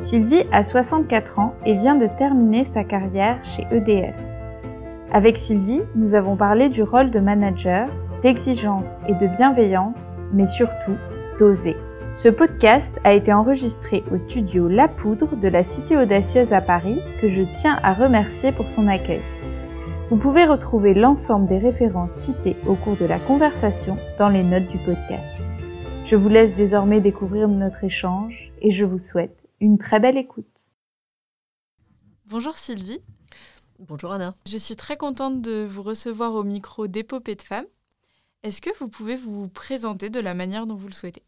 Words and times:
Sylvie 0.00 0.44
a 0.50 0.62
64 0.62 1.38
ans 1.38 1.54
et 1.66 1.74
vient 1.74 1.94
de 1.94 2.08
terminer 2.18 2.64
sa 2.64 2.84
carrière 2.84 3.38
chez 3.44 3.66
EDF. 3.70 4.16
Avec 5.12 5.36
Sylvie, 5.36 5.82
nous 5.94 6.14
avons 6.14 6.36
parlé 6.36 6.70
du 6.70 6.82
rôle 6.82 7.10
de 7.10 7.20
manager, 7.20 7.88
d'exigence 8.22 9.00
et 9.08 9.12
de 9.12 9.26
bienveillance, 9.26 10.16
mais 10.32 10.46
surtout 10.46 10.96
d'oser. 11.38 11.76
Ce 12.12 12.30
podcast 12.30 12.98
a 13.04 13.12
été 13.12 13.32
enregistré 13.32 14.02
au 14.10 14.16
studio 14.16 14.68
La 14.68 14.88
Poudre 14.88 15.36
de 15.36 15.48
la 15.48 15.62
Cité 15.62 15.98
Audacieuse 15.98 16.54
à 16.54 16.62
Paris, 16.62 17.00
que 17.20 17.28
je 17.28 17.42
tiens 17.42 17.78
à 17.82 17.92
remercier 17.92 18.52
pour 18.52 18.70
son 18.70 18.88
accueil. 18.88 19.22
Vous 20.08 20.16
pouvez 20.16 20.44
retrouver 20.44 20.94
l'ensemble 20.94 21.46
des 21.46 21.58
références 21.58 22.12
citées 22.12 22.56
au 22.66 22.74
cours 22.74 22.96
de 22.96 23.04
la 23.04 23.18
conversation 23.18 23.96
dans 24.18 24.28
les 24.28 24.42
notes 24.42 24.68
du 24.68 24.78
podcast. 24.78 25.38
Je 26.06 26.16
vous 26.16 26.28
laisse 26.28 26.56
désormais 26.56 27.00
découvrir 27.00 27.48
notre 27.48 27.84
échange 27.84 28.50
et 28.62 28.70
je 28.70 28.84
vous 28.84 28.98
souhaite 28.98 29.39
une 29.60 29.78
très 29.78 30.00
belle 30.00 30.16
écoute. 30.16 30.70
Bonjour 32.26 32.56
Sylvie. 32.56 33.00
Bonjour 33.78 34.12
Anna. 34.12 34.34
Je 34.46 34.58
suis 34.58 34.76
très 34.76 34.96
contente 34.96 35.42
de 35.42 35.66
vous 35.68 35.82
recevoir 35.82 36.34
au 36.34 36.42
micro 36.42 36.86
d'Épopée 36.86 37.34
de 37.34 37.42
femmes. 37.42 37.66
Est-ce 38.42 38.60
que 38.60 38.70
vous 38.78 38.88
pouvez 38.88 39.16
vous 39.16 39.48
présenter 39.48 40.08
de 40.08 40.20
la 40.20 40.34
manière 40.34 40.66
dont 40.66 40.74
vous 40.74 40.88
le 40.88 40.94
souhaitez? 40.94 41.22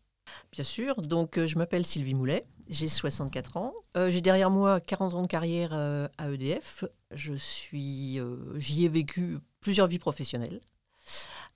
Bien 0.51 0.65
sûr, 0.65 0.97
donc 1.03 1.39
euh, 1.39 1.47
je 1.47 1.59
m'appelle 1.59 1.85
Sylvie 1.85 2.15
Moulet, 2.15 2.47
j'ai 2.69 2.89
64 2.89 3.59
ans. 3.59 3.75
Euh, 3.97 4.11
j'ai 4.11 4.23
derrière 4.23 4.51
moi 4.51 4.81
40 4.81 5.15
ans 5.15 5.23
de 5.23 5.27
carrière 5.27 5.73
euh, 5.75 6.09
à 6.17 6.31
EDF. 6.31 6.85
Je 7.11 7.35
suis, 7.35 8.19
j'y 8.55 8.87
ai 8.87 8.89
vécu 8.89 9.39
plusieurs 9.61 9.87
vies 9.87 9.99
professionnelles. 9.99 10.61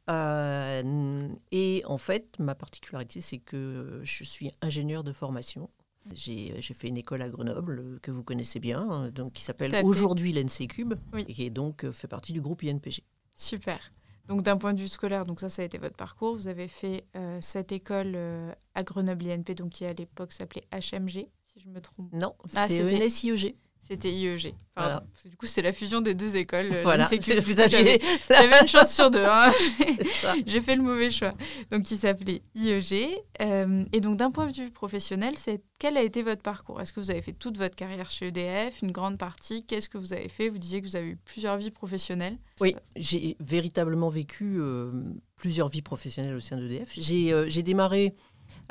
et 0.08 1.82
en 1.86 1.98
fait, 1.98 2.38
ma 2.38 2.54
particularité, 2.54 3.22
c'est 3.22 3.38
que 3.38 4.00
je 4.02 4.24
suis 4.24 4.50
ingénieur 4.60 5.04
de 5.04 5.12
formation. 5.12 5.70
J'ai 6.12 6.60
fait 6.60 6.88
une 6.88 6.96
école 6.96 7.22
à 7.22 7.28
Grenoble 7.28 7.98
que 8.02 8.10
vous 8.10 8.22
connaissez 8.22 8.60
bien, 8.60 9.10
donc 9.14 9.34
qui 9.34 9.42
s'appelle 9.42 9.74
aujourd'hui 9.84 10.32
l'NC 10.32 10.68
Cube, 10.68 10.94
et 11.16 11.24
qui 11.24 11.50
donc 11.50 11.90
fait 11.90 12.08
partie 12.08 12.32
du 12.32 12.40
groupe 12.40 12.62
INPG. 12.62 13.02
Super. 13.34 13.92
Donc 14.28 14.42
d'un 14.42 14.56
point 14.56 14.74
de 14.74 14.80
vue 14.80 14.88
scolaire, 14.88 15.24
donc 15.24 15.40
ça, 15.40 15.48
ça 15.48 15.62
a 15.62 15.64
été 15.64 15.78
votre 15.78 15.94
parcours. 15.94 16.34
Vous 16.34 16.48
avez 16.48 16.68
fait 16.68 17.04
euh, 17.16 17.38
cette 17.40 17.70
école 17.70 18.12
euh, 18.16 18.52
à 18.74 18.82
Grenoble 18.82 19.30
INP, 19.30 19.54
donc 19.54 19.70
qui 19.70 19.84
à 19.84 19.92
l'époque 19.92 20.32
s'appelait 20.32 20.64
HMG, 20.72 21.28
si 21.44 21.60
je 21.60 21.68
me 21.68 21.80
trompe. 21.80 22.12
Non, 22.12 22.34
ah, 22.56 22.68
c'était 22.68 23.04
ENS 23.04 23.54
C'était 23.88 24.10
IEG. 24.10 24.52
Voilà. 24.76 25.04
Du 25.24 25.36
coup, 25.36 25.46
c'était 25.46 25.62
la 25.62 25.72
fusion 25.72 26.00
des 26.00 26.14
deux 26.14 26.34
écoles. 26.34 26.70
Euh, 26.72 26.82
voilà. 26.82 27.08
J'avais 28.28 28.60
une 28.60 28.66
chance 28.66 28.92
sur 28.92 29.12
deux. 29.12 29.24
Hein. 29.24 29.52
J'ai 30.46 30.60
fait 30.60 30.74
le 30.74 30.82
mauvais 30.82 31.08
choix. 31.08 31.34
Donc, 31.70 31.84
qui 31.84 31.96
s'appelait 31.96 32.42
IEG. 32.56 33.16
Euh, 33.40 33.84
et 33.92 34.00
donc, 34.00 34.16
d'un 34.16 34.32
point 34.32 34.48
de 34.48 34.52
vue 34.52 34.72
professionnel, 34.72 35.34
c'est 35.36 35.62
quel 35.78 35.96
a 35.96 36.02
été 36.02 36.24
votre 36.24 36.42
parcours? 36.42 36.80
Est-ce 36.80 36.92
que 36.92 36.98
vous 36.98 37.12
avez 37.12 37.22
fait 37.22 37.32
toute 37.32 37.58
votre 37.58 37.76
carrière 37.76 38.10
chez 38.10 38.26
EDF, 38.26 38.82
une 38.82 38.90
grande 38.90 39.18
partie? 39.18 39.64
Qu'est-ce 39.64 39.88
que 39.88 39.98
vous 39.98 40.12
avez 40.12 40.28
fait? 40.28 40.48
Vous 40.48 40.58
disiez 40.58 40.82
que 40.82 40.88
vous 40.88 40.96
avez 40.96 41.10
eu 41.10 41.16
plusieurs 41.24 41.56
vies 41.56 41.70
professionnelles. 41.70 42.36
Oui, 42.60 42.74
j'ai 42.96 43.36
véritablement 43.38 44.08
vécu 44.08 44.56
euh, 44.58 44.90
plusieurs 45.36 45.68
vies 45.68 45.82
professionnelles 45.82 46.34
au 46.34 46.40
sein 46.40 46.56
d'EDF. 46.56 46.92
J'ai 46.92 47.62
démarré 47.62 48.16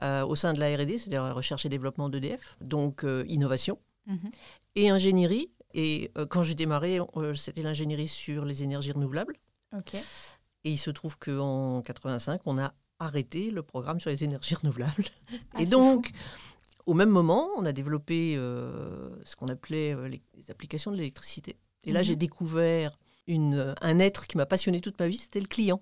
au 0.01 0.35
sein 0.35 0.51
de 0.51 0.59
la 0.59 0.75
R&D, 0.75 0.97
c'est-à-dire 0.97 1.23
la 1.23 1.31
recherche 1.31 1.65
et 1.65 1.69
développement 1.69 2.09
d'EDF, 2.09 2.57
donc 2.59 3.05
innovation. 3.27 3.79
Mhm. 4.07 4.29
Et 4.75 4.89
ingénierie, 4.89 5.51
et 5.75 6.09
euh, 6.17 6.25
quand 6.25 6.41
j'ai 6.43 6.55
démarré, 6.55 6.99
euh, 7.17 7.33
c'était 7.33 7.61
l'ingénierie 7.61 8.07
sur 8.07 8.45
les 8.45 8.63
énergies 8.63 8.93
renouvelables. 8.93 9.35
Et 10.63 10.71
il 10.71 10.77
se 10.77 10.89
trouve 10.89 11.17
qu'en 11.17 11.81
85, 11.81 12.41
on 12.45 12.57
a 12.57 12.73
arrêté 12.97 13.51
le 13.51 13.61
programme 13.61 13.99
sur 13.99 14.09
les 14.09 14.23
énergies 14.23 14.55
renouvelables. 14.61 15.03
Ah, 15.53 15.61
et 15.61 15.65
donc, 15.65 16.11
au 16.85 16.93
même 16.93 17.09
moment, 17.09 17.49
on 17.57 17.65
a 17.65 17.73
développé 17.73 18.35
euh, 18.37 19.09
ce 19.25 19.35
qu'on 19.35 19.47
appelait 19.47 19.95
les, 20.07 20.21
applications 20.49 20.91
de 20.91 20.95
l'électricité. 20.95 21.57
Et 21.83 21.91
là, 21.91 21.99
mhm. 21.99 22.05
j'ai 22.05 22.15
découvert 22.15 22.97
une, 23.27 23.75
un 23.81 23.99
être 23.99 24.27
qui 24.27 24.37
m'a 24.37 24.45
passionné 24.45 24.79
toute 24.79 24.97
ma 24.97 25.09
vie, 25.09 25.17
c'était 25.17 25.41
le 25.41 25.47
client. 25.47 25.81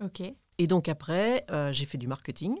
Ok. 0.00 0.22
Et 0.58 0.66
donc 0.68 0.88
après, 0.88 1.44
j'ai 1.72 1.86
fait 1.86 1.98
du 1.98 2.06
marketing. 2.06 2.56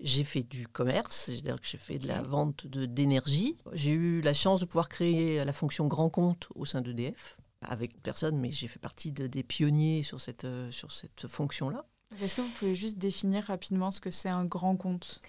J'ai 0.00 0.24
fait 0.24 0.42
du 0.42 0.68
commerce, 0.68 1.26
c'est-à-dire 1.26 1.60
que 1.60 1.66
j'ai 1.66 1.78
fait 1.78 1.98
de 1.98 2.06
la 2.06 2.20
vente 2.22 2.66
d'énergie. 2.66 3.56
J'ai 3.72 3.92
eu 3.92 4.20
la 4.20 4.34
chance 4.34 4.60
de 4.60 4.66
pouvoir 4.66 4.88
créer 4.88 5.44
la 5.44 5.52
fonction 5.52 5.86
grand 5.86 6.10
compte 6.10 6.48
au 6.54 6.66
sein 6.66 6.82
d'EDF, 6.82 7.38
avec 7.62 8.00
personne, 8.02 8.38
mais 8.38 8.50
j'ai 8.50 8.68
fait 8.68 8.78
partie 8.78 9.10
des 9.10 9.42
pionniers 9.42 10.02
sur 10.02 10.20
cette, 10.20 10.44
euh, 10.44 10.70
sur 10.70 10.92
cette 10.92 11.26
fonction-là. 11.26 11.86
Est-ce 12.20 12.36
que 12.36 12.42
vous 12.42 12.50
pouvez 12.58 12.74
juste 12.74 12.98
définir 12.98 13.44
rapidement 13.44 13.90
ce 13.90 14.00
que 14.00 14.10
c'est 14.10 14.28
un 14.28 14.44
grand 14.44 14.76
compte? 14.76 15.20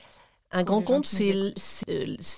Un 0.51 0.63
grand 0.63 0.81
compte, 0.81 1.05
c'est 1.05 1.33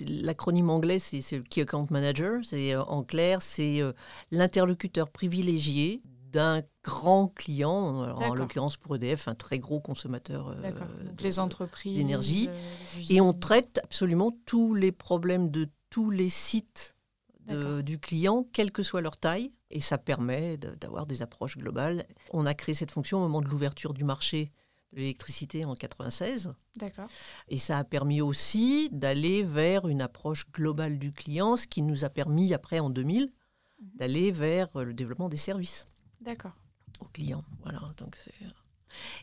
l'acronyme 0.07 0.71
anglais, 0.71 0.97
c'est 0.97 1.31
le 1.31 1.43
Key 1.43 1.61
Account 1.61 1.87
Manager. 1.91 2.39
C'est 2.43 2.73
euh, 2.73 2.83
en 2.83 3.03
clair, 3.03 3.41
c'est 3.41 3.81
euh, 3.81 3.93
l'interlocuteur 4.31 5.09
privilégié 5.09 6.01
d'un 6.31 6.61
grand 6.83 7.27
client, 7.27 8.15
en 8.15 8.33
l'occurrence 8.33 8.77
pour 8.77 8.95
EDF, 8.95 9.27
un 9.27 9.35
très 9.35 9.59
gros 9.59 9.79
consommateur 9.79 10.49
euh, 10.49 10.71
les 11.19 11.39
entreprises 11.39 11.97
d'énergie. 11.97 12.49
Euh, 12.49 13.01
et 13.09 13.21
on 13.21 13.33
traite 13.33 13.79
absolument 13.83 14.35
tous 14.45 14.73
les 14.73 14.91
problèmes 14.91 15.49
de 15.49 15.69
tous 15.89 16.09
les 16.09 16.29
sites 16.29 16.95
du 17.83 17.97
client, 17.97 18.45
quelle 18.53 18.71
que 18.71 18.83
soit 18.83 19.01
leur 19.01 19.17
taille. 19.17 19.51
Et 19.71 19.79
ça 19.79 19.97
permet 19.97 20.57
d'avoir 20.57 21.07
des 21.07 21.21
approches 21.21 21.57
globales. 21.57 22.05
On 22.31 22.45
a 22.45 22.53
créé 22.53 22.75
cette 22.75 22.91
fonction 22.91 23.17
au 23.17 23.21
moment 23.21 23.41
de 23.41 23.47
l'ouverture 23.47 23.93
du 23.93 24.03
marché 24.03 24.51
de 24.93 24.97
l'électricité 24.97 25.65
en 25.65 25.75
96. 25.75 26.53
D'accord. 26.77 27.07
Et 27.47 27.57
ça 27.57 27.77
a 27.77 27.83
permis 27.83 28.21
aussi 28.21 28.89
d'aller 28.91 29.43
vers 29.43 29.87
une 29.87 30.01
approche 30.01 30.49
globale 30.51 30.97
du 30.97 31.11
client, 31.11 31.55
ce 31.55 31.67
qui 31.67 31.81
nous 31.81 32.05
a 32.05 32.09
permis 32.09 32.53
après 32.53 32.79
en 32.79 32.89
2000 32.89 33.23
mhm. 33.23 33.89
d'aller 33.95 34.31
vers 34.31 34.83
le 34.83 34.93
développement 34.93 35.29
des 35.29 35.37
services. 35.37 35.87
D'accord. 36.21 36.53
Aux 36.99 37.05
clients. 37.05 37.45
Voilà. 37.63 37.79
Donc 37.97 38.17
euh. 38.27 38.47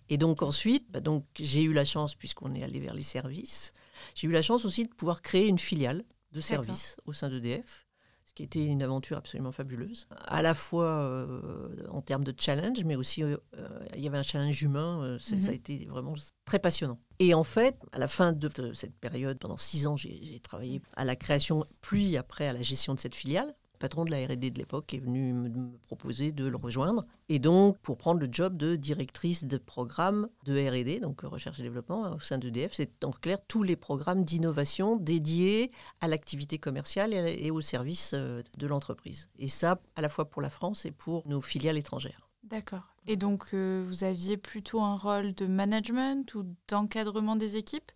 et 0.09 0.19
donc 0.19 0.43
ensuite, 0.43 0.91
bah, 0.91 1.01
donc 1.01 1.25
j'ai 1.39 1.63
eu 1.63 1.73
la 1.73 1.85
chance, 1.85 2.15
puisqu'on 2.15 2.55
est 2.55 2.63
allé 2.63 2.81
vers 2.81 2.95
les 2.95 3.03
services, 3.03 3.73
j'ai 4.15 4.29
eu 4.29 4.33
la 4.33 4.43
chance 4.43 4.65
aussi 4.65 4.85
de 4.85 4.93
pouvoir 4.95 5.23
créer 5.23 5.49
une 5.49 5.59
filiale 5.59 6.05
de 6.33 6.41
services 6.41 6.97
au 7.07 7.13
sein 7.13 7.29
d'EDF, 7.29 7.87
ce 8.25 8.35
qui 8.35 8.43
était 8.43 8.65
une 8.67 8.83
aventure 8.83 9.17
absolument 9.17 9.53
fabuleuse, 9.53 10.07
à 10.11 10.43
la 10.43 10.55
fois 10.55 10.87
euh, 10.87 11.87
en 11.91 12.03
termes 12.03 12.25
de 12.25 12.35
challenge, 12.39 12.85
mais 12.85 12.97
aussi 12.97 13.23
euh, 13.23 13.37
il 13.95 14.01
y 14.01 14.09
avait 14.09 14.19
un 14.19 14.23
challenge 14.23 14.63
humain, 14.63 15.17
ça 15.19 15.35
a 15.35 15.39
mhm. 15.39 15.53
été 15.53 15.87
vraiment 15.87 16.15
très 16.45 16.59
passionnant. 16.59 16.99
Et 17.19 17.35
en 17.35 17.45
fait, 17.45 17.79
à 17.93 17.99
la 17.99 18.09
fin 18.09 18.33
de 18.33 18.73
cette 18.75 18.97
période, 18.99 19.39
pendant 19.39 19.57
six 19.57 19.87
ans, 19.87 19.97
j'ai 19.97 20.39
travaillé 20.41 20.83
à 20.95 21.05
la 21.05 21.17
création, 21.17 21.65
puis 21.81 22.17
après 22.17 22.49
à 22.49 22.53
la 22.53 22.63
gestion 22.63 22.95
de 22.95 23.01
cette 23.01 23.15
filiale 23.15 23.55
patron 23.77 24.05
de 24.05 24.11
la 24.11 24.25
R&D 24.27 24.51
de 24.51 24.59
l'époque 24.59 24.93
est 24.95 24.99
venu 24.99 25.33
me 25.33 25.77
proposer 25.87 26.33
de 26.33 26.47
le 26.47 26.57
rejoindre. 26.57 27.05
Et 27.29 27.39
donc, 27.39 27.79
pour 27.79 27.97
prendre 27.97 28.21
le 28.21 28.29
job 28.31 28.57
de 28.57 28.77
directrice 28.77 29.45
de 29.45 29.59
programme 29.59 30.29
de 30.45 30.55
R&D, 30.55 31.01
donc 31.01 31.23
recherche 31.23 31.61
et 31.61 31.63
développement 31.63 32.15
au 32.15 32.21
sein 32.21 32.39
d'EDF, 32.39 32.73
c'est 32.75 33.05
en 33.05 33.11
clair 33.11 33.39
tous 33.47 33.63
les 33.63 33.77
programmes 33.77 34.25
d'innovation 34.25 34.97
dédiés 34.97 35.71
à 36.01 36.09
l'activité 36.09 36.59
commerciale 36.59 37.15
et, 37.15 37.51
au 37.51 37.61
service 37.61 38.13
euh, 38.15 38.43
de 38.57 38.67
l'entreprise. 38.67 39.29
Et 39.39 39.49
ça, 39.49 39.81
à 39.95 40.01
la 40.01 40.09
fois 40.09 40.27
pour 40.27 40.43
la 40.43 40.51
France 40.51 40.85
et 40.85 40.91
pour 40.91 41.27
nos 41.27 41.41
filiales 41.41 41.77
étrangères. 41.77 42.29
D'accord. 42.45 42.95
Et 43.09 43.17
donc, 43.17 43.49
euh, 43.55 43.83
vous 43.87 44.05
aviez 44.05 44.37
plutôt 44.37 44.81
un 44.81 44.97
rôle 44.97 45.35
de 45.35 45.47
management 45.47 46.35
ou 46.35 46.45
d'encadrement 46.69 47.37
des 47.37 47.57
équipes? 47.57 47.91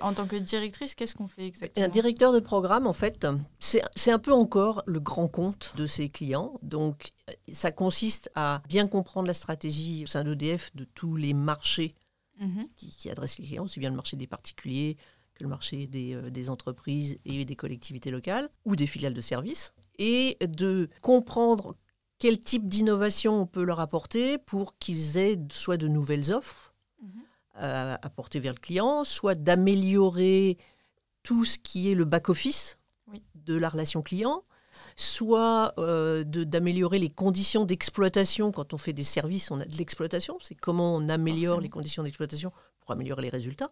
En 0.00 0.14
tant 0.14 0.26
que 0.26 0.36
directrice, 0.36 0.94
qu'est-ce 0.94 1.14
qu'on 1.14 1.28
fait 1.28 1.46
exactement? 1.46 1.84
Un 1.84 1.88
directeur 1.88 2.32
de 2.32 2.40
programme, 2.40 2.86
en 2.86 2.92
fait, 2.92 3.26
c'est 3.58 4.12
un 4.12 4.18
peu 4.18 4.32
encore 4.32 4.82
le 4.86 5.00
grand 5.00 5.28
compte 5.28 5.72
de 5.76 5.86
ses 5.86 6.08
clients. 6.08 6.58
Donc, 6.62 7.10
ça 7.48 7.72
consiste 7.72 8.30
à 8.34 8.62
bien 8.68 8.86
comprendre 8.86 9.26
la 9.26 9.34
stratégie 9.34 10.04
au 10.04 10.06
sein 10.06 10.24
d'EDF 10.24 10.74
de 10.74 10.84
tous 10.84 11.16
les 11.16 11.34
marchés 11.34 11.94
mhm. 12.40 12.68
qui, 12.76 13.10
adressent 13.10 13.38
les 13.38 13.46
clients, 13.46 13.64
aussi 13.64 13.80
bien 13.80 13.90
le 13.90 13.96
marché 13.96 14.16
des 14.16 14.26
particuliers 14.26 14.96
que 15.34 15.44
le 15.44 15.48
marché 15.48 15.86
des, 15.86 16.14
euh, 16.14 16.30
des 16.30 16.50
entreprises 16.50 17.18
et 17.24 17.44
des 17.44 17.56
collectivités 17.56 18.10
locales 18.10 18.50
ou 18.64 18.76
des 18.76 18.86
filiales 18.86 19.14
de 19.14 19.20
services, 19.20 19.72
et 19.98 20.36
de 20.40 20.88
comprendre 21.02 21.74
quel 22.18 22.38
type 22.38 22.68
d'innovation 22.68 23.40
on 23.40 23.46
peut 23.46 23.64
leur 23.64 23.80
apporter 23.80 24.38
pour 24.38 24.76
qu'ils 24.78 25.16
aient 25.16 25.38
soit 25.50 25.78
de 25.78 25.88
nouvelles 25.88 26.32
offres, 26.32 26.69
à 27.60 27.94
apporter 28.06 28.40
vers 28.40 28.52
le 28.54 28.58
client, 28.58 29.04
soit 29.04 29.34
d'améliorer 29.34 30.58
tout 31.22 31.44
ce 31.44 31.58
qui 31.58 31.90
est 31.90 31.94
le 31.94 32.04
back-office 32.04 32.78
de 33.34 33.54
la 33.54 33.68
relation 33.68 34.02
client, 34.02 34.42
soit 34.96 35.74
euh, 35.78 36.24
d'améliorer 36.24 36.98
les 36.98 37.10
conditions 37.10 37.64
d'exploitation. 37.64 38.52
Quand 38.52 38.72
on 38.74 38.78
fait 38.78 38.92
des 38.92 39.04
services, 39.04 39.50
on 39.50 39.60
a 39.60 39.64
de 39.64 39.76
l'exploitation. 39.76 40.38
C'est 40.42 40.54
comment 40.54 40.94
on 40.96 41.08
améliore 41.08 41.42
Forcément. 41.54 41.60
les 41.60 41.68
conditions 41.68 42.02
d'exploitation 42.02 42.52
pour 42.80 42.92
améliorer 42.92 43.22
les 43.22 43.28
résultats. 43.28 43.70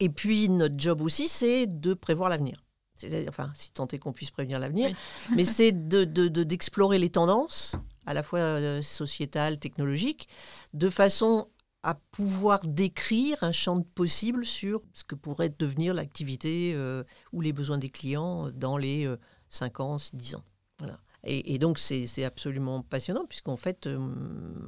Et 0.00 0.08
puis, 0.08 0.48
notre 0.48 0.74
job 0.78 1.00
aussi, 1.00 1.28
c'est 1.28 1.66
de 1.66 1.94
prévoir 1.94 2.28
l'avenir. 2.30 2.62
C'est-à-dire, 2.94 3.28
Enfin, 3.28 3.50
si 3.54 3.72
tant 3.72 3.86
est 3.88 3.98
qu'on 3.98 4.12
puisse 4.12 4.30
prévenir 4.30 4.58
l'avenir, 4.58 4.94
mais 5.34 5.44
c'est 5.44 5.72
de- 5.72 6.04
de- 6.04 6.28
de- 6.28 6.44
d'explorer 6.44 6.98
les 6.98 7.10
tendances, 7.10 7.74
à 8.06 8.14
la 8.14 8.22
fois 8.22 8.40
euh, 8.40 8.82
sociétales, 8.82 9.58
technologiques, 9.58 10.28
de 10.74 10.88
façon 10.88 11.48
à 11.88 11.94
pouvoir 11.94 12.60
décrire 12.66 13.42
un 13.42 13.52
champ 13.52 13.76
de 13.76 13.84
possible 13.84 14.44
sur 14.44 14.82
ce 14.92 15.04
que 15.04 15.14
pourrait 15.14 15.48
devenir 15.48 15.94
l'activité 15.94 16.72
euh, 16.74 17.02
ou 17.32 17.40
les 17.40 17.54
besoins 17.54 17.78
des 17.78 17.88
clients 17.88 18.50
dans 18.50 18.76
les 18.76 19.06
euh, 19.06 19.16
5 19.48 19.80
ans, 19.80 19.96
10 20.12 20.34
ans. 20.34 20.44
Voilà. 20.78 20.98
Et, 21.24 21.54
et 21.54 21.58
donc, 21.58 21.78
c'est 21.78 22.24
absolument 22.24 22.82
passionnant, 22.82 23.24
puisqu'en 23.26 23.56
fait, 23.56 23.86
euh, 23.86 23.98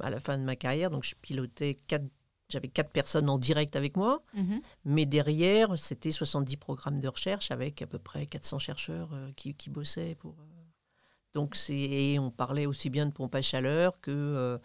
à 0.01 0.09
la 0.09 0.19
fin 0.19 0.35
de 0.39 0.43
ma 0.43 0.55
carrière, 0.55 0.89
donc 0.89 1.03
je 1.03 1.13
pilotais 1.21 1.75
quatre. 1.87 2.05
J'avais 2.49 2.67
quatre 2.67 2.89
personnes 2.91 3.29
en 3.29 3.37
direct 3.37 3.75
avec 3.75 3.95
moi, 3.95 4.23
Mhm. 4.33 4.59
mais 4.83 5.05
derrière, 5.05 5.77
c'était 5.77 6.11
70 6.11 6.57
programmes 6.57 6.99
de 6.99 7.07
recherche 7.07 7.51
avec 7.51 7.81
à 7.83 7.87
peu 7.87 7.99
près 7.99 8.25
400 8.25 8.57
chercheurs 8.57 9.09
euh, 9.13 9.31
qui, 9.35 9.53
qui 9.53 9.69
bossaient 9.69 10.15
pour. 10.15 10.35
Donc, 11.33 11.55
et 11.69 12.17
on 12.19 12.29
parlait 12.31 12.65
aussi 12.65 12.89
bien 12.89 13.05
de 13.05 13.13
pompe 13.13 13.35
à 13.35 13.41
chaleur 13.41 14.01
que 14.01 14.59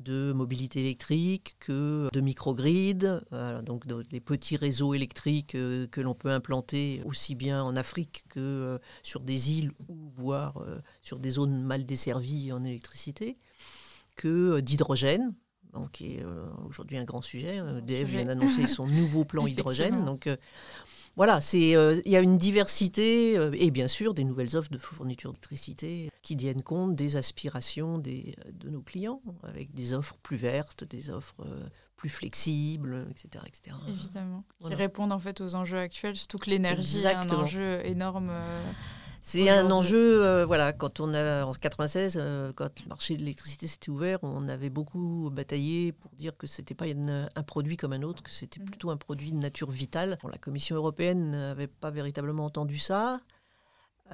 de 0.00 0.32
mobilité 0.32 0.80
électrique, 0.80 1.56
que 1.60 2.08
de 2.12 2.20
microgrid, 2.20 3.22
voilà, 3.30 3.62
donc 3.62 3.86
de- 3.86 4.04
les 4.10 4.20
petits 4.20 4.56
réseaux 4.56 4.94
électriques 4.94 5.54
euh, 5.54 5.86
que 5.86 6.00
l'on 6.00 6.14
peut 6.14 6.30
implanter 6.30 7.02
aussi 7.04 7.34
bien 7.34 7.62
en 7.62 7.76
Afrique 7.76 8.24
que 8.28 8.40
euh, 8.40 8.78
sur 9.02 9.20
des 9.20 9.52
îles 9.52 9.72
ou 9.88 10.10
voire 10.14 10.56
euh, 10.62 10.80
sur 11.02 11.18
des 11.18 11.30
zones 11.30 11.62
mal 11.62 11.84
desservies 11.86 12.50
en 12.52 12.64
électricité, 12.64 13.36
que 14.16 14.28
euh, 14.56 14.60
d'hydrogène. 14.62 15.34
Donc, 15.72 15.92
qui 15.92 16.16
est 16.16 16.24
euh, 16.24 16.46
aujourd'hui 16.68 16.96
un 16.96 17.04
grand 17.04 17.22
sujet. 17.22 17.60
Euh, 17.60 17.78
EDF 17.78 18.08
vient 18.08 18.24
d'annoncer 18.24 18.66
son 18.66 18.88
nouveau 18.88 19.24
plan 19.24 19.46
hydrogène. 19.46 20.04
Donc, 20.04 20.26
euh, 20.26 20.36
voilà, 21.16 21.40
c'est 21.40 21.76
euh, 21.76 22.00
il 22.04 22.12
y 22.12 22.16
a 22.16 22.20
une 22.20 22.38
diversité 22.38 23.36
euh, 23.36 23.50
et 23.54 23.70
bien 23.70 23.88
sûr 23.88 24.14
des 24.14 24.24
nouvelles 24.24 24.56
offres 24.56 24.70
de 24.70 24.78
fourniture 24.78 25.32
d'électricité 25.32 26.10
qui 26.22 26.36
tiennent 26.36 26.62
compte 26.62 26.94
des 26.94 27.16
aspirations 27.16 27.98
des, 27.98 28.34
euh, 28.46 28.50
de 28.52 28.70
nos 28.70 28.80
clients 28.80 29.20
avec 29.42 29.74
des 29.74 29.92
offres 29.92 30.16
plus 30.22 30.36
vertes, 30.36 30.84
des 30.84 31.10
offres 31.10 31.34
euh, 31.44 31.68
plus 31.96 32.08
flexibles, 32.08 33.06
etc. 33.10 33.44
etc. 33.46 33.76
Évidemment. 33.88 34.44
Qui 34.62 34.74
répondent 34.74 35.12
en 35.12 35.18
fait 35.18 35.40
aux 35.40 35.54
enjeux 35.54 35.78
actuels, 35.78 36.16
surtout 36.16 36.38
que 36.38 36.48
l'énergie 36.48 36.98
est 36.98 37.14
un 37.14 37.30
enjeu 37.30 37.84
énorme. 37.84 38.32
C'est 39.22 39.50
un 39.50 39.70
enjeu, 39.70 40.24
euh, 40.24 40.46
voilà, 40.46 40.72
quand 40.72 40.98
on 41.00 41.12
a 41.12 41.44
en 41.44 41.52
96, 41.52 42.16
euh, 42.18 42.52
quand 42.54 42.70
le 42.82 42.88
marché 42.88 43.14
de 43.14 43.20
l'électricité 43.20 43.66
s'était 43.66 43.90
ouvert, 43.90 44.18
on 44.22 44.48
avait 44.48 44.70
beaucoup 44.70 45.28
bataillé 45.30 45.92
pour 45.92 46.10
dire 46.12 46.36
que 46.38 46.46
c'était 46.46 46.74
pas 46.74 46.86
une- 46.86 47.28
un 47.34 47.42
produit 47.42 47.76
comme 47.76 47.92
un 47.92 48.02
autre, 48.02 48.22
que 48.22 48.30
c'était 48.30 48.60
Mhm. 48.60 48.66
plutôt 48.66 48.90
un 48.90 48.96
produit 48.96 49.30
de 49.30 49.36
nature 49.36 49.70
vitale. 49.70 50.18
Bon, 50.22 50.28
la 50.28 50.38
Commission 50.38 50.74
européenne 50.76 51.30
n'avait 51.32 51.66
pas 51.66 51.90
véritablement 51.90 52.46
entendu 52.46 52.78
ça. 52.78 53.20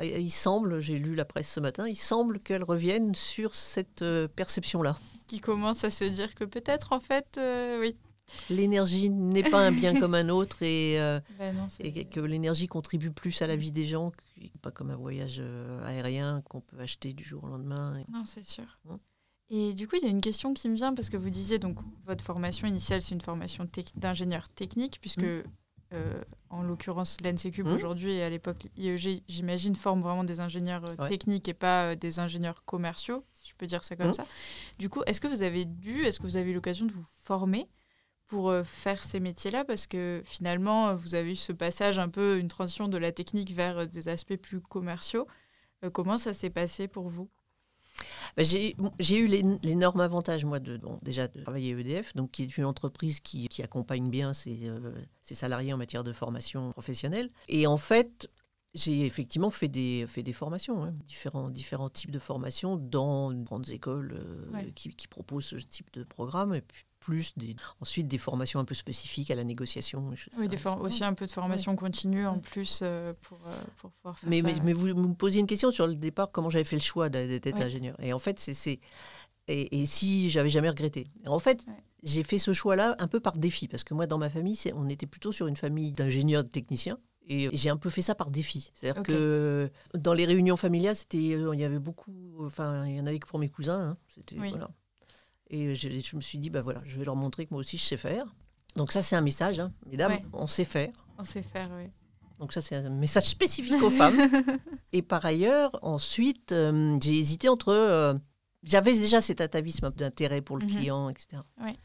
Il 0.03 0.31
semble, 0.31 0.81
j'ai 0.81 0.99
lu 0.99 1.15
la 1.15 1.25
presse 1.25 1.51
ce 1.51 1.61
matin, 1.61 1.89
il 1.89 1.97
semble 1.97 2.39
qu'elle 2.41 2.65
revienne 2.65 3.15
sur 3.15 3.55
cette 3.55 4.03
euh, 4.03 4.29
perception-là. 4.29 4.99
qui 5.27 5.41
commencent 5.41 5.85
à 5.85 5.91
se 5.91 6.05
dire 6.05 6.35
que 6.35 6.45
peut-être 6.45 6.93
en 6.93 7.01
fait, 7.01 7.37
euh, 7.39 7.81
oui. 7.81 7.97
L'énergie 8.51 9.09
n'est 9.09 9.49
pas 9.49 9.61
un 9.65 9.73
bien 9.73 9.95
comme 10.01 10.15
un 10.15 10.29
autre 10.29 10.63
et, 10.63 11.01
euh, 11.01 11.19
Ben 11.39 11.55
non, 11.57 11.67
et 11.81 12.05
que 12.05 12.21
l'énergie 12.21 12.67
contribue 12.67 13.11
plus 13.13 13.41
à 13.41 13.47
la 13.47 13.57
vie 13.57 13.73
des 13.73 13.87
gens, 13.87 14.13
pas 14.63 14.71
comme 14.71 14.91
un 14.91 14.97
voyage 14.97 15.37
euh, 15.41 15.85
aérien 15.87 16.43
qu'on 16.49 16.61
peut 16.61 16.79
acheter 16.81 17.13
du 17.13 17.25
jour 17.25 17.45
au 17.45 17.49
lendemain. 17.49 18.03
Non, 18.13 18.25
c'est 18.25 18.45
sûr. 18.45 18.79
Et 19.49 19.75
du 19.75 19.87
coup, 19.87 19.97
il 19.97 20.03
y 20.03 20.07
a 20.07 20.11
une 20.11 20.21
question 20.21 20.55
qui 20.55 20.69
me 20.69 20.75
vient 20.75 20.93
parce 20.95 21.09
que 21.09 21.17
vous 21.17 21.31
disiez 21.31 21.59
donc 21.59 21.79
votre 22.03 22.25
formation 22.25 22.67
initiale, 22.67 23.01
c'est 23.03 23.15
une 23.15 23.21
formation 23.21 23.69
d'ingénieur 23.97 24.49
technique, 24.49 24.99
puisque 25.01 25.23
Mm. 25.23 25.43
euh, 25.93 26.21
en 26.51 26.63
l'occurrence 26.63 27.17
l'NCCube 27.23 27.67
Mm. 27.69 27.73
aujourd'hui 27.73 28.11
et 28.11 28.25
à 28.25 28.29
l'époque 28.29 28.67
IEG, 28.77 29.23
j'imagine, 29.29 29.77
forme 29.77 30.01
vraiment 30.01 30.25
des 30.25 30.41
ingénieurs 30.41 30.85
euh, 30.85 30.97
Ouais. 31.03 31.09
techniques 31.09 31.49
et 31.49 31.55
pas 31.55 31.95
des 31.95 32.19
ingénieurs 32.19 32.65
commerciaux, 32.65 33.25
si 33.35 33.49
je 33.51 33.55
peux 33.55 33.67
dire 33.67 33.85
ça 33.85 33.95
comme 33.95 34.09
Mm. 34.11 34.15
ça. 34.15 34.27
Du 34.81 34.89
coup, 34.89 35.03
est-ce 35.07 35.21
que 35.21 35.29
vous 35.29 35.43
avez 35.43 35.65
dû, 35.65 36.03
est-ce 36.05 36.19
que 36.19 36.25
vous 36.27 36.37
avez 36.37 36.51
eu 36.51 36.55
l'occasion 36.55 36.87
de 36.87 36.93
vous 36.93 37.07
former 37.23 37.69
pour 38.27 38.51
euh, 38.51 38.65
faire 38.65 39.03
ces 39.03 39.21
métiers-là 39.21 39.65
Parce 39.65 39.87
que 39.87 40.23
finalement, 40.25 40.89
euh, 40.89 40.97
vous 40.97 41.15
avez 41.15 41.33
eu 41.33 41.37
ce 41.37 41.53
passage 41.53 41.99
un 41.99 42.09
peu, 42.09 42.39
une 42.39 42.49
transition 42.49 42.89
de 42.89 42.99
la 42.99 43.13
technique 43.13 43.53
vers 43.53 43.79
euh, 43.79 43.87
des 43.87 44.09
aspects 44.09 44.37
plus 44.37 44.61
commerciaux. 44.61 45.27
Comment 45.93 46.17
ça 46.19 46.33
s'est 46.35 46.51
passé 46.51 46.89
pour 46.89 47.09
vous? 47.11 47.29
Bah, 48.37 48.43
J'ai 48.43 48.75
eu 49.19 49.27
l'é- 49.27 49.45
l'énorme 49.63 50.01
avantage, 50.01 50.45
moi, 50.45 50.59
de, 50.59 50.79
bon, 50.79 50.99
déjà 51.03 51.29
de 51.29 51.41
travailler 51.43 51.73
EDF, 51.79 52.15
donc, 52.17 52.33
qui 52.33 52.43
est 52.43 52.57
une 52.59 52.65
entreprise 52.65 53.21
qui, 53.21 53.49
accompagne 53.63 54.11
bien 54.11 54.33
ses, 54.33 54.71
ses 55.23 55.35
salariés 55.35 55.73
en 55.75 55.77
matière 55.77 56.03
de 56.03 56.13
formation 56.13 56.73
professionnelle. 56.73 57.29
Et 57.49 57.67
en 57.67 57.77
fait, 57.77 58.29
j'ai 58.77 59.05
effectivement 59.07 59.51
fait 59.51 59.69
des, 59.69 60.07
fait 60.07 60.23
des 60.23 60.33
formations, 60.33 60.85
hein, 60.85 60.93
différents, 61.09 61.49
différents 61.51 61.89
types 61.89 62.11
de 62.11 62.19
formations 62.19 62.77
dans 62.77 63.33
de 63.33 63.43
grandes 63.43 63.71
écoles 63.71 64.13
euh, 64.15 64.53
Ouais. 64.53 64.71
qui, 64.75 64.91
qui 64.91 65.09
proposent 65.09 65.47
ce 65.47 65.57
type 65.57 65.91
de 65.93 66.05
programme, 66.05 66.55
et 66.55 66.61
puis 66.61 66.85
plus 67.01 67.37
des, 67.37 67.57
ensuite 67.81 68.09
des 68.09 68.19
formations 68.19 68.59
un 68.61 68.65
peu 68.65 68.75
spécifiques 68.75 69.31
à 69.31 69.35
la 69.35 69.45
négociation. 69.45 70.11
Oui, 70.39 70.49
des 70.49 70.59
aussi 70.81 71.05
un 71.05 71.15
peu 71.15 71.27
de 71.27 71.31
formation 71.31 71.77
continue 71.77 72.27
en 72.27 72.39
plus 72.39 72.81
euh, 72.83 73.13
pour, 73.23 73.39
euh, 73.47 73.53
pour 73.79 73.91
pouvoir 73.93 74.19
faire 74.19 74.29
Mais, 74.29 74.41
ça. 74.41 74.47
mais, 74.49 74.55
mais 74.65 74.73
vous, 74.73 74.89
vous 74.89 75.09
me 75.09 75.15
posiez 75.15 75.41
une 75.41 75.47
question 75.47 75.71
sur 75.71 75.87
le 75.87 75.95
départ, 75.95 76.31
comment 76.33 76.51
j'avais 76.51 76.65
fait 76.65 76.77
le 76.77 76.83
choix 76.83 77.09
d'être 77.09 77.47
Ouais. 77.47 77.63
ingénieur. 77.65 77.97
Et 78.01 78.13
en 78.13 78.19
fait, 78.19 78.39
c'est-. 78.39 78.81
Et, 79.49 79.81
et 79.81 79.87
si 79.87 80.29
j'avais 80.31 80.51
jamais 80.51 80.69
regretté. 80.71 81.07
En 81.27 81.39
fait, 81.39 81.65
Ouais. 81.69 81.75
j'ai 82.03 82.25
fait 82.25 82.39
ce 82.39 82.53
choix-là 82.53 82.97
un 82.99 83.07
peu 83.07 83.21
par 83.21 83.37
défi, 83.37 83.69
parce 83.69 83.85
que 83.85 83.95
moi, 83.95 84.07
dans 84.09 84.19
ma 84.19 84.29
famille, 84.29 84.59
on 84.75 84.89
était 84.89 85.07
plutôt 85.07 85.31
sur 85.33 85.47
une 85.47 85.57
famille 85.57 85.93
d'ingénieurs, 85.93 86.43
de 86.45 86.49
techniciens. 86.49 86.99
Et 87.29 87.51
j'ai 87.57 87.71
un 87.71 87.77
peu 87.77 87.91
fait 87.91 88.03
ça 88.03 88.15
par 88.15 88.31
défi. 88.31 88.73
C'est-à-dire 88.75 89.03
que 89.03 89.71
dans 89.95 90.13
les 90.13 90.25
réunions 90.27 90.57
familiales, 90.57 90.95
c'était, 90.95 91.33
euh, 91.35 91.55
il 91.55 91.61
y 91.61 91.65
avait 91.65 91.81
beaucoup, 91.81 92.37
enfin, 92.45 92.87
il 92.87 92.95
y 92.97 93.01
en 93.01 93.07
avait 93.07 93.19
que 93.19 93.27
pour 93.27 93.39
mes 93.41 93.49
cousins. 93.49 93.81
hein. 93.81 93.97
C'était 94.07 94.39
Oui. 94.39 94.51
voilà. 94.51 94.71
Et 95.51 95.75
je, 95.75 95.89
je 95.89 96.17
me 96.17 96.21
suis 96.21 96.39
dit, 96.39 96.51
bah 96.51 96.63
voilà, 96.63 96.81
je 96.85 96.97
vais 96.99 97.05
leur 97.05 97.17
montrer 97.17 97.47
que 97.47 97.51
moi 97.53 97.61
aussi 97.61 97.77
je 97.79 97.83
sais 97.85 97.97
faire. 97.97 98.27
Donc 98.77 98.93
ça, 98.93 99.03
c'est 99.03 99.17
un 99.17 99.21
message, 99.23 99.59
hein. 99.59 99.73
mesdames, 99.91 100.13
Ouais. 100.13 100.25
on 100.33 100.47
sait 100.47 100.65
faire. 100.65 100.93
On 101.19 101.25
sait 101.25 101.43
faire, 101.43 101.69
oui. 101.77 101.91
Donc 102.39 102.53
ça, 102.53 102.61
c'est 102.61 102.77
un 102.77 102.91
message 102.91 103.25
spécifique 103.29 103.83
aux 103.83 103.91
femmes. 103.91 104.17
Et 104.93 105.03
par 105.03 105.25
ailleurs, 105.25 105.79
ensuite, 105.83 106.53
euh, 106.53 106.97
j'ai 107.03 107.17
hésité 107.19 107.49
entre... 107.49 107.69
euh, 107.73 108.15
J'avais 108.63 108.93
déjà 108.93 109.21
cet 109.21 109.41
atavisme 109.41 109.91
d'intérêt 109.97 110.43
pour 110.43 110.59
le 110.59 110.65
Mhm. 110.67 110.71
client, 110.71 111.09
etc. 111.09 111.43
Ouais. 111.63 111.77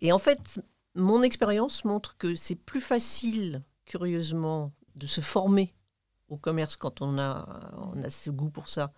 Et 0.00 0.10
en 0.12 0.18
fait, 0.18 0.60
mon 0.94 1.22
expérience 1.22 1.84
montre 1.84 2.16
que 2.16 2.34
c'est 2.34 2.54
plus 2.56 2.80
facile, 2.80 3.62
curieusement, 3.84 4.72
de 4.96 5.06
se 5.06 5.20
former 5.20 5.74
au 6.28 6.36
commerce 6.36 6.76
quand 6.76 7.02
on 7.02 7.18
a, 7.18 7.60
on 7.94 8.02
a 8.02 8.10
ce 8.10 8.30
goût 8.30 8.50
pour 8.50 8.68
ça, 8.68 8.92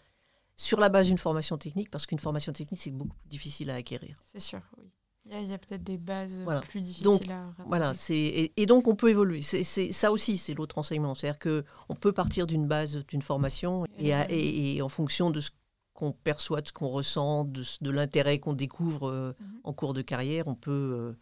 sur 0.56 0.80
la 0.80 0.88
base 0.88 1.08
d'une 1.08 1.18
formation 1.18 1.58
technique, 1.58 1.90
parce 1.90 2.06
qu'une 2.06 2.18
formation 2.18 2.52
technique, 2.52 2.80
c'est 2.80 2.90
beaucoup 2.90 3.16
plus 3.16 3.28
difficile 3.28 3.70
à 3.70 3.74
acquérir. 3.74 4.16
C'est 4.24 4.40
sûr, 4.40 4.60
oui. 4.78 4.90
Il 5.28 5.42
y 5.50 5.52
a, 5.52 5.58
peut-être 5.58 5.82
des 5.82 5.98
bases 5.98 6.34
Voilà. 6.44 6.60
plus 6.60 6.80
difficiles 6.80 7.02
Donc, 7.04 7.28
à 7.28 7.46
rattraper. 7.46 7.68
Voilà, 7.68 7.92
et, 8.10 8.52
et 8.56 8.66
donc 8.66 8.86
on 8.86 8.94
peut 8.94 9.10
évoluer. 9.10 9.42
C'est 9.42 9.64
ça 9.64 10.12
aussi, 10.12 10.38
c'est 10.38 10.54
l'autre 10.54 10.78
enseignement. 10.78 11.14
C'est-à-dire 11.16 11.40
que 11.40 11.64
on 11.88 11.96
peut 11.96 12.12
partir 12.12 12.46
d'une 12.46 12.68
base, 12.68 13.04
d'une 13.08 13.22
formation, 13.22 13.86
et, 13.98 14.14
à- 14.14 14.30
et- 14.30 14.76
et 14.76 14.82
en 14.82 14.88
fonction 14.88 15.30
de 15.32 15.40
ce 15.40 15.50
qu'on 15.94 16.12
perçoit, 16.12 16.60
de 16.60 16.68
ce 16.68 16.72
qu'on 16.72 16.86
ressent, 16.88 17.44
de, 17.44 17.90
l'intérêt 17.90 18.38
qu'on 18.38 18.52
découvre 18.52 19.08
euh, 19.08 19.32
Mhm. 19.40 19.60
en 19.64 19.72
cours 19.72 19.94
de 19.94 20.02
carrière, 20.02 20.46
on 20.46 20.54
peut 20.54 20.70
euh, 20.70 21.18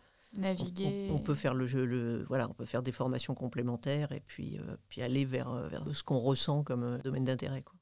On 1.11 1.19
peut 1.19 1.35
faire 1.35 1.55
le 1.55 1.67
jeu, 1.67 1.85
le 1.85 2.25
voilà, 2.25 2.49
on 2.49 2.55
peut 2.55 2.65
faire 2.65 2.83
des 2.83 2.93
formations 2.93 3.35
complémentaires 3.35 4.13
et 4.13 4.21
puis 4.21 4.59
euh, 4.59 4.77
puis 4.89 5.03
aller 5.03 5.25
vers 5.25 5.49
euh, 5.51 5.69
vers 5.69 5.85
ce 5.93 6.03
qu'on 6.03 6.19
ressent 6.19 6.63
comme 6.63 6.83
euh, 6.83 6.99
domaine 6.99 7.25
d'intérêt. 7.25 7.63
quoi. 7.63 7.75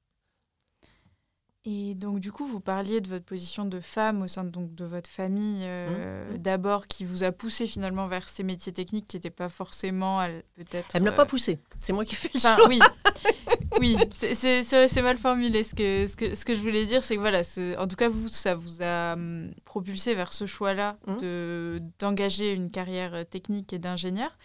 Et 1.64 1.95
donc, 1.95 2.19
du 2.19 2.33
coup, 2.33 2.45
vous 2.45 2.59
parliez 2.59 3.00
de 3.00 3.09
votre 3.09 3.25
position 3.25 3.64
de 3.64 3.78
femme 3.78 4.23
au 4.23 4.26
sein 4.26 4.42
de, 4.42 4.50
donc, 4.50 4.75
de 4.75 4.85
votre 4.85 5.09
famille, 5.09 5.62
euh, 5.62 6.33
Mhm. 6.33 6.38
d'abord, 6.38 6.88
qui 6.88 7.04
vous 7.04 7.23
a 7.23 7.31
poussé 7.31 7.69
finalement 7.69 8.09
vers 8.09 8.28
ces 8.28 8.42
métiers 8.42 8.73
techniques 8.73 9.07
qui 9.07 9.16
n'étaient 9.16 9.31
pas 9.31 9.49
forcément, 9.49 10.26
peut-être. 10.57 10.88
Elle 10.95 11.02
me 11.02 11.07
l'a 11.07 11.12
euh, 11.12 11.16
pas 11.16 11.25
poussé. 11.25 11.61
C'est 11.81 11.92
moi 11.92 12.04
qui 12.04 12.14
ai 12.14 12.19
fait 12.19 12.31
le 12.35 12.38
Enfin, 12.38 12.57
choix. 12.57 12.66
oui, 12.69 12.81
oui, 13.81 13.97
c'est- 14.11 15.02
mal 15.02 15.19
formulé. 15.19 15.62
Ce 15.62 15.76
que, 15.76 16.09
ce, 16.09 16.16
que, 16.16 16.35
ce 16.35 16.45
que 16.45 16.57
je 16.57 16.61
voulais 16.61 16.85
dire, 16.85 17.04
c'est 17.04 17.14
que 17.14 17.21
voilà, 17.21 17.45
ce- 17.45 17.78
en 17.78 17.87
tout 17.87 17.95
cas, 17.97 18.09
vous, 18.09 18.26
ça 18.26 18.57
vous 18.57 18.83
a 18.83 19.12
hum, 19.14 19.52
propulsé 19.64 20.16
vers 20.16 20.33
ce 20.33 20.47
choix-là 20.47 20.99
Mhm. 21.07 21.16
de 21.19 21.83
d'engager 22.00 22.54
une 22.54 22.73
carrière 22.73 23.14
euh, 23.14 23.23
technique 23.25 23.73
et 23.73 23.78
d'ingénieur. 23.78 24.37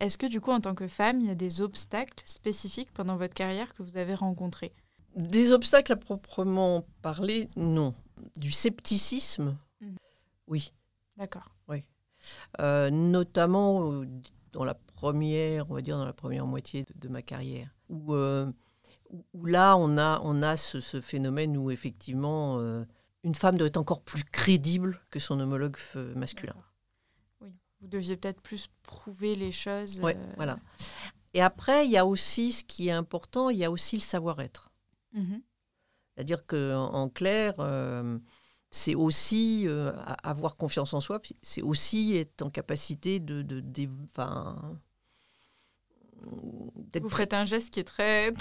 Est-ce 0.00 0.18
que 0.18 0.26
du 0.26 0.42
coup, 0.42 0.50
en 0.50 0.60
tant 0.60 0.74
que 0.74 0.88
femme, 0.88 1.22
il 1.22 1.26
y 1.26 1.30
a 1.30 1.34
des 1.34 1.62
obstacles 1.62 2.22
spécifiques 2.26 2.92
pendant 2.92 3.16
votre 3.16 3.32
carrière 3.32 3.72
que 3.72 3.82
vous 3.82 3.96
avez 3.96 4.14
rencontrés? 4.14 4.72
Des 5.16 5.52
obstacles 5.52 5.92
à 5.92 5.96
proprement 5.96 6.86
parler, 7.02 7.48
non. 7.56 7.94
Du 8.38 8.50
scepticisme, 8.52 9.56
Mhm. 9.80 9.96
oui. 10.46 10.72
D'accord. 11.16 11.50
Euh, 12.60 12.90
notamment 12.90 13.92
euh, 13.92 14.06
dans 14.52 14.64
la 14.64 14.74
première, 14.74 15.70
on 15.70 15.74
va 15.74 15.80
dire 15.82 15.96
dans 15.98 16.06
la 16.06 16.14
première 16.14 16.46
moitié 16.46 16.82
de, 16.82 16.92
de 16.96 17.08
ma 17.08 17.22
carrière, 17.22 17.68
où 17.88 18.14
euh, 18.14 18.50
où, 19.34 19.44
là, 19.46 19.76
on 19.76 19.96
a, 19.98 20.20
on 20.24 20.42
a 20.42 20.56
ce, 20.56 20.80
ce 20.80 21.00
phénomène 21.00 21.56
où 21.56 21.70
effectivement, 21.70 22.58
euh, 22.58 22.84
une 23.22 23.36
femme 23.36 23.56
doit 23.58 23.68
être 23.68 23.76
encore 23.76 24.00
plus 24.00 24.24
crédible 24.24 25.00
que 25.10 25.20
son 25.20 25.38
homologue 25.38 25.76
masculin. 26.16 26.56
Oui, 27.42 27.52
vous 27.80 27.86
deviez 27.86 28.16
peut-être 28.16 28.40
plus 28.40 28.68
prouver 28.82 29.36
les 29.36 29.52
choses. 29.52 30.00
Euh, 30.02 30.12
voilà. 30.36 30.58
Et 31.34 31.42
après, 31.42 31.84
il 31.86 31.92
y 31.92 31.98
a 31.98 32.06
aussi 32.06 32.50
ce 32.50 32.64
qui 32.64 32.88
est 32.88 32.92
important, 32.92 33.50
il 33.50 33.58
y 33.58 33.64
a 33.64 33.70
aussi 33.70 33.96
le 33.96 34.02
savoir-être. 34.02 34.65
Mhm. 35.16 35.42
C'est-à-dire 36.14 36.46
qu'en 36.46 36.94
en 36.94 37.08
clair, 37.10 37.56
euh, 37.58 38.18
c'est 38.70 38.94
aussi 38.94 39.64
euh, 39.66 39.92
avoir 40.22 40.56
confiance 40.56 40.92
en 40.94 41.00
soi, 41.00 41.20
c'est 41.42 41.62
aussi 41.62 42.16
être 42.16 42.42
en 42.42 42.50
capacité 42.50 43.20
de, 43.20 43.42
de, 43.42 43.62
Vous 47.00 47.08
faites 47.08 47.34
un 47.34 47.44
geste 47.44 47.70
qui 47.70 47.80
est 47.80 47.84
très, 47.84 48.32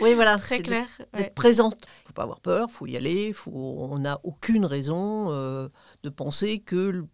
Oui, 0.00 0.14
voilà, 0.14 0.36
très 0.36 0.60
clair. 0.60 0.88
d'être 1.14 1.14
ouais. 1.14 1.32
présente. 1.34 1.76
faut 2.04 2.12
pas 2.12 2.22
avoir 2.22 2.40
peur, 2.40 2.70
faut 2.70 2.86
y 2.86 2.96
aller. 2.96 3.32
Faut, 3.32 3.50
on 3.52 3.98
n'a 3.98 4.20
aucune 4.24 4.66
raison 4.66 5.30
euh, 5.30 5.68
de 6.02 6.10
penser 6.10 6.60
que 6.60 7.04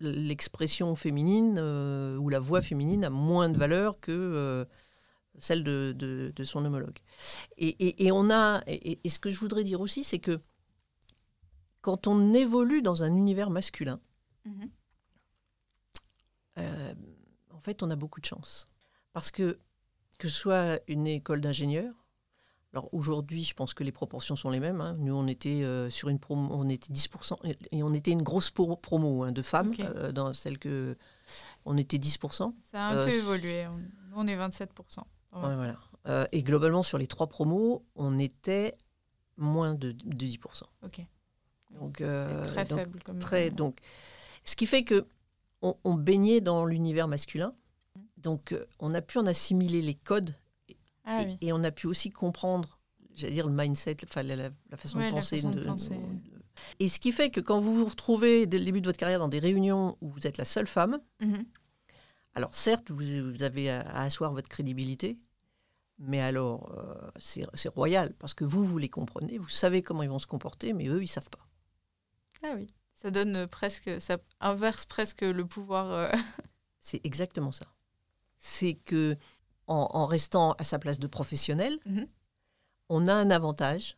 l'expression 0.00 0.94
féminine 0.94 1.56
euh, 1.58 2.16
ou 2.16 2.28
la 2.28 2.38
voix 2.38 2.62
féminine 2.62 3.04
a 3.04 3.10
moins 3.10 3.48
de 3.48 3.58
valeur 3.58 3.98
que 4.00 4.66
celle 5.40 5.64
de, 5.64 5.94
de- 5.96 6.32
de 6.34 6.44
son 6.44 6.64
homologue. 6.64 6.98
Et, 7.56 7.68
et- 7.68 8.06
et 8.06 8.12
on 8.12 8.30
a. 8.30 8.62
Et, 8.66 8.98
et 9.02 9.08
ce 9.08 9.18
que 9.18 9.30
je 9.30 9.38
voudrais 9.38 9.64
dire 9.64 9.80
aussi, 9.80 10.04
c'est 10.04 10.18
que 10.18 10.40
quand 11.80 12.06
on 12.06 12.34
évolue 12.34 12.82
dans 12.82 13.02
un 13.02 13.14
univers 13.14 13.50
masculin, 13.50 14.00
Mhm. 14.44 14.70
euh, 16.58 16.94
en 17.52 17.60
fait, 17.60 17.82
on 17.82 17.90
a 17.90 17.96
beaucoup 17.96 18.20
de 18.20 18.26
chance. 18.26 18.68
Parce 19.12 19.30
que, 19.30 19.58
que 20.18 20.28
ce 20.28 20.34
soit 20.34 20.80
une 20.88 21.06
école 21.06 21.40
d'ingénieurs, 21.40 21.94
alors 22.74 22.92
aujourd'hui, 22.92 23.44
je 23.44 23.54
pense 23.54 23.72
que 23.74 23.82
les 23.82 23.92
proportions 23.92 24.36
sont 24.36 24.50
les 24.50 24.60
mêmes. 24.60 24.80
hein. 24.80 24.94
Nous, 24.98 25.14
on 25.14 25.26
était 25.26 25.62
euh, 25.64 25.88
sur 25.88 26.08
une 26.10 26.18
promo, 26.18 26.48
on 26.52 26.68
était 26.68 26.92
10%, 26.92 27.38
et- 27.72 27.82
on 27.82 27.94
était 27.94 28.10
une 28.10 28.22
grosse 28.22 28.50
pro- 28.50 28.76
promo 28.76 29.22
hein, 29.24 29.32
de 29.32 29.42
femmes, 29.42 29.72
euh, 29.80 30.12
dans 30.12 30.34
celle 30.34 30.58
que. 30.58 30.96
On 31.64 31.76
était 31.76 31.98
10%. 31.98 32.54
Ça 32.62 32.88
a 32.88 32.92
un 32.92 32.96
Euh, 32.96 33.06
peu 33.06 33.12
évolué. 33.12 33.66
On 34.14 34.26
est 34.26 34.36
27%. 34.36 35.06
Ouais. 35.32 35.40
Ouais, 35.42 35.54
voilà. 35.56 35.76
Euh, 36.06 36.26
et 36.32 36.42
globalement, 36.42 36.82
sur 36.82 36.96
les 36.98 37.06
trois 37.06 37.26
promos, 37.26 37.84
on 37.94 38.18
était 38.18 38.76
moins 39.36 39.74
de, 39.74 39.92
de 39.92 40.26
10%. 40.26 40.62
Ok. 40.84 41.00
Donc, 41.72 42.00
euh, 42.00 42.42
très 42.44 42.64
donc, 42.64 42.78
faible 42.78 43.02
comme. 43.02 43.18
Très, 43.18 43.50
donc, 43.50 43.78
ce 44.44 44.56
qui 44.56 44.66
fait 44.66 44.84
que 44.84 45.06
on, 45.60 45.74
on 45.84 45.94
baignait 45.94 46.40
dans 46.40 46.64
l'univers 46.64 47.08
masculin. 47.08 47.52
Donc, 48.16 48.52
euh, 48.52 48.64
on 48.80 48.94
a 48.94 49.02
pu 49.02 49.18
en 49.18 49.26
assimiler 49.26 49.82
les 49.82 49.94
codes 49.94 50.34
Ah 51.04 51.22
et, 51.22 51.26
oui. 51.26 51.38
et 51.42 51.52
on 51.52 51.62
a 51.62 51.70
pu 51.70 51.86
aussi 51.86 52.10
comprendre, 52.10 52.78
j'allais 53.16 53.34
dire, 53.34 53.46
le 53.46 53.52
mindset, 53.52 53.98
enfin, 54.04 54.22
la, 54.22 54.34
la- 54.36 54.50
la 54.70 54.76
façon 54.76 54.98
Ouais, 54.98 55.04
de 55.04 55.10
la 55.10 55.16
penser. 55.16 55.36
façon 55.36 55.50
de 55.50 55.60
de- 55.60 55.64
penser. 55.64 55.90
de- 55.90 56.42
Et 56.80 56.88
ce 56.88 56.98
qui 56.98 57.12
fait 57.12 57.30
que 57.30 57.40
quand 57.40 57.60
vous 57.60 57.74
vous 57.74 57.84
retrouvez 57.86 58.46
dès 58.46 58.58
le 58.58 58.64
début 58.64 58.80
de 58.80 58.86
votre 58.86 58.98
carrière 58.98 59.18
dans 59.20 59.28
des 59.28 59.38
réunions 59.38 59.96
où 60.00 60.08
vous 60.08 60.26
êtes 60.26 60.38
la 60.38 60.44
seule 60.44 60.66
femme, 60.66 60.98
Mhm. 61.20 61.44
Alors 62.38 62.54
certes, 62.54 62.90
vous, 62.90 63.32
vous 63.32 63.42
avez 63.42 63.68
à, 63.70 63.80
à 63.80 64.02
asseoir 64.02 64.32
votre 64.32 64.48
crédibilité, 64.48 65.18
mais 65.98 66.20
alors 66.20 66.70
euh, 66.78 67.10
c'est 67.18 67.68
royal 67.68 68.14
parce 68.14 68.32
que 68.34 68.44
vous, 68.44 68.64
vous 68.64 68.78
les 68.78 68.88
comprenez, 68.88 69.38
vous 69.38 69.48
savez 69.48 69.82
comment 69.82 70.02
ils 70.04 70.08
vont 70.08 70.20
se 70.20 70.26
comporter, 70.28 70.72
mais 70.72 70.86
eux, 70.88 71.02
ils 71.02 71.08
savent 71.08 71.30
pas. 71.30 71.46
Ah 72.44 72.52
oui. 72.56 72.66
Ça 72.94 73.10
donne 73.10 73.34
euh, 73.36 73.46
presque. 73.46 73.90
Ça 74.00 74.18
inverse 74.40 74.86
presque 74.86 75.22
le 75.22 75.44
pouvoir. 75.46 75.92
euh, 75.92 76.10
C'est 76.80 77.00
exactement 77.04 77.52
ça. 77.52 77.66
C'est 78.38 78.74
que 78.74 79.16
en, 79.66 79.88
en 79.92 80.06
restant 80.06 80.52
à 80.52 80.64
sa 80.64 80.78
place 80.78 80.98
de 80.98 81.06
professionnel, 81.08 81.78
Mhm. 81.86 82.06
on 82.88 83.06
a 83.08 83.12
un 83.14 83.30
avantage. 83.30 83.96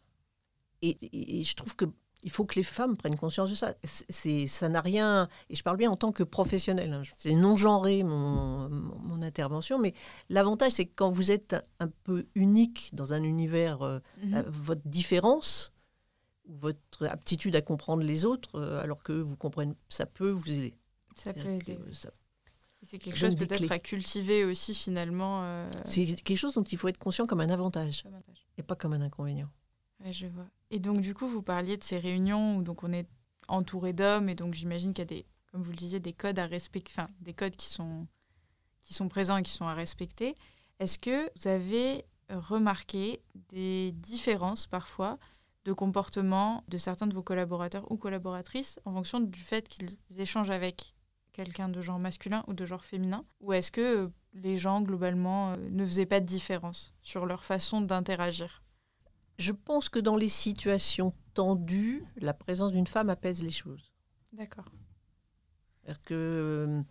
Et, 0.82 0.90
et- 0.90 1.40
et 1.40 1.42
je 1.44 1.54
trouve 1.54 1.76
que 1.76 1.84
il 2.22 2.30
faut 2.30 2.44
que 2.44 2.54
les 2.56 2.62
femmes 2.62 2.96
prennent 2.96 3.16
conscience 3.16 3.50
de 3.50 3.54
ça. 3.54 3.74
C'est, 3.84 4.46
ça 4.46 4.68
n'a 4.68 4.80
rien. 4.80 5.28
Et 5.48 5.54
je 5.54 5.62
parle 5.62 5.76
bien 5.76 5.90
en 5.90 5.96
tant 5.96 6.12
que 6.12 6.22
professionnel. 6.22 6.92
hein. 6.92 7.02
C'est 7.16 7.34
non 7.34 7.56
genré 7.56 8.02
mon, 8.02 8.68
mon, 8.68 9.22
intervention, 9.22 9.78
mais 9.78 9.94
l'avantage 10.28 10.72
c'est 10.72 10.86
que 10.86 10.92
quand 10.94 11.10
vous 11.10 11.30
êtes 11.30 11.56
un, 11.78 11.88
peu 12.04 12.26
unique 12.34 12.90
dans 12.92 13.12
un 13.12 13.22
univers, 13.22 13.82
euh, 13.82 13.98
mhm. 14.22 14.34
euh, 14.34 14.42
votre 14.46 14.86
différence 14.86 15.72
votre 16.50 17.06
aptitude 17.06 17.54
à 17.54 17.62
comprendre 17.62 18.02
les 18.02 18.24
autres, 18.24 18.56
euh, 18.56 18.82
alors 18.82 19.02
que 19.02 19.12
vous 19.12 19.36
comprenez, 19.36 19.72
ça 19.88 20.04
peut 20.04 20.30
vous 20.30 20.50
aider. 20.50 20.74
Ça 21.14 21.32
peut 21.32 21.48
aider. 21.48 21.76
que 21.76 21.92
ça- 21.92 22.10
C'est 22.82 22.98
quelque 22.98 23.16
chose 23.16 23.36
peut-être 23.36 23.70
à 23.70 23.78
cultiver 23.78 24.44
aussi 24.44 24.74
finalement. 24.74 25.42
euh, 25.44 25.70
C'est 25.84 26.06
quelque 26.06 26.36
chose 26.36 26.54
dont 26.54 26.64
il 26.64 26.76
faut 26.78 26.88
être 26.88 26.98
conscient 26.98 27.26
comme 27.26 27.40
un 27.40 27.50
avantage 27.50 28.04
et 28.58 28.62
pas 28.62 28.74
comme 28.74 28.94
un 28.94 29.00
inconvénient. 29.00 29.48
Je 30.04 30.26
vois. 30.26 30.46
Et 30.70 30.78
donc, 30.78 31.00
du 31.00 31.14
coup, 31.14 31.28
vous 31.28 31.42
parliez 31.42 31.76
de 31.76 31.84
ces 31.84 31.98
réunions 31.98 32.56
où 32.56 32.62
donc 32.62 32.84
on 32.84 32.92
est 32.92 33.08
entouré 33.48 33.92
d'hommes 33.92 34.28
et 34.28 34.34
donc 34.34 34.54
j'imagine 34.54 34.94
qu'il 34.94 35.02
y 35.02 35.08
a 35.08 35.16
des, 35.16 35.26
comme 35.50 35.62
vous 35.62 35.70
le 35.70 35.76
disiez, 35.76 36.00
des 36.00 36.12
codes 36.12 36.38
à 36.38 36.46
respecter, 36.46 36.92
enfin, 36.96 37.08
des 37.20 37.34
codes 37.34 37.56
qui 37.56 37.68
sont, 37.68 38.06
qui 38.82 38.94
sont 38.94 39.08
présents 39.08 39.36
et 39.36 39.42
qui 39.42 39.52
sont 39.52 39.66
à 39.66 39.74
respecter. 39.74 40.34
Est-ce 40.78 40.98
que 40.98 41.30
vous 41.36 41.48
avez 41.48 42.04
remarqué 42.30 43.20
des 43.48 43.92
différences 43.92 44.66
parfois 44.66 45.18
de 45.64 45.72
comportement 45.72 46.64
de 46.68 46.78
certains 46.78 47.06
de 47.06 47.14
vos 47.14 47.22
collaborateurs 47.22 47.90
ou 47.90 47.96
collaboratrices 47.96 48.80
en 48.84 48.92
fonction 48.92 49.20
du 49.20 49.40
fait 49.40 49.68
qu'ils 49.68 49.98
échangent 50.18 50.50
avec 50.50 50.94
quelqu'un 51.32 51.68
de 51.68 51.80
genre 51.80 51.98
masculin 51.98 52.44
ou 52.46 52.54
de 52.54 52.64
genre 52.66 52.84
féminin? 52.84 53.24
Ou 53.40 53.52
est-ce 53.52 53.70
que 53.70 54.04
euh, 54.04 54.08
les 54.34 54.56
gens, 54.56 54.80
globalement, 54.80 55.52
euh, 55.52 55.56
ne 55.70 55.84
faisaient 55.84 56.06
pas 56.06 56.20
de 56.20 56.26
différence 56.26 56.92
sur 57.02 57.26
leur 57.26 57.44
façon 57.44 57.80
d'interagir? 57.80 58.62
Je 59.40 59.52
pense 59.52 59.88
que 59.88 59.98
dans 59.98 60.16
les 60.16 60.28
situations 60.28 61.12
tendues, 61.34 62.04
la 62.16 62.34
présence 62.34 62.72
d'une 62.72 62.86
femme 62.86 63.08
apaise 63.10 63.42
les 63.42 63.50
choses. 63.50 63.90
D'accord. 64.32 64.66
C'est-à-dire 65.82 66.02
que 66.02 66.14
euh, 66.14 66.82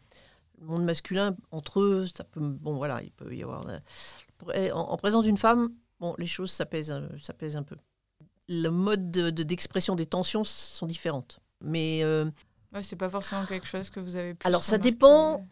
le 0.59 0.65
monde 0.65 0.83
masculin, 0.83 1.35
entre 1.51 1.79
eux, 1.81 2.07
ça 2.07 2.23
peut, 2.23 2.39
bon 2.41 2.75
voilà, 2.75 3.01
il 3.03 3.11
peut 3.11 3.33
y 3.35 3.43
avoir. 3.43 3.65
euh, 3.69 4.71
En, 4.71 4.79
en 4.79 4.97
présence 4.97 5.23
d'une 5.25 5.37
femme, 5.37 5.69
bon, 5.99 6.15
les 6.17 6.25
choses 6.25 6.51
s'apaisent, 6.51 6.91
euh, 6.91 7.07
s'apaisent 7.19 7.55
un 7.55 7.63
peu. 7.63 7.75
Le 8.47 8.69
mode 8.69 9.11
de- 9.11 9.29
de- 9.29 9.43
d'expression 9.43 9.95
des 9.95 10.07
tensions 10.07 10.43
sont 10.43 10.87
différentes. 10.87 11.39
Mais 11.61 12.01
euh, 12.03 12.25
Ouais, 12.73 12.83
c'est 12.83 12.95
pas 12.95 13.09
forcément 13.09 13.45
quelque 13.45 13.67
chose 13.67 13.89
que 13.89 13.99
vous 13.99 14.15
avez 14.15 14.33
pu. 14.33 14.45
Alors, 14.47 14.63
ça 14.63 14.77
dépend. 14.77 15.47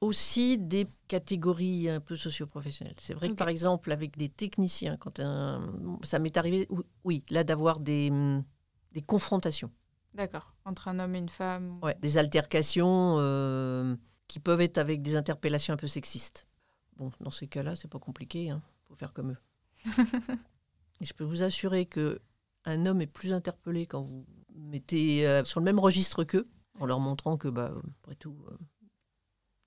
Aussi 0.00 0.58
des 0.58 0.86
catégories 1.08 1.88
un 1.88 2.00
peu 2.00 2.16
socio-professionnelles. 2.16 2.96
C'est 2.98 3.14
vrai 3.14 3.28
que 3.30 3.34
par 3.34 3.48
exemple 3.48 3.92
avec 3.92 4.16
des 4.16 4.28
techniciens, 4.28 4.96
quand 4.96 5.20
un, 5.20 5.72
ça 6.04 6.18
m'est 6.18 6.36
arrivé, 6.36 6.66
ou- 6.70 6.82
oui, 7.04 7.24
là 7.30 7.44
d'avoir 7.44 7.80
des, 7.80 8.10
des 8.92 9.02
confrontations, 9.02 9.70
D'accord. 10.14 10.54
Entre 10.64 10.88
un 10.88 10.98
homme 10.98 11.14
et 11.14 11.18
une 11.18 11.28
femme. 11.28 11.78
ouais, 11.82 11.94
des 12.00 12.16
altercations 12.16 13.16
euh, 13.18 13.94
qui 14.28 14.40
peuvent 14.40 14.62
être 14.62 14.78
avec 14.78 15.02
des 15.02 15.14
interpellations 15.16 15.74
un 15.74 15.76
peu 15.76 15.86
sexistes. 15.86 16.46
Bon, 16.96 17.10
dans 17.20 17.30
ces 17.30 17.46
cas-là, 17.46 17.76
c'est 17.76 17.88
pas 17.88 17.98
compliqué, 17.98 18.44
il 18.44 18.60
faut 18.84 18.94
faire 18.94 19.12
comme 19.12 19.32
eux. 19.32 19.36
Et 21.00 21.04
je 21.04 21.12
peux 21.12 21.24
vous 21.24 21.42
assurer 21.42 21.84
que 21.86 22.20
un 22.64 22.86
homme 22.86 23.02
est 23.02 23.06
plus 23.06 23.32
interpellé 23.34 23.86
quand 23.86 24.02
vous 24.02 24.24
mettez 24.54 25.26
euh, 25.26 25.44
sur 25.44 25.60
le 25.60 25.64
même 25.64 25.78
registre 25.78 26.24
qu'eux, 26.24 26.48
en 26.80 26.86
leur 26.86 26.98
montrant 27.00 27.36
que, 27.36 27.48
bah, 27.48 27.72
après 28.02 28.14
tout, 28.16 28.36
euh, 28.50 28.56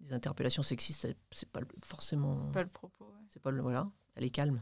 les 0.02 0.14
interpellations 0.14 0.64
sexistes, 0.64 1.08
c'est- 1.32 1.50
pas 1.52 1.62
forcément. 1.84 2.50
Pas 2.52 2.64
le 2.64 2.70
propos. 2.70 3.06
ouais. 3.06 3.26
C'est 3.28 3.42
pas 3.42 3.52
le. 3.52 3.62
Voilà, 3.62 3.90
elle 4.16 4.24
est 4.24 4.30
calme. 4.30 4.62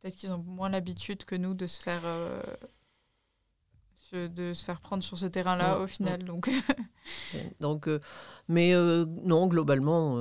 Peut-être 0.00 0.14
qu'ils 0.16 0.30
ont 0.30 0.38
moins 0.42 0.68
l'habitude 0.68 1.24
que 1.24 1.34
nous 1.34 1.54
de 1.54 1.66
se 1.66 1.80
faire. 1.82 2.02
euh, 2.04 2.40
se- 3.94 4.28
de 4.28 4.52
se 4.54 4.64
faire 4.64 4.80
prendre 4.80 5.02
sur 5.02 5.18
ce 5.18 5.26
terrain-là 5.26 5.78
Ouais, 5.78 5.84
au 5.84 5.86
final. 5.88 6.22
Donc, 6.22 6.48
Donc, 7.60 7.88
euh, 7.88 7.98
mais 8.46 8.72
euh, 8.74 9.04
non, 9.24 9.46
globalement, 9.48 10.16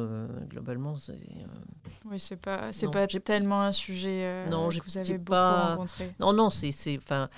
globalement, 0.48 0.98
c'est. 0.98 1.20
oui, 2.06 2.20
c'est 2.20 2.38
pas, 2.38 2.72
c'est 2.74 2.90
pas 2.90 3.06
tellement 3.08 3.62
un 3.62 3.72
sujet 3.72 4.46
Non, 4.50 4.70
que 4.70 4.82
vous 4.84 4.98
avez 4.98 5.18
beaucoup 5.18 5.26
pas- 5.32 5.76
rencontré. 5.76 6.14
Non, 6.20 6.34
non, 6.34 6.50
c'est, 6.50 6.72
c'est, 6.72 6.98
enfin, 6.98 7.30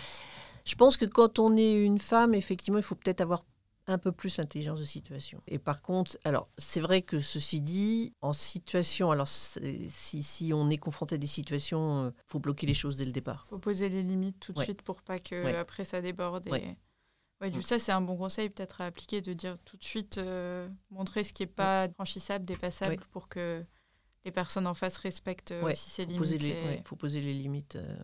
je 0.65 0.75
pense 0.75 0.95
que 0.95 1.05
quand 1.05 1.39
on 1.39 1.57
est 1.57 1.83
une 1.83 1.99
femme, 1.99 2.33
effectivement, 2.33 2.79
il 2.79 2.83
faut 2.83 2.95
peut-être 2.95 3.19
avoir 3.21 3.43
un 3.89 3.97
peu 3.97 4.11
plus 4.11 4.37
l'intelligence 4.37 4.79
de 4.79 4.85
situation. 4.85 5.41
Et 5.47 5.59
par 5.59 5.81
contre, 5.81 6.17
alors, 6.25 6.49
c'est 6.57 6.81
vrai 6.81 7.01
que 7.01 7.19
ceci 7.19 7.61
dit, 7.61 8.13
en 8.21 8.33
situation, 8.33 9.11
alors, 9.11 9.27
si, 9.27 10.23
si 10.23 10.51
on 10.53 10.69
est 10.69 10.77
confronté 10.77 11.15
à 11.15 11.17
des 11.17 11.27
situations, 11.27 12.09
il 12.09 12.13
faut 12.27 12.39
bloquer 12.39 12.67
les 12.67 12.73
choses 12.73 12.97
dès 12.97 13.05
le 13.05 13.11
départ. 13.11 13.47
faut 13.49 13.59
poser 13.59 13.87
les 13.89 14.03
limites 14.03 14.39
tout 14.39 14.51
de 14.53 14.59
Ouais. 14.59 14.65
suite 14.65 14.81
pour 14.81 15.01
pas 15.01 15.19
que 15.19 15.41
Ouais. 15.43 15.55
après 15.55 15.85
ça 15.85 16.01
déborde. 16.01 16.47
Et... 16.47 16.51
Ouais. 16.51 16.77
Ouais, 17.39 17.49
du 17.51 17.61
ça, 17.61 17.77
c'est 17.79 17.91
un 17.91 18.01
bon 18.01 18.17
conseil 18.17 18.49
peut-être 18.49 18.81
à 18.81 18.85
appliquer 18.87 19.21
de 19.21 19.31
dire 19.33 19.57
tout 19.63 19.77
de 19.77 19.83
suite, 19.83 20.17
euh, 20.17 20.67
montrer 20.89 21.23
ce 21.23 21.33
qui 21.33 21.43
n'est 21.43 21.47
pas 21.47 21.87
franchissable, 21.89 22.45
dépassable 22.45 22.93
Ouais. 22.93 22.99
pour 23.11 23.29
que 23.29 23.63
les 24.25 24.31
personnes 24.31 24.65
en 24.67 24.73
face 24.73 24.97
respectent 24.97 25.51
euh, 25.51 25.71
aussi 25.71 25.89
ces 25.89 26.03
faut 26.05 26.23
limites. 26.23 26.43
et- 26.43 26.51
ouais, 26.65 26.81
faut 26.83 26.95
poser 26.95 27.21
les 27.21 27.33
limites. 27.33 27.75
euh, 27.75 27.95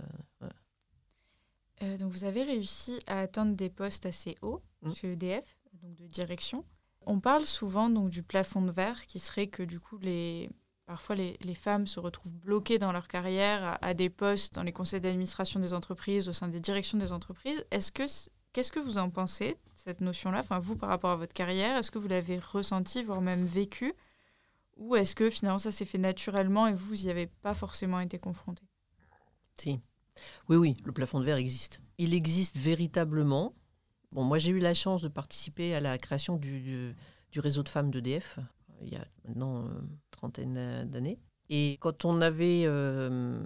Euh, 1.81 1.97
donc 1.97 2.11
vous 2.11 2.23
avez 2.23 2.43
réussi 2.43 2.99
à 3.07 3.19
atteindre 3.19 3.55
des 3.55 3.69
postes 3.69 4.05
assez 4.05 4.35
hauts 4.41 4.61
Mm. 4.83 4.93
chez 4.93 5.11
EDF, 5.13 5.57
donc 5.81 5.95
de 5.95 6.07
direction. 6.07 6.65
On 7.05 7.19
parle 7.19 7.45
souvent 7.45 7.89
donc 7.89 8.09
du 8.09 8.23
plafond 8.23 8.61
de 8.61 8.71
verre 8.71 9.05
qui 9.07 9.19
serait 9.19 9.47
que 9.47 9.63
du 9.63 9.79
coup 9.79 9.97
les, 9.97 10.49
parfois 10.85 11.15
les, 11.15 11.37
les, 11.41 11.55
femmes 11.55 11.87
se 11.87 11.99
retrouvent 11.99 12.35
bloquées 12.35 12.79
dans 12.79 12.91
leur 12.91 13.07
carrière 13.07 13.77
à, 13.81 13.93
des 13.93 14.09
postes 14.09 14.53
dans 14.53 14.63
les 14.63 14.71
conseils 14.71 15.01
d'administration 15.01 15.59
des 15.59 15.73
entreprises, 15.73 16.29
au 16.29 16.33
sein 16.33 16.47
des 16.47 16.59
directions 16.59 16.97
des 16.97 17.11
entreprises. 17.11 17.65
Est-ce 17.71 17.91
que 17.91 18.03
qu'est-ce 18.53 18.71
que 18.71 18.79
vous 18.79 18.97
en 18.97 19.09
pensez 19.09 19.57
cette 19.75 20.01
notion-là 20.01 20.39
Enfin, 20.39 20.59
vous 20.59 20.77
par 20.77 20.89
rapport 20.89 21.11
à 21.11 21.17
votre 21.17 21.33
carrière, 21.33 21.77
est-ce 21.77 21.91
que 21.91 21.99
vous 21.99 22.07
l'avez 22.07 22.39
ressenti, 22.39 23.03
voire 23.03 23.21
même 23.21 23.45
vécu, 23.45 23.93
ou 24.77 24.95
est-ce 24.95 25.15
que 25.15 25.29
finalement 25.29 25.59
ça 25.59 25.71
s'est 25.71 25.85
fait 25.85 25.97
naturellement 25.97 26.67
et 26.67 26.73
vous 26.73 26.95
n'y 26.95 27.09
avez 27.09 27.27
pas 27.27 27.53
forcément 27.53 27.99
été 27.99 28.17
confronté? 28.17 28.63
Si, 29.55 29.79
oui, 30.49 30.57
oui, 30.57 30.77
le 30.83 30.91
plafond 30.91 31.19
de 31.19 31.25
verre 31.25 31.37
existe. 31.37 31.81
Il 31.97 32.13
existe 32.13 32.57
véritablement. 32.57 33.53
Bon, 34.13 34.23
moi 34.23 34.37
j'ai 34.37 34.51
eu 34.51 34.59
la 34.59 34.73
chance 34.73 35.01
de 35.01 35.07
participer 35.07 35.73
à 35.73 35.79
la 35.79 35.97
création 35.97 36.37
du, 36.37 36.95
réseau 37.35 37.63
de 37.63 37.69
femmes 37.69 37.89
d'EDF 37.89 38.39
il 38.83 38.93
y 38.93 38.95
a 38.95 39.05
maintenant 39.27 39.65
une 39.65 39.97
trentaine 40.11 40.89
d'années. 40.89 41.19
Et 41.49 41.77
quand 41.79 42.05
on 42.05 42.21
avait 42.21 42.63
euh, 42.65 43.39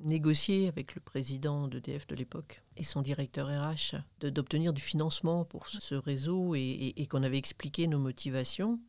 négocié 0.00 0.68
avec 0.68 0.94
le 0.94 1.00
président 1.00 1.68
d'EDF 1.68 2.06
de 2.06 2.14
l'époque 2.14 2.62
et 2.76 2.82
son 2.82 3.02
directeur 3.02 3.48
RH 3.48 3.96
d'obtenir 4.20 4.72
du 4.72 4.82
financement 4.82 5.44
pour 5.44 5.68
ce 5.68 5.94
réseau 5.94 6.54
et, 6.54 7.06
qu'on 7.10 7.22
avait 7.22 7.38
expliqué 7.38 7.86
nos 7.86 7.98
motivations, 7.98 8.80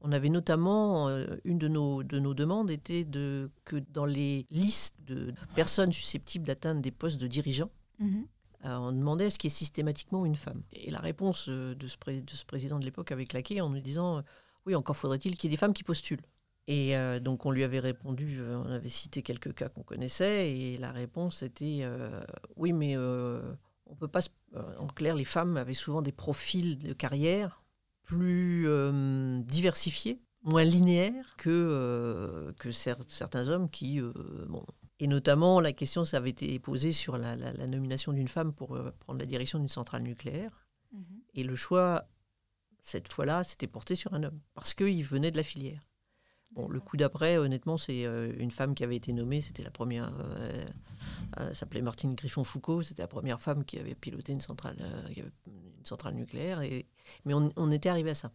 on 0.00 0.12
avait 0.12 0.28
notamment, 0.28 1.08
euh, 1.08 1.36
une 1.44 1.58
de 1.58 1.68
nos, 1.68 2.02
de 2.02 2.18
nos 2.18 2.34
demandes 2.34 2.70
était 2.70 3.04
de, 3.04 3.50
que 3.64 3.76
dans 3.76 4.06
les 4.06 4.46
listes 4.50 4.96
de 5.06 5.32
personnes 5.54 5.92
susceptibles 5.92 6.46
d'atteindre 6.46 6.80
des 6.80 6.90
postes 6.90 7.20
de 7.20 7.26
dirigeants, 7.26 7.70
Mhm. 7.98 8.26
Euh, 8.66 8.76
on 8.76 8.92
demandait 8.92 9.26
est-ce 9.26 9.38
qu'il 9.38 9.48
ait 9.48 9.54
systématiquement 9.54 10.26
une 10.26 10.36
femme. 10.36 10.62
Et 10.72 10.90
la 10.90 10.98
réponse 10.98 11.48
euh, 11.48 11.74
de 11.74 11.86
ce, 11.86 11.96
pré- 11.96 12.20
de 12.20 12.30
ce 12.30 12.44
président 12.44 12.78
de 12.78 12.84
l'époque 12.84 13.12
avait 13.12 13.24
claqué 13.24 13.60
en 13.60 13.70
nous 13.70 13.80
disant 13.80 14.18
euh, 14.18 14.22
oui, 14.66 14.74
encore 14.74 14.96
faudrait-il 14.96 15.36
qu'il 15.36 15.48
y 15.48 15.52
ait 15.52 15.56
des 15.56 15.60
femmes 15.60 15.72
qui 15.72 15.84
postulent. 15.84 16.22
Et 16.68 16.96
donc 17.20 17.46
on 17.46 17.52
lui 17.52 17.62
avait 17.62 17.78
répondu, 17.78 18.40
on 18.42 18.68
avait 18.72 18.88
cité 18.88 19.22
quelques 19.22 19.54
cas 19.54 19.68
qu'on 19.68 19.84
connaissait, 19.84 20.50
et 20.50 20.78
la 20.78 20.90
réponse 20.90 21.44
était 21.44 21.86
oui, 22.56 22.72
mais 22.72 22.96
on 22.96 23.94
peut 23.96 24.08
pas. 24.08 24.18
en 24.80 24.88
clair, 24.88 25.14
les 25.14 25.24
femmes 25.24 25.56
avaient 25.58 25.74
souvent 25.74 26.02
des 26.02 26.10
profils 26.10 26.76
de 26.76 26.92
carrière 26.92 27.62
plus 28.02 28.66
diversifiés, 29.44 30.20
moins 30.42 30.64
linéaires 30.64 31.36
que, 31.38 32.52
que 32.58 32.70
cer- 32.70 32.98
certains 33.06 33.46
hommes 33.46 33.70
qui. 33.70 34.00
bon. 34.48 34.64
Et 34.98 35.06
notamment, 35.08 35.60
la 35.60 35.72
question, 35.72 36.04
ça 36.04 36.16
avait 36.16 36.30
été 36.30 36.58
posée 36.58 36.92
sur 36.92 37.18
la, 37.18 37.36
la- 37.36 37.52
la 37.52 37.66
nomination 37.66 38.12
d'une 38.12 38.28
femme 38.28 38.52
pour 38.54 38.74
euh, 38.76 38.90
prendre 39.00 39.18
la 39.20 39.26
direction 39.26 39.58
d'une 39.58 39.68
centrale 39.68 40.02
nucléaire. 40.02 40.66
Mhm. 40.92 41.04
Et 41.34 41.42
le 41.44 41.54
choix, 41.54 42.08
cette 42.80 43.08
fois-là, 43.08 43.44
s'était 43.44 43.66
porté 43.66 43.94
sur 43.94 44.14
un 44.14 44.22
homme, 44.22 44.40
parce 44.54 44.72
qu'il 44.74 45.04
venait 45.04 45.30
de 45.30 45.36
la 45.36 45.42
filière. 45.42 45.86
Bon, 46.52 46.68
le 46.68 46.80
coup 46.80 46.96
d'après, 46.96 47.36
honnêtement, 47.36 47.76
c'est 47.76 48.06
euh, 48.06 48.32
une 48.38 48.50
femme 48.52 48.74
qui 48.74 48.84
avait 48.84 48.96
été 48.96 49.12
nommée, 49.12 49.42
c'était 49.42 49.64
la 49.64 49.70
première, 49.70 50.14
euh, 50.18 50.64
elle 51.36 51.54
s'appelait 51.54 51.82
Martine 51.82 52.14
Griffon-Foucault, 52.14 52.82
c'était 52.82 53.02
la 53.02 53.08
première 53.08 53.40
femme 53.40 53.64
qui 53.64 53.78
avait 53.78 53.94
piloté 53.94 54.32
une 54.32 54.40
centrale, 54.40 54.78
une 55.14 55.84
centrale 55.84 56.14
nucléaire, 56.14 56.62
et, 56.62 56.86
mais 57.26 57.34
on, 57.34 57.52
on 57.56 57.70
était 57.70 57.90
arrivé 57.90 58.10
à 58.10 58.14
ça. 58.14 58.32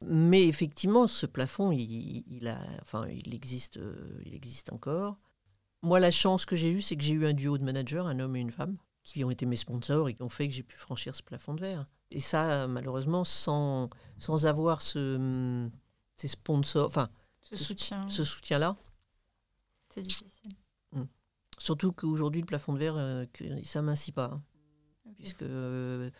Mais 0.00 0.48
effectivement, 0.48 1.06
ce 1.06 1.26
plafond, 1.26 1.70
il, 1.70 2.24
il 2.26 2.48
a, 2.48 2.58
enfin, 2.80 3.06
il 3.06 3.32
existe, 3.34 3.78
il 4.24 4.34
existe 4.34 4.72
encore. 4.72 5.20
Moi, 5.84 6.00
la 6.00 6.10
chance 6.10 6.46
que 6.46 6.56
j'ai 6.56 6.70
eue, 6.70 6.80
c'est 6.80 6.96
que 6.96 7.02
j'ai 7.02 7.12
eu 7.14 7.26
un 7.26 7.34
duo 7.34 7.58
de 7.58 7.64
managers, 7.64 7.98
un 7.98 8.18
homme 8.18 8.36
et 8.36 8.40
une 8.40 8.50
femme, 8.50 8.76
qui 9.02 9.22
ont 9.22 9.30
été 9.30 9.44
mes 9.46 9.56
sponsors 9.56 10.08
et 10.08 10.14
qui 10.14 10.22
ont 10.22 10.28
fait 10.30 10.48
que 10.48 10.54
j'ai 10.54 10.62
pu 10.62 10.76
franchir 10.76 11.14
ce 11.14 11.22
plafond 11.22 11.54
de 11.54 11.60
verre. 11.60 11.86
Et 12.10 12.20
ça, 12.20 12.66
malheureusement, 12.66 13.22
sans, 13.24 13.90
sans 14.16 14.46
avoir 14.46 14.80
ce, 14.82 15.68
ces 16.16 16.28
sponsors, 16.28 16.86
enfin, 16.86 17.10
Ce 17.42 17.56
soutien, 17.56 18.08
ce 18.08 18.24
soutien-là, 18.24 18.76
c'est 19.90 20.02
difficile. 20.02 20.52
surtout 21.58 21.92
qu'aujourd'hui, 21.92 22.40
le 22.40 22.46
plafond 22.46 22.72
de 22.72 22.78
verre, 22.78 22.96
euh, 22.96 23.26
que- 23.32 23.44
il 23.44 23.66
s'amincit 23.66 24.14
pas. 24.14 24.30
hein. 24.32 24.42
Puisque 25.18 25.42
euh, 25.42 26.10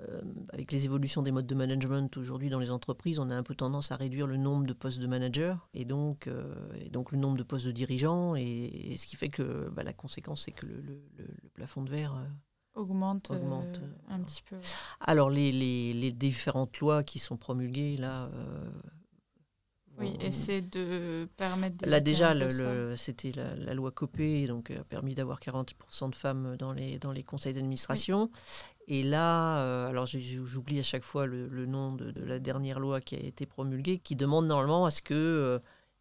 euh, 0.00 0.20
avec 0.52 0.70
les 0.72 0.84
évolutions 0.84 1.22
des 1.22 1.32
modes 1.32 1.46
de 1.46 1.54
management 1.54 2.16
aujourd'hui 2.16 2.50
dans 2.50 2.58
les 2.60 2.70
entreprises, 2.70 3.18
on 3.18 3.30
a 3.30 3.34
un 3.34 3.42
peu 3.42 3.54
tendance 3.54 3.90
à 3.90 3.96
réduire 3.96 4.26
le 4.26 4.36
nombre 4.36 4.66
de 4.66 4.72
postes 4.72 5.00
de 5.00 5.06
managers 5.06 5.54
et 5.74 5.84
donc, 5.84 6.26
euh, 6.28 6.54
et 6.80 6.88
donc 6.88 7.10
le 7.12 7.18
nombre 7.18 7.36
de 7.36 7.42
postes 7.42 7.66
de 7.66 7.72
dirigeants, 7.72 8.36
et, 8.36 8.42
et 8.92 8.96
ce 8.96 9.06
qui 9.06 9.16
fait 9.16 9.28
que 9.28 9.68
bah, 9.70 9.82
la 9.82 9.92
conséquence, 9.92 10.42
c'est 10.44 10.52
que 10.52 10.66
le, 10.66 10.80
le- 10.80 11.02
le- 11.16 11.34
le 11.42 11.48
plafond 11.48 11.82
de 11.82 11.90
verre... 11.90 12.14
euh, 12.16 12.80
Augmente, 12.80 13.30
Augmente, 13.32 13.80
un 14.08 14.20
petit 14.20 14.42
peu. 14.42 14.54
Alors 15.00 15.30
les, 15.30 15.50
les, 15.50 15.92
les 15.92 16.12
différentes 16.12 16.78
lois 16.78 17.02
qui 17.02 17.18
sont 17.18 17.36
promulguées, 17.36 17.96
là... 17.96 18.30
Oui, 20.00 20.14
et 20.20 20.30
c'est 20.30 20.62
de 20.62 21.26
permettre 21.36 21.84
Là 21.88 21.98
déjà, 21.98 22.32
le- 22.32 22.46
le- 22.90 22.94
c'était 22.94 23.32
la, 23.32 23.56
la 23.56 23.74
loi 23.74 23.90
Copé, 23.90 24.46
donc 24.46 24.70
a 24.70 24.84
permis 24.84 25.16
d'avoir 25.16 25.40
40% 25.40 26.10
de 26.10 26.14
femmes 26.14 26.56
dans 26.56 26.72
les, 26.72 27.00
dans 27.00 27.10
les 27.10 27.24
conseils 27.24 27.52
d'administration. 27.52 28.30
Et 28.90 29.02
là, 29.02 29.58
euh, 29.60 29.88
alors 29.88 30.06
j'oublie 30.06 30.78
à 30.78 30.82
chaque 30.82 31.04
fois 31.04 31.26
le, 31.26 31.46
le 31.48 31.66
nom 31.66 31.92
de, 31.92 32.10
de 32.10 32.24
la 32.24 32.38
dernière 32.38 32.80
loi 32.80 33.00
qui 33.02 33.14
a 33.16 33.20
été 33.20 33.44
promulguée, 33.44 33.98
qui 33.98 34.16
demande 34.16 34.46
normalement 34.46 34.86
à 34.86 34.90
ce 34.90 35.02
que 35.02 35.14
euh, 35.14 35.58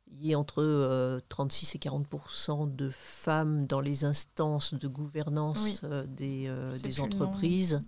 il 0.09 0.25
y 0.25 0.31
ait 0.31 0.35
entre 0.35 0.63
euh, 0.63 1.19
36 1.27 1.75
et 1.75 1.79
40% 1.79 2.73
de 2.73 2.89
femmes 2.89 3.67
dans 3.67 3.81
les 3.81 4.05
instances 4.05 4.73
de 4.73 4.87
gouvernance 4.87 5.63
Oui. 5.65 5.79
euh, 5.83 6.05
des, 6.07 6.45
euh, 6.47 6.77
entreprises 7.01 7.83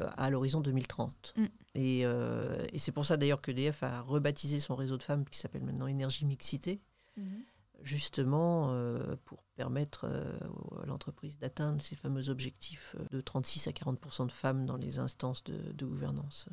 euh, 0.00 0.08
à 0.16 0.30
l'horizon 0.30 0.60
2030. 0.62 1.34
Mm. 1.36 1.44
Et, 1.74 2.00
euh, 2.06 2.66
et 2.72 2.78
c'est 2.78 2.92
pour 2.92 3.04
ça 3.04 3.18
d'ailleurs 3.18 3.42
que 3.42 3.50
EDF 3.50 3.82
a 3.82 4.00
rebaptisé 4.00 4.58
son 4.58 4.74
réseau 4.74 4.96
de 4.96 5.02
femmes 5.02 5.26
qui 5.30 5.38
s'appelle 5.38 5.62
maintenant 5.64 5.86
Énergie 5.86 6.24
Mixité 6.24 6.80
Mhm. 7.16 7.42
Justement 7.82 8.68
euh, 8.70 9.16
pour 9.24 9.42
permettre 9.56 10.04
euh, 10.04 10.38
à 10.82 10.86
l'entreprise 10.86 11.38
d'atteindre 11.38 11.80
ces 11.80 11.96
fameux 11.96 12.30
objectifs 12.30 12.96
euh, 12.98 13.04
de 13.10 13.20
36 13.20 13.68
à 13.68 13.70
40% 13.70 14.26
de 14.26 14.32
femmes 14.32 14.66
dans 14.66 14.76
les 14.76 14.98
instances 14.98 15.42
de, 15.44 15.72
de 15.72 15.86
gouvernance 15.86 16.46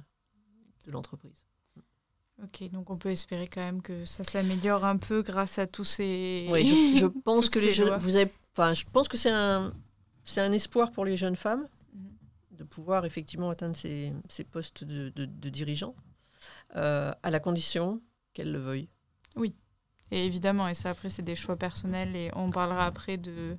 de 0.85 0.91
l'entreprise. 0.91 1.45
Ok, 2.43 2.69
donc 2.71 2.89
on 2.89 2.97
peut 2.97 3.09
espérer 3.09 3.47
quand 3.47 3.61
même 3.61 3.81
que 3.81 4.05
ça 4.05 4.23
s'améliore 4.23 4.85
un 4.85 4.97
peu 4.97 5.23
grâce 5.23 5.57
à 5.57 5.65
tous 5.65 5.83
ces. 5.83 6.47
Oui, 6.51 6.65
je, 6.65 6.99
je 6.99 7.05
pense 7.23 7.49
que 7.49 7.59
les 7.59 7.71
jeunes, 7.71 7.97
vous 7.97 8.15
avez, 8.15 8.31
enfin, 8.53 8.73
je 8.73 8.85
pense 8.85 9.07
que 9.07 9.17
c'est 9.17 9.31
un, 9.31 9.73
c'est 10.23 10.41
un 10.41 10.51
espoir 10.51 10.91
pour 10.91 11.03
les 11.03 11.17
jeunes 11.17 11.35
femmes 11.35 11.67
Mhm. 11.93 12.09
de 12.51 12.63
pouvoir 12.63 13.05
effectivement 13.05 13.49
atteindre 13.49 13.75
ces, 13.75 14.13
ces 14.29 14.43
postes 14.43 14.83
de, 14.83 15.09
de, 15.09 15.25
de 15.25 15.49
dirigeants, 15.49 15.95
euh, 16.75 17.11
à 17.23 17.31
la 17.31 17.39
condition 17.39 18.01
qu'elles 18.33 18.51
le 18.51 18.59
veuillent. 18.59 18.89
Et 20.11 20.25
évidemment, 20.25 20.67
et 20.67 20.73
ça 20.73 20.89
après, 20.91 21.09
c'est 21.09 21.21
des 21.21 21.35
choix 21.35 21.55
personnels 21.57 22.15
et 22.15 22.31
on 22.35 22.49
parlera 22.49 22.85
après 22.85 23.17
de. 23.17 23.57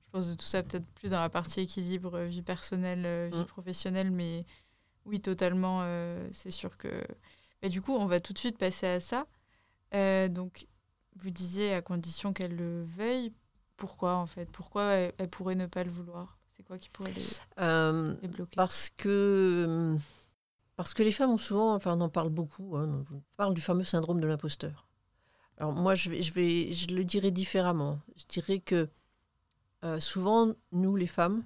Je 0.00 0.10
pense 0.12 0.28
de 0.28 0.34
tout 0.34 0.46
ça 0.46 0.62
peut-être 0.62 0.86
plus 0.94 1.10
dans 1.10 1.20
la 1.20 1.28
partie 1.28 1.60
équilibre, 1.60 2.14
euh, 2.16 2.26
vie 2.26 2.42
personnelle, 2.42 3.02
euh, 3.06 3.28
vie 3.32 3.40
Mm. 3.40 3.44
professionnelle, 3.44 4.10
mais 4.10 4.44
oui, 5.04 5.20
totalement, 5.20 5.80
euh, 5.82 6.28
c'est 6.32 6.50
sûr 6.50 6.76
que. 6.78 6.88
Mais 7.62 7.68
du 7.68 7.80
coup, 7.82 7.92
on 7.94 8.06
va 8.06 8.18
tout 8.18 8.32
de 8.32 8.38
suite 8.38 8.58
passer 8.58 8.86
à 8.86 9.00
ça. 9.00 9.26
Euh, 9.94 10.28
donc, 10.28 10.66
vous 11.16 11.30
disiez 11.30 11.74
à 11.74 11.82
condition 11.82 12.32
qu'elle 12.32 12.56
le 12.56 12.84
veuille. 12.84 13.32
Pourquoi 13.76 14.16
en 14.16 14.26
fait? 14.26 14.46
Pourquoi 14.50 14.84
elle, 14.92 15.12
elle 15.18 15.28
pourrait 15.28 15.54
ne 15.54 15.66
pas 15.66 15.84
le 15.84 15.90
vouloir? 15.90 16.38
C'est 16.56 16.62
quoi 16.64 16.76
qui 16.78 16.88
pourrait 16.90 17.12
les, 17.12 17.22
Euh, 17.58 18.14
les 18.22 18.28
bloquer? 18.28 18.56
Parce 18.56 18.90
que, 18.96 19.96
parce 20.76 20.92
que 20.94 21.02
les 21.02 21.12
femmes 21.12 21.30
ont 21.30 21.38
souvent, 21.38 21.74
enfin 21.74 21.96
on 21.96 22.00
en 22.00 22.08
parle 22.08 22.30
beaucoup, 22.30 22.76
hein, 22.76 23.04
on 23.12 23.22
parle 23.36 23.54
du 23.54 23.60
fameux 23.60 23.84
syndrome 23.84 24.20
de 24.20 24.26
l'imposteur. 24.26 24.86
Alors 25.60 25.72
moi, 25.74 25.94
je, 25.94 26.08
vais, 26.10 26.22
je, 26.22 26.32
vais, 26.32 26.72
je 26.72 26.88
le 26.88 27.04
dirais 27.04 27.30
différemment. 27.30 28.00
Je 28.16 28.24
dirais 28.26 28.58
que 28.60 28.88
euh, 29.84 30.00
souvent, 30.00 30.52
nous 30.72 30.96
les 30.96 31.06
femmes, 31.06 31.42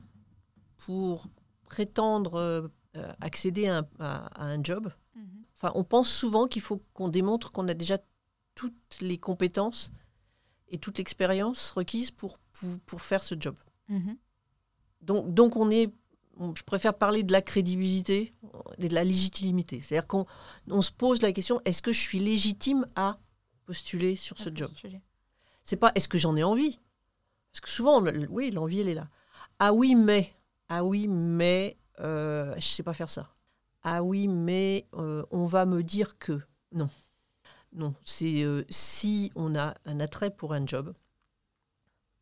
pour 0.79 1.27
prétendre 1.65 2.35
euh, 2.37 2.69
euh, 2.97 3.13
accéder 3.21 3.67
à 3.67 3.79
un, 3.79 3.87
à- 3.99 4.27
à 4.41 4.45
un 4.45 4.63
job, 4.63 4.91
Mhm. 5.17 5.45
enfin 5.55 5.71
on 5.77 5.85
pense 5.85 6.09
souvent 6.11 6.49
qu'il 6.49 6.61
faut 6.63 6.81
qu'on 6.93 7.09
démontre 7.09 7.53
qu'on 7.53 7.69
a 7.69 7.75
déjà 7.75 7.99
toutes 8.57 8.99
les 9.01 9.17
compétences 9.19 9.93
et 10.69 10.79
toute 10.79 10.99
l'expérience 10.99 11.71
requise 11.71 12.11
pour, 12.11 12.39
pour, 12.53 12.81
pour 12.87 13.01
faire 13.03 13.23
ce 13.23 13.35
job. 13.39 13.55
Mhm. 13.89 14.17
Donc, 15.03 15.33
donc 15.35 15.57
on 15.57 15.71
est, 15.71 15.93
on- 16.37 16.55
je 16.55 16.63
préfère 16.65 16.95
parler 16.95 17.23
de 17.25 17.33
la 17.33 17.43
crédibilité 17.43 18.33
et 18.79 18.89
de 18.89 18.95
la 18.95 19.05
légitimité. 19.05 19.81
C'est-à-dire 19.81 20.07
qu'on 20.09 20.27
on 20.69 20.83
se 20.83 20.91
pose 20.93 21.23
la 21.23 21.33
question 21.33 21.61
est-ce 21.65 21.83
que 21.83 21.93
je 21.93 22.01
suis 22.01 22.19
légitime 22.21 22.87
à 22.97 23.19
postuler 23.65 24.17
sur 24.17 24.39
ce 24.39 24.49
À 24.51 24.55
job 24.55 24.69
postuler. 24.71 25.01
C'est 25.63 25.77
pas 25.77 25.93
est-ce 25.95 26.09
que 26.09 26.19
j'en 26.19 26.37
ai 26.37 26.43
envie? 26.45 26.79
Parce 27.53 27.61
que 27.61 27.69
souvent, 27.71 28.03
on- 28.03 28.27
oui, 28.31 28.51
l'envie, 28.51 28.81
elle 28.81 28.89
est 28.89 28.95
là. 28.95 29.09
Ah 29.59 29.73
oui, 29.73 29.95
mais. 29.95 30.33
Ah 30.69 30.85
oui, 30.85 31.07
mais. 31.09 31.77
Euh, 32.01 32.55
je 32.57 32.67
sais 32.67 32.83
pas 32.83 32.95
faire 32.95 33.11
ça. 33.11 33.35
Ah 33.83 34.03
oui, 34.03 34.27
mais 34.29 34.87
euh, 34.95 35.25
on 35.31 35.47
va 35.47 35.65
me 35.67 35.83
dire 35.83 36.19
que. 36.19 36.41
Non. 36.73 36.89
Non. 37.73 37.95
C'est 38.05 38.43
euh, 38.43 38.65
si 38.71 39.31
on 39.37 39.55
a 39.55 39.75
un 39.87 40.01
attrait 40.01 40.31
pour 40.31 40.53
un 40.53 40.67
job, 40.67 40.95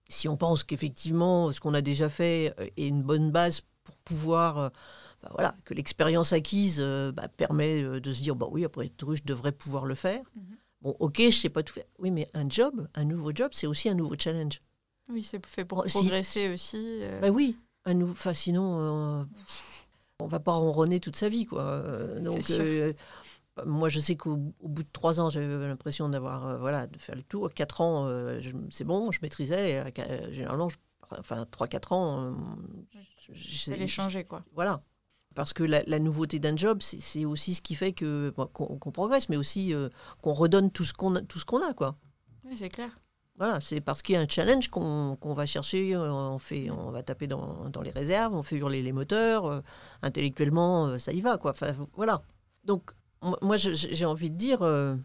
si 0.09 0.28
on 0.28 0.37
pense 0.37 0.64
qu'effectivement, 0.64 1.50
ce 1.52 1.61
qu'on 1.61 1.74
a 1.74 1.81
déjà 1.83 2.09
fait 2.09 2.55
euh, 2.59 2.68
est 2.76 2.87
une 2.88 3.02
bonne 3.02 3.31
base 3.31 3.62
pour 3.85 3.96
pouvoir. 3.98 4.70
bah 5.22 5.28
voilà, 5.33 5.55
que 5.64 5.74
l'expérience 5.74 6.33
acquise 6.33 6.81
bah, 7.14 7.28
permet 7.28 8.00
de 8.00 8.12
se 8.12 8.22
dire 8.22 8.37
bah 8.37 8.46
oui, 8.50 8.64
après 8.64 8.88
tout, 8.90 9.14
je 9.14 9.22
devrais 9.24 9.52
pouvoir 9.52 9.87
le 9.87 9.94
faire. 9.94 10.22
Mhm. 10.37 10.57
Bon, 10.83 10.97
ok, 10.99 11.16
je 11.18 11.31
sais 11.31 11.49
pas 11.49 11.62
tout 11.62 11.73
faire. 11.73 11.85
Oui, 11.99 12.11
mais 12.11 12.29
un 12.35 12.49
job, 12.49 12.88
un 12.95 13.05
nouveau 13.05 13.31
job, 13.35 13.51
c'est 13.53 13.66
aussi 13.66 13.88
un 13.88 13.95
nouveau 13.95 14.14
challenge. 14.18 14.61
Oui, 15.09 15.23
c'est 15.23 15.45
fait 15.47 15.64
pour 15.64 15.85
si- 15.87 15.92
progresser 15.92 16.53
aussi. 16.53 16.99
euh. 17.03 17.21
Bah 17.21 17.31
oui, 17.31 17.57
un 17.85 17.95
nou- 17.95 18.11
enfin, 18.11 18.33
sinon, 18.33 19.21
euh, 19.21 19.25
on 20.18 20.27
va 20.27 20.40
pas 20.40 20.53
ronronner 20.53 20.99
toute 21.01 21.16
sa 21.16 21.29
vie, 21.29 21.47
quoi. 21.47 21.83
Donc, 22.21 22.42
sûr. 22.45 22.57
euh, 22.61 22.92
moi, 23.64 23.88
je 23.88 24.01
sais 24.01 24.16
qu'au 24.16 24.38
au 24.61 24.68
bout 24.68 24.83
de 24.83 24.88
trois 24.92 25.21
ans, 25.21 25.31
j'avais 25.31 25.47
l'impression 25.68 26.09
d'avoir, 26.09 26.47
euh, 26.47 26.59
voilà, 26.59 26.87
de 26.87 26.99
faire 26.99 27.14
le 27.14 27.23
tour. 27.23 27.53
Quatre 27.53 27.81
ans, 27.81 28.07
euh, 28.07 28.40
c'est 28.71 28.85
bon, 28.85 29.11
je 29.12 29.21
maîtrisais. 29.23 29.85
Généralement, 30.33 30.68
je- 30.68 30.77
enfin, 31.18 31.47
trois, 31.51 31.66
quatre 31.68 31.92
ans, 31.92 32.33
euh, 32.33 32.33
Fallait 33.66 33.87
changer, 33.87 34.25
quoi. 34.25 34.42
Voilà. 34.53 34.83
Parce 35.35 35.53
que 35.53 35.62
la, 35.64 35.83
la 35.87 35.99
nouveauté 35.99 36.38
d'un 36.38 36.57
job, 36.57 36.79
c'est 36.83 37.25
aussi 37.25 37.55
ce 37.55 37.62
qui 37.62 37.75
fait 37.75 37.92
que 37.92 38.33
bon, 38.37 38.47
qu'on 38.47 38.90
progresse, 38.92 39.29
mais 39.29 39.37
aussi 39.37 39.73
euh, 39.75 39.88
qu'on 40.21 40.33
redonne 40.33 40.71
tout 40.71 40.85
ce 40.85 40.92
qu'on 40.95 41.14
a, 41.16 41.23
tout 41.23 41.38
ce 41.38 41.45
qu'on 41.45 41.62
a, 41.66 41.73
quoi. 41.75 41.97
Oui, 42.45 42.57
c'est 42.57 42.68
clair. 42.68 42.90
Voilà, 43.38 43.61
c'est 43.61 43.81
parce 43.81 44.03
qu'il 44.03 44.14
y 44.14 44.18
a 44.18 44.21
un 44.21 44.29
challenge 44.29 44.68
qu'on 44.68 45.16
qu'on 45.18 45.33
va 45.33 45.47
chercher, 45.47 45.95
euh, 45.95 46.12
on, 46.12 46.38
fait, 46.38 46.71
on 46.71 46.90
va 46.90 47.03
taper 47.03 47.27
dans, 47.27 47.71
dans 47.71 47.81
les 47.81 47.90
réserves, 47.90 48.35
on 48.35 48.42
fait 48.42 48.57
hurler 48.57 48.83
les 48.83 48.92
moteurs, 48.92 49.47
euh, 49.47 49.61
intellectuellement, 50.03 50.87
euh, 50.88 50.99
ça 50.99 51.12
y 51.12 51.21
va, 51.23 51.38
quoi. 51.38 51.53
Enfin, 51.53 51.73
voilà. 51.95 52.23
Donc, 52.64 52.92
moi, 53.40 53.57
j'ai 53.57 54.05
envie 54.05 54.31
de 54.31 54.37
dire, 54.37 54.61
euh, 54.62 54.97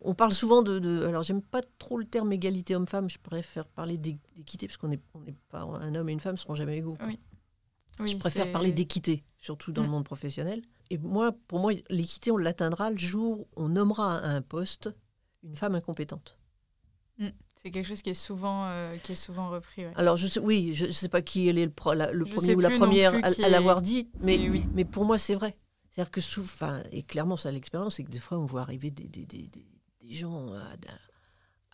on 0.00 0.14
parle 0.14 0.32
souvent 0.32 0.62
de, 0.62 0.78
de- 0.78 1.04
alors 1.06 1.22
j'aime 1.22 1.42
pas 1.42 1.60
trop 1.78 1.98
le 1.98 2.04
terme 2.04 2.32
égalité 2.32 2.74
homme-femme, 2.74 3.08
je 3.10 3.18
préfère 3.18 3.66
parler 3.66 3.98
d'é- 3.98 4.18
d'équité, 4.34 4.66
parce 4.66 4.76
qu'on 4.78 4.88
n'est 4.88 5.00
on 5.14 5.20
n'est 5.20 5.34
pas, 5.50 5.60
un 5.60 5.94
homme 5.94 6.08
et 6.08 6.12
une 6.12 6.20
femme 6.20 6.34
ne 6.34 6.38
seront 6.38 6.54
jamais 6.54 6.78
égaux. 6.78 6.96
Oui, 7.06 7.18
je 8.04 8.16
préfère 8.16 8.50
parler 8.52 8.72
d'équité, 8.72 9.24
surtout 9.38 9.72
dans 9.72 9.82
le 9.82 9.88
Mm. 9.88 9.90
monde 9.92 10.04
professionnel. 10.04 10.62
Et 10.90 10.98
moi, 10.98 11.32
pour 11.48 11.58
moi, 11.60 11.72
l'équité, 11.90 12.30
on 12.30 12.36
l'atteindra 12.36 12.90
le 12.90 12.98
jour 12.98 13.40
où 13.40 13.46
on 13.56 13.68
nommera 13.68 14.18
à 14.18 14.28
un 14.28 14.42
poste 14.42 14.94
une 15.42 15.56
femme 15.56 15.74
incompétente. 15.74 16.38
C'est 17.62 17.70
quelque 17.72 17.86
chose 17.86 18.02
qui 18.02 18.10
est 18.10 18.14
souvent, 18.14 18.66
euh, 18.66 18.96
qui 18.98 19.12
est 19.12 19.16
souvent 19.16 19.48
repris. 19.50 19.84
ouais. 19.86 19.92
Alors, 19.96 20.16
je 20.16 20.28
sais, 20.28 20.38
oui, 20.38 20.72
je 20.74 20.86
ne 20.86 20.90
sais 20.92 21.08
pas 21.08 21.22
qui 21.22 21.48
est 21.48 21.52
le, 21.52 21.68
pro- 21.70 21.94
la- 21.94 22.12
le 22.12 22.24
Je 22.24 22.32
premier 22.34 22.54
ou 22.54 22.60
la 22.60 22.70
première 22.70 23.14
à, 23.24 23.30
l'avoir 23.48 23.82
dit, 23.82 24.08
mais, 24.20 24.36
Mais 24.38 24.50
oui. 24.50 24.64
mais 24.74 24.84
pour 24.84 25.04
moi, 25.04 25.18
c'est 25.18 25.34
vrai. 25.34 25.56
C'est-à-dire 25.90 26.10
que, 26.12 26.20
sous, 26.20 26.44
et 26.92 27.02
clairement, 27.02 27.36
ça 27.36 27.48
a 27.48 27.52
l'expérience, 27.52 27.96
c'est 27.96 28.04
que 28.04 28.10
des 28.10 28.20
fois, 28.20 28.38
on 28.38 28.44
voit 28.44 28.60
arriver 28.60 28.90
des, 28.92 29.08
des, 29.08 29.24
des, 29.26 29.48
des- 29.48 29.66
gens 30.14 30.52
à- 30.52 30.76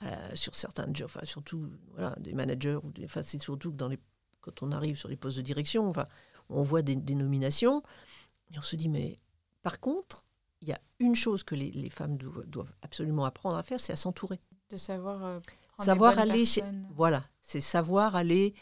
à- 0.07 0.35
sur 0.37 0.55
certains 0.55 0.87
jobs, 0.95 1.11
surtout 1.25 1.69
voilà, 1.91 2.17
des 2.21 2.33
managers, 2.33 2.77
ou 2.83 2.91
c'est 3.23 3.43
surtout 3.43 3.73
que 3.73 3.77
dans 3.77 3.89
les, 3.89 3.99
quand 4.43 4.63
on 4.63 4.71
arrive 4.73 4.97
sur 4.97 5.09
les 5.09 5.17
postes 5.17 5.39
de 5.39 5.43
direction, 5.43 5.89
enfin, 5.89 6.07
on 6.51 6.63
voit 6.63 6.83
des, 6.83 6.97
des 6.97 7.15
nominations, 7.15 7.83
et 8.53 8.59
on 8.59 8.63
se 8.63 8.77
dit, 8.77 8.91
mais 8.91 9.19
par 9.63 9.81
contre, 9.81 10.27
il 10.61 10.69
y 10.69 10.73
a 10.73 10.81
une 10.99 11.15
chose 11.15 11.43
que 11.43 11.55
les, 11.55 11.71
les 11.71 11.89
femmes 11.91 12.17
doivent, 12.19 12.45
doivent 12.47 12.73
absolument 12.83 13.25
apprendre 13.25 13.57
à 13.57 13.63
faire, 13.63 13.81
c'est 13.81 13.93
à 13.93 13.97
s'entourer. 13.97 14.39
De 14.71 14.77
savoir 14.77 15.25
euh, 15.25 15.41
Savoir 15.85 16.13
aller 16.19 16.45
chez-. 16.45 16.63
Voilà, 16.95 17.25
c'est 17.41 17.61
savoir 17.61 18.15
aller 18.17 18.55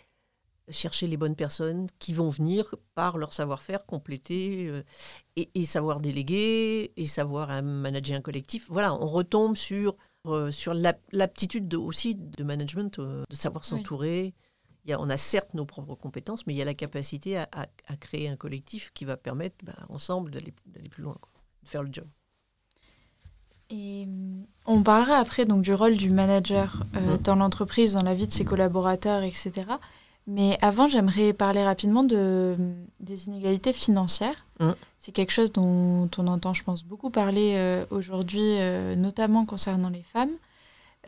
chercher 0.69 1.09
les 1.09 1.17
bonnes 1.17 1.35
personnes 1.35 1.89
qui 1.99 2.15
vont 2.15 2.31
venir 2.31 2.77
par 2.95 3.19
leur 3.19 3.33
savoir-faire 3.33 3.87
compléter 3.87 4.69
euh, 4.69 4.83
et, 5.35 5.51
et 5.55 5.65
savoir 5.65 5.99
déléguer 5.99 6.93
et 6.97 7.07
savoir 7.07 7.51
euh, 7.51 7.61
manager 7.63 8.17
un 8.17 8.21
collectif. 8.21 8.67
Voilà, 8.71 8.95
on 8.95 9.07
retombe 9.09 9.57
sur, 9.57 9.97
euh, 10.27 10.51
sur 10.53 10.73
l'ap- 10.73 11.03
l'aptitude 11.11 11.67
de- 11.67 11.77
aussi 11.77 12.15
de 12.15 12.45
management, 12.45 13.01
de 13.01 13.25
savoir 13.35 13.65
Oui. 13.75 13.83
S'entourer. 14.81 14.87
Il 14.87 14.91
y 14.91 14.93
a, 14.95 15.01
on 15.01 15.11
a 15.11 15.17
certes 15.17 15.55
nos 15.55 15.65
propres 15.65 15.95
compétences, 15.95 16.47
mais 16.47 16.55
il 16.55 16.57
y 16.57 16.63
a 16.63 16.65
la 16.65 16.75
capacité 16.75 17.39
à, 17.39 17.49
à- 17.53 17.67
à 17.89 17.97
créer 17.97 18.29
un 18.29 18.37
collectif 18.37 18.91
qui 18.95 19.05
va 19.05 19.17
permettre 19.17 19.57
bah, 19.63 19.75
ensemble 19.89 20.31
d'aller 20.31 20.53
plus 20.91 21.03
loin, 21.03 21.17
quoi, 21.21 21.31
de 21.63 21.69
faire 21.69 21.83
le 21.83 21.91
job. 21.93 22.07
Et 23.71 24.05
hum, 24.07 24.45
on 24.67 24.83
parlera 24.83 25.17
après 25.17 25.45
donc 25.47 25.63
du 25.63 25.73
rôle 25.75 25.97
du 25.97 26.11
manager 26.11 26.83
euh, 26.97 27.13
Mhm. 27.17 27.23
dans 27.23 27.37
l'entreprise, 27.37 27.93
dans 27.95 28.03
la 28.03 28.15
vie 28.15 28.27
de 28.27 28.33
ses 28.33 28.45
collaborateurs, 28.45 29.23
etc. 29.23 29.53
Mais 30.27 30.59
avant, 30.61 30.87
j'aimerais 30.89 31.33
parler 31.33 31.65
rapidement 31.65 32.05
de, 32.05 32.57
hum, 32.59 32.75
des 33.01 33.27
inégalités 33.27 33.73
financières. 33.73 34.45
Mhm. 34.59 34.75
C'est 34.99 35.13
quelque 35.13 35.31
chose 35.33 35.53
dont 35.53 36.11
on 36.19 36.27
entend, 36.27 36.53
je 36.53 36.63
pense, 36.65 36.85
beaucoup 36.85 37.11
parler 37.11 37.55
euh, 37.57 37.87
aujourd'hui, 37.91 38.41
euh, 38.59 38.97
notamment 38.97 39.47
concernant 39.47 39.89
les 39.89 40.03
femmes. 40.03 40.33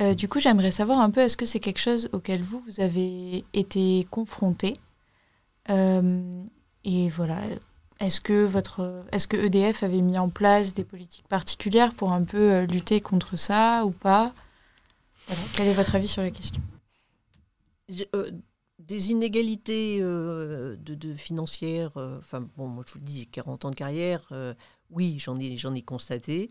Euh, 0.01 0.15
du 0.15 0.29
coup, 0.29 0.41
j'aimerais 0.41 0.71
savoir 0.71 1.01
un 1.01 1.11
peu, 1.11 1.21
est-ce 1.21 1.37
que 1.37 1.45
c'est 1.47 1.61
quelque 1.61 1.81
chose 1.81 2.09
auquel 2.13 2.43
vous, 2.43 2.61
vous 2.61 2.81
avez 2.81 3.45
été 3.53 4.07
confronté 4.11 4.77
Euh, 5.71 6.45
Et 6.85 7.09
voilà, 7.09 7.41
est-ce 8.01 8.21
que, 8.21 8.45
votre, 8.45 9.05
est-ce 9.13 9.29
que 9.29 9.37
EDF 9.37 9.83
avait 9.83 10.01
mis 10.01 10.19
en 10.19 10.29
place 10.29 10.75
des 10.75 10.85
politiques 10.85 11.29
particulières 11.29 11.95
pour 11.95 12.13
un 12.13 12.25
peu 12.25 12.53
euh, 12.53 12.67
lutter 12.67 13.01
contre 13.01 13.37
ça 13.37 13.85
ou 13.85 13.91
pas? 13.91 14.33
Quel 15.55 15.69
est 15.69 15.75
votre 15.75 15.95
avis 15.95 16.09
sur 16.09 16.23
la 16.23 16.31
question? 16.31 16.61
Des 18.79 19.11
inégalités 19.11 20.01
de, 20.01 21.15
financières, 21.15 21.93
enfin 21.97 22.41
bon, 22.57 22.67
moi 22.67 22.83
je 22.87 22.95
vous 22.95 22.99
le 22.99 23.05
dis, 23.05 23.21
j'ai 23.21 23.27
40 23.27 23.67
ans 23.67 23.71
de 23.71 23.77
carrière, 23.77 24.33
oui, 24.91 25.19
j'en 25.21 25.37
ai, 25.37 25.57
j'en 25.57 25.75
ai 25.75 25.83
constaté. 25.83 26.51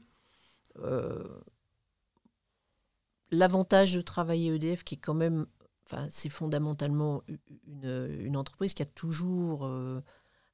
L'avantage 3.32 3.94
de 3.94 4.02
travailler 4.02 4.54
EDF, 4.56 4.84
qui 4.84 4.96
est 4.96 4.98
quand 5.00 5.14
même, 5.14 5.46
enfin, 5.86 6.08
c'est 6.10 6.30
fondamentalement 6.30 7.24
une, 7.68 8.18
une 8.20 8.38
entreprise 8.38 8.74
qui 8.74 8.84
a 8.84 8.86
toujours 8.86 9.66
euh, 9.66 10.02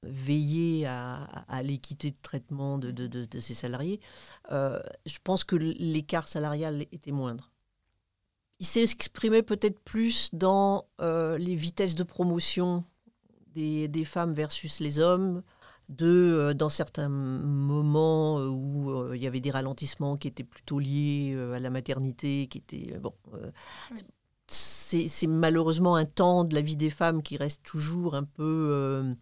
veillé 0.04 0.86
à, 0.86 1.46
l'équité 1.64 2.12
de 2.12 2.18
traitement 2.22 2.78
de, 2.78 2.92
de- 2.92 3.08
de- 3.08 3.26
de 3.26 3.40
ses 3.40 3.54
salariés. 3.56 4.00
Euh, 4.52 4.80
je 5.06 5.18
pense 5.24 5.44
que 5.44 5.56
l'écart 5.56 6.28
salarial 6.28 6.86
était 6.92 7.12
moindre 7.12 7.52
il 8.60 8.66
s'est 8.66 8.84
exprimé 8.84 9.44
peut-être 9.44 9.80
plus 9.82 10.30
dans 10.34 10.88
euh, 11.02 11.38
les 11.38 11.56
vitesses 11.56 11.96
de 11.96 12.04
promotion 12.04 12.84
des, 13.54 13.88
des 13.88 14.04
femmes 14.04 14.34
versus 14.34 14.80
les 14.80 15.00
hommes, 15.00 15.44
de, 15.90 16.06
euh, 16.08 16.54
dans 16.54 16.70
certains 16.70 17.10
moments 17.10 18.40
euh, 18.40 18.48
où 18.48 18.92
euh, 18.92 19.16
il 19.16 19.22
y 19.22 19.28
avait 19.28 19.40
des 19.40 19.52
ralentissements 19.52 20.18
qui 20.18 20.28
étaient 20.28 20.44
plutôt 20.44 20.80
liés 20.80 21.36
à 21.54 21.60
la 21.60 21.70
maternité, 21.70 22.48
qui 22.48 22.58
étaient... 22.58 22.98
bon, 23.00 23.14
Oui. 23.92 24.02
c'est, 24.48 25.28
malheureusement 25.28 25.96
un 25.96 26.06
temps 26.06 26.44
de 26.44 26.54
la 26.56 26.62
vie 26.62 26.76
des 26.76 26.90
femmes 26.90 27.22
qui 27.24 27.38
reste 27.38 27.64
toujours 27.64 28.16
un 28.16 28.24
peu... 28.24 29.14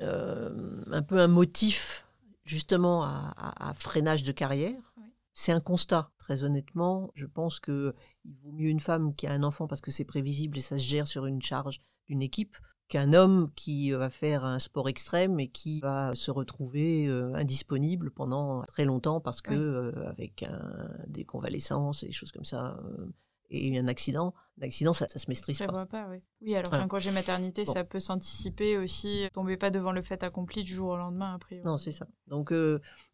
euh, 0.00 0.82
un 0.90 1.02
peu 1.02 1.18
un 1.20 1.28
motif 1.28 2.06
justement 2.44 3.02
à, 3.02 3.34
à- 3.36 3.70
à 3.70 3.74
freinage 3.74 4.22
de 4.22 4.32
carrière. 4.32 4.78
Oui. 4.96 5.04
C'est 5.32 5.52
un 5.52 5.60
constat, 5.60 6.10
très 6.18 6.44
honnêtement. 6.44 7.10
Je 7.14 7.26
pense 7.26 7.60
que 7.60 7.94
il 8.24 8.34
vaut 8.42 8.52
mieux 8.52 8.68
une 8.68 8.80
femme 8.80 9.14
qui 9.14 9.26
a 9.26 9.32
un 9.32 9.42
enfant 9.42 9.66
parce 9.66 9.80
que 9.80 9.90
c'est 9.90 10.04
prévisible 10.04 10.56
et 10.58 10.60
ça 10.62 10.78
se 10.78 10.84
gère 10.84 11.08
sur 11.08 11.26
une 11.26 11.42
charge 11.42 11.80
d'une 12.06 12.22
équipe 12.22 12.56
qu'un 12.88 13.12
homme 13.14 13.50
qui 13.56 13.92
euh, 13.92 13.98
va 13.98 14.10
faire 14.10 14.44
un 14.44 14.58
sport 14.58 14.88
extrême 14.88 15.40
et 15.40 15.48
qui 15.48 15.80
va 15.80 16.14
se 16.14 16.30
retrouver 16.30 17.06
euh, 17.08 17.34
indisponible 17.34 18.10
pendant 18.10 18.62
très 18.64 18.84
longtemps 18.84 19.20
parce 19.20 19.42
que 19.42 19.50
Oui. 19.50 19.56
euh, 19.56 20.08
avec 20.08 20.42
un- 20.44 20.88
des 21.08 21.24
convalescences 21.24 22.02
et 22.02 22.06
des 22.06 22.12
choses 22.12 22.30
comme 22.32 22.44
ça 22.44 22.78
euh, 22.84 23.06
et 23.50 23.78
un 23.78 23.86
accident, 23.86 24.34
un 24.60 24.64
accident 24.66 24.92
ça, 24.92 25.08
ça 25.08 25.18
se 25.20 25.26
maîtrise 25.28 25.56
Je 25.58 25.64
pas. 25.64 25.70
vois 25.72 25.86
pas, 25.86 26.08
oui. 26.10 26.18
Oui, 26.40 26.56
alors 26.56 26.70
qu'un 26.72 26.88
congé 26.88 27.12
maternité, 27.12 27.64
Bon. 27.64 27.72
ça 27.72 27.84
peut 27.84 28.00
s'anticiper 28.00 28.76
aussi. 28.76 29.28
Tombez 29.32 29.56
pas 29.56 29.70
devant 29.70 29.92
le 29.92 30.02
fait 30.02 30.22
accompli 30.24 30.64
du 30.64 30.74
jour 30.74 30.88
au 30.88 30.96
lendemain, 30.96 31.34
après. 31.34 31.60
Non, 31.64 31.76
c'est 31.76 31.92
ça. 31.92 32.08
Donc, 32.26 32.52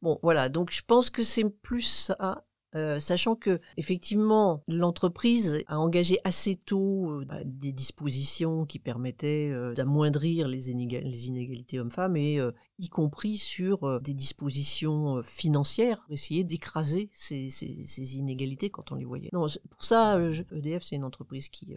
bon, 0.01 0.19
voilà. 0.23 0.49
Donc, 0.49 0.71
je 0.71 0.81
pense 0.87 1.11
que 1.11 1.23
c'est 1.23 1.45
plus 1.45 1.83
ça. 1.83 2.45
Euh, 2.75 2.99
sachant 3.01 3.37
que 3.37 3.61
effectivement 3.77 4.63
l'entreprise 4.69 5.63
a 5.67 5.79
engagé 5.79 6.19
assez 6.25 6.57
tôt 6.57 7.11
euh, 7.21 7.25
bah, 7.25 7.41
des 7.45 7.73
dispositions 7.73 8.65
qui 8.67 8.79
permettaient 8.79 9.51
euh, 9.51 9.75
d'amoindrir 9.75 10.49
les, 10.49 10.71
inéga- 10.71 11.01
les 11.03 11.27
inégalités 11.29 11.79
hommes-femmes 11.81 12.17
et 12.17 12.39
y 12.79 12.89
compris 12.89 13.37
sur 13.39 14.01
des 14.01 14.15
dispositions 14.15 15.23
financières 15.23 16.03
pour 16.05 16.13
essayer 16.13 16.45
d'écraser 16.45 17.11
ces, 17.13 17.49
ces- 17.51 17.85
ces 17.87 18.17
inégalités 18.17 18.71
quand 18.71 18.91
on 18.93 18.95
les 18.97 19.05
voyait. 19.05 19.29
Non, 19.33 19.47
pour 19.71 19.85
ça, 19.85 20.31
je- 20.31 20.43
EDF 20.53 20.83
c'est 20.83 20.97
une 20.97 21.05
entreprise 21.05 21.49
qui 21.49 21.75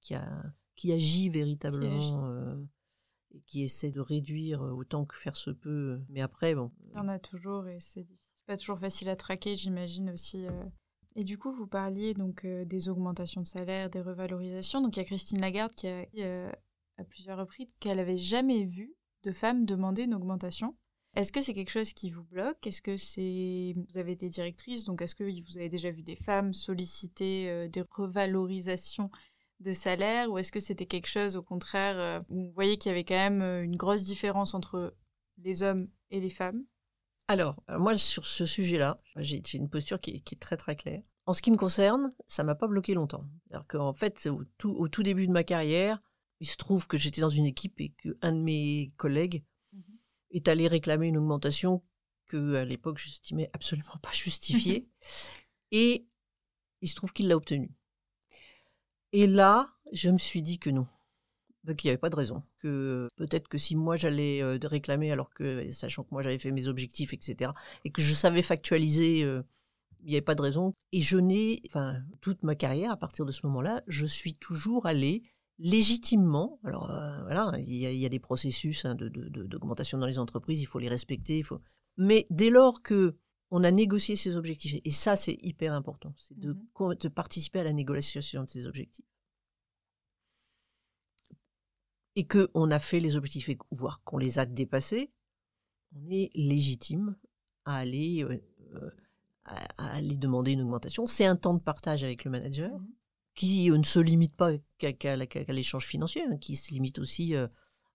qui 0.00 0.14
a 0.14 0.26
qui 0.76 0.92
agit 0.92 1.28
véritablement. 1.28 1.96
agit. 1.96 2.14
euh, 2.16 2.56
et 3.32 3.40
qui 3.42 3.62
essaie 3.62 3.92
de 3.92 4.00
réduire 4.00 4.60
autant 4.60 5.04
que 5.04 5.14
faire 5.16 5.36
se 5.36 5.50
peut. 5.52 6.00
Mais 6.08 6.20
après, 6.20 6.56
bon, 6.56 6.72
Il 6.90 6.96
y 6.96 6.98
en 6.98 7.06
a 7.06 7.20
toujours 7.20 7.68
et 7.68 7.78
c'est 7.78 8.02
difficile. 8.02 8.29
Pas 8.50 8.56
toujours 8.56 8.80
facile 8.80 9.08
à 9.08 9.14
traquer, 9.14 9.54
j'imagine 9.54 10.10
aussi. 10.10 10.44
euh. 10.44 10.64
Et 11.14 11.22
du 11.22 11.38
coup, 11.38 11.52
vous 11.52 11.68
parliez 11.68 12.14
donc 12.14 12.44
euh, 12.44 12.64
des 12.64 12.88
augmentations 12.88 13.40
de 13.40 13.46
salaire, 13.46 13.90
des 13.90 14.00
revalorisations. 14.00 14.80
Donc 14.80 14.96
il 14.96 14.98
y 14.98 15.02
a 15.02 15.04
Christine 15.04 15.40
Lagarde 15.40 15.72
qui 15.76 15.86
a 15.86 16.04
dit 16.06 16.24
euh, 16.24 16.50
à 16.98 17.04
plusieurs 17.04 17.38
reprises 17.38 17.68
qu'elle 17.78 18.00
avait 18.00 18.18
jamais 18.18 18.64
vu 18.64 18.92
de 19.22 19.30
femmes 19.30 19.66
demander 19.66 20.02
une 20.02 20.14
augmentation. 20.14 20.76
Est-ce 21.14 21.30
que 21.30 21.42
c'est 21.42 21.54
quelque 21.54 21.70
chose 21.70 21.92
qui 21.92 22.10
vous 22.10 22.24
bloque? 22.24 22.66
Est-ce 22.66 22.82
que 22.82 22.96
c'est 22.96 23.76
vous 23.76 23.98
avez 23.98 24.10
été 24.10 24.28
directrice, 24.28 24.82
donc 24.82 25.00
est-ce 25.00 25.14
que 25.14 25.22
vous 25.22 25.58
avez 25.58 25.68
déjà 25.68 25.92
vu 25.92 26.02
des 26.02 26.16
femmes 26.16 26.52
solliciter 26.52 27.68
des 27.68 27.84
revalorisations 27.88 29.12
de 29.60 29.72
salaire? 29.72 30.28
Ou 30.28 30.38
est-ce 30.38 30.50
que 30.50 30.58
c'était 30.58 30.86
quelque 30.86 31.06
chose 31.06 31.36
au 31.36 31.42
contraire 31.42 32.24
où 32.28 32.46
vous 32.46 32.52
voyez 32.52 32.78
qu'il 32.78 32.90
y 32.90 32.92
avait 32.92 33.04
quand 33.04 33.30
même 33.30 33.62
une 33.62 33.76
grosse 33.76 34.02
différence 34.02 34.54
entre 34.54 34.92
les 35.38 35.62
hommes 35.62 35.86
et 36.10 36.18
les 36.18 36.30
femmes? 36.30 36.64
Alors, 37.30 37.62
euh, 37.70 37.78
moi, 37.78 37.96
sur 37.96 38.26
ce 38.26 38.44
sujet-là, 38.44 39.00
j'ai 39.14 39.40
une 39.54 39.70
posture 39.70 40.00
qui 40.00 40.10
est, 40.10 40.18
qui 40.18 40.34
est 40.34 40.38
très 40.38 40.56
très 40.56 40.74
claire. 40.74 41.00
En 41.26 41.32
ce 41.32 41.42
qui 41.42 41.52
me 41.52 41.56
concerne, 41.56 42.10
ça 42.26 42.42
m'a 42.42 42.56
pas 42.56 42.66
bloqué 42.66 42.92
longtemps. 42.92 43.24
Alors 43.52 43.68
qu'en 43.68 43.92
fait, 43.92 44.26
au 44.26 44.42
tout, 44.58 44.72
au 44.72 44.88
tout 44.88 45.04
début 45.04 45.28
de 45.28 45.32
ma 45.32 45.44
carrière, 45.44 46.00
il 46.40 46.48
se 46.48 46.56
trouve 46.56 46.88
que 46.88 46.96
j'étais 46.96 47.20
dans 47.20 47.28
une 47.28 47.46
équipe 47.46 47.80
et 47.80 47.90
qu'un 47.90 48.32
de 48.32 48.40
mes 48.40 48.92
collègues 48.96 49.44
est 50.32 50.48
allé 50.48 50.66
réclamer 50.66 51.06
une 51.06 51.18
augmentation 51.18 51.84
que 52.26 52.56
à 52.56 52.64
l'époque 52.64 52.98
j'estimais 52.98 53.48
absolument 53.52 53.96
pas 54.02 54.10
justifiée. 54.10 54.88
et 55.70 56.08
il 56.80 56.88
se 56.88 56.96
trouve 56.96 57.12
qu'il 57.12 57.28
l'a 57.28 57.36
obtenue. 57.36 57.70
Et 59.12 59.28
là, 59.28 59.70
je 59.92 60.10
me 60.10 60.18
suis 60.18 60.42
dit 60.42 60.58
que 60.58 60.70
non. 60.70 60.88
Donc 61.64 61.84
il 61.84 61.86
n'y 61.86 61.90
avait 61.90 61.98
pas 61.98 62.10
de 62.10 62.16
raison. 62.16 62.42
Que 62.58 63.08
peut-être 63.16 63.48
que 63.48 63.58
si 63.58 63.76
moi 63.76 63.96
j'allais 63.96 64.42
euh, 64.42 64.58
réclamer 64.62 65.10
alors 65.12 65.30
que 65.30 65.70
sachant 65.72 66.04
que 66.04 66.08
moi 66.12 66.22
j'avais 66.22 66.38
fait 66.38 66.52
mes 66.52 66.68
objectifs, 66.68 67.12
etc. 67.12 67.50
et 67.84 67.90
que 67.90 68.00
je 68.02 68.14
savais 68.14 68.42
factualiser, 68.42 69.22
euh, 69.24 69.42
il 70.02 70.08
n'y 70.08 70.14
avait 70.14 70.22
pas 70.22 70.34
de 70.34 70.42
raison. 70.42 70.72
Et 70.92 71.00
je 71.02 71.18
n'ai, 71.18 71.60
enfin 71.66 71.96
toute 72.22 72.42
ma 72.42 72.54
carrière 72.54 72.90
à 72.92 72.96
partir 72.96 73.26
de 73.26 73.32
ce 73.32 73.44
moment-là, 73.46 73.82
je 73.86 74.06
suis 74.06 74.34
toujours 74.34 74.86
allé 74.86 75.22
légitimement. 75.58 76.58
Alors 76.64 76.90
euh, 76.90 77.22
voilà, 77.24 77.52
il 77.58 77.74
y, 77.76 77.86
a, 77.86 77.90
il 77.92 77.98
y 77.98 78.06
a 78.06 78.08
des 78.08 78.18
processus 78.18 78.84
hein, 78.84 78.94
de, 78.94 79.08
de- 79.08 79.28
de- 79.28 79.44
d'augmentation 79.44 79.98
dans 79.98 80.06
les 80.06 80.18
entreprises, 80.18 80.60
il 80.62 80.66
faut 80.66 80.78
les 80.78 80.88
respecter. 80.88 81.38
Il 81.38 81.44
faut. 81.44 81.60
Mais 81.96 82.26
dès 82.30 82.50
lors 82.50 82.82
que 82.82 83.16
on 83.50 83.64
a 83.64 83.70
négocié 83.70 84.14
ces 84.16 84.36
objectifs, 84.36 84.76
et 84.84 84.90
ça 84.90 85.16
c'est 85.16 85.36
hyper 85.42 85.74
important, 85.74 86.14
c'est 86.16 86.38
de, 86.38 86.56
co- 86.72 86.94
de 86.94 87.08
participer 87.08 87.58
à 87.60 87.64
la 87.64 87.72
négociation 87.72 88.44
de 88.44 88.48
ces 88.48 88.66
objectifs. 88.66 89.04
Et 92.20 92.24
que 92.26 92.50
on 92.52 92.70
a 92.70 92.78
fait 92.78 93.00
les 93.00 93.16
objectifs, 93.16 93.48
voire 93.70 94.02
qu'on 94.04 94.18
les 94.18 94.38
a 94.38 94.44
dépassés, 94.44 95.10
on 95.96 96.10
est 96.10 96.30
légitime 96.34 97.16
à 97.64 97.76
aller, 97.76 98.22
euh, 98.22 98.36
euh, 98.74 98.90
à, 99.44 99.56
à 99.78 99.94
aller 99.96 100.16
demander 100.18 100.52
une 100.52 100.60
augmentation. 100.60 101.06
C'est 101.06 101.24
un 101.24 101.36
temps 101.36 101.54
de 101.54 101.60
partage 101.62 102.04
avec 102.04 102.24
le 102.26 102.30
manager 102.30 102.72
Mhm. 102.78 102.88
qui 103.34 103.70
euh, 103.70 103.78
ne 103.78 103.84
se 103.84 104.00
limite 104.00 104.36
pas 104.36 104.50
qu'à 104.78 105.16
l'échange 105.60 105.86
financier, 105.86 106.22
hein, 106.28 106.36
qui 106.36 106.56
se 106.56 106.72
limite 106.74 106.98
aussi 106.98 107.34
euh, 107.34 107.48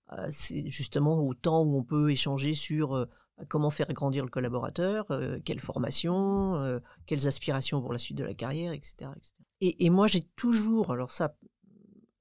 à- 0.08 0.28
justement 0.30 1.20
au 1.20 1.34
temps 1.36 1.62
où 1.64 1.78
on 1.78 1.84
peut 1.84 2.10
échanger 2.10 2.54
sur 2.56 2.96
euh, 2.96 3.06
comment 3.48 3.70
faire 3.70 3.92
grandir 3.94 4.24
le 4.24 4.32
collaborateur, 4.32 5.06
quelle 5.44 5.60
formation, 5.60 6.80
quelles 7.06 7.28
aspirations 7.28 7.82
pour 7.82 7.92
la 7.92 8.00
suite 8.00 8.18
de 8.18 8.24
la 8.24 8.34
carrière, 8.34 8.72
etc. 8.72 9.12
etc. 9.18 9.34
Et, 9.62 9.86
et 9.86 9.90
moi, 9.90 10.08
j'ai 10.08 10.24
toujours, 10.36 10.92
alors 10.94 11.12
ça, 11.12 11.36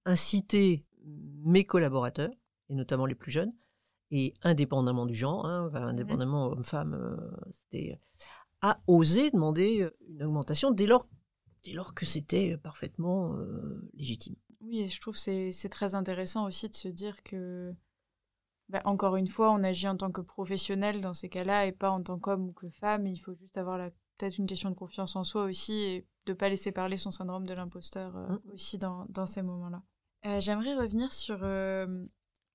incité 0.05 0.85
mes 1.45 1.65
collaborateurs, 1.65 2.31
et 2.69 2.75
notamment 2.75 3.07
les 3.07 3.15
plus 3.15 3.31
jeunes, 3.31 3.53
et 4.11 4.35
indépendamment 4.43 5.07
du 5.07 5.15
genre, 5.15 5.47
hein, 5.47 5.67
enfin, 5.67 5.83
indépendamment 5.87 6.49
homme-femme, 6.49 6.95
euh, 6.95 7.31
c'était 7.51 8.01
à 8.61 8.81
oser 8.87 9.31
demander 9.31 9.83
euh, 9.83 9.91
une 10.09 10.23
augmentation 10.25 10.71
dès 10.71 10.87
lors, 10.87 11.07
dès 11.65 11.73
lors 11.73 11.95
que 11.95 12.07
c'était 12.07 12.57
parfaitement 12.57 13.35
euh, 13.37 13.89
légitime. 13.95 14.37
Oui, 14.61 14.81
et 14.81 14.89
je 14.89 15.01
trouve 15.01 15.15
que 15.15 15.53
c'est 15.53 15.69
très 15.69 15.95
intéressant 15.95 16.47
aussi 16.47 16.69
de 16.69 16.75
se 16.75 16.89
dire 16.89 17.23
que, 17.23 17.75
bah, 18.71 18.81
encore 18.87 19.17
une 19.17 19.27
fois, 19.27 19.51
on 19.53 19.63
agit 19.63 19.89
en 19.89 19.97
tant 19.97 20.11
que 20.11 20.23
professionnel 20.23 21.01
dans 21.03 21.13
ces 21.15 21.29
cas-là 21.29 21.67
et 21.67 21.73
pas 21.73 21.91
en 21.91 22.03
tant 22.03 22.19
qu'homme 22.19 22.49
ou 22.49 22.53
que 22.53 22.71
femme. 22.71 23.07
Il 23.07 23.19
faut 23.19 23.35
juste 23.35 23.59
avoir 23.59 23.91
peut-être 24.17 24.39
une 24.39 24.47
question 24.47 24.71
de 24.71 24.75
confiance 24.75 25.17
en 25.17 25.25
soi 25.25 25.45
aussi 25.45 25.73
et 25.73 26.07
de 26.25 26.33
pas 26.33 26.49
laisser 26.49 26.73
parler 26.73 26.97
son 26.97 27.11
syndrome 27.11 27.47
de 27.47 27.53
l'imposteur 27.53 28.17
euh, 28.17 28.29
Mm. 28.29 28.41
aussi 28.55 28.79
dans, 28.79 29.05
dans 29.11 29.27
ces 29.27 29.43
moments-là. 29.43 29.83
Euh, 30.27 30.41
J'aimerais 30.41 30.75
revenir 30.75 31.13
sur... 31.13 31.39
euh, 31.43 32.05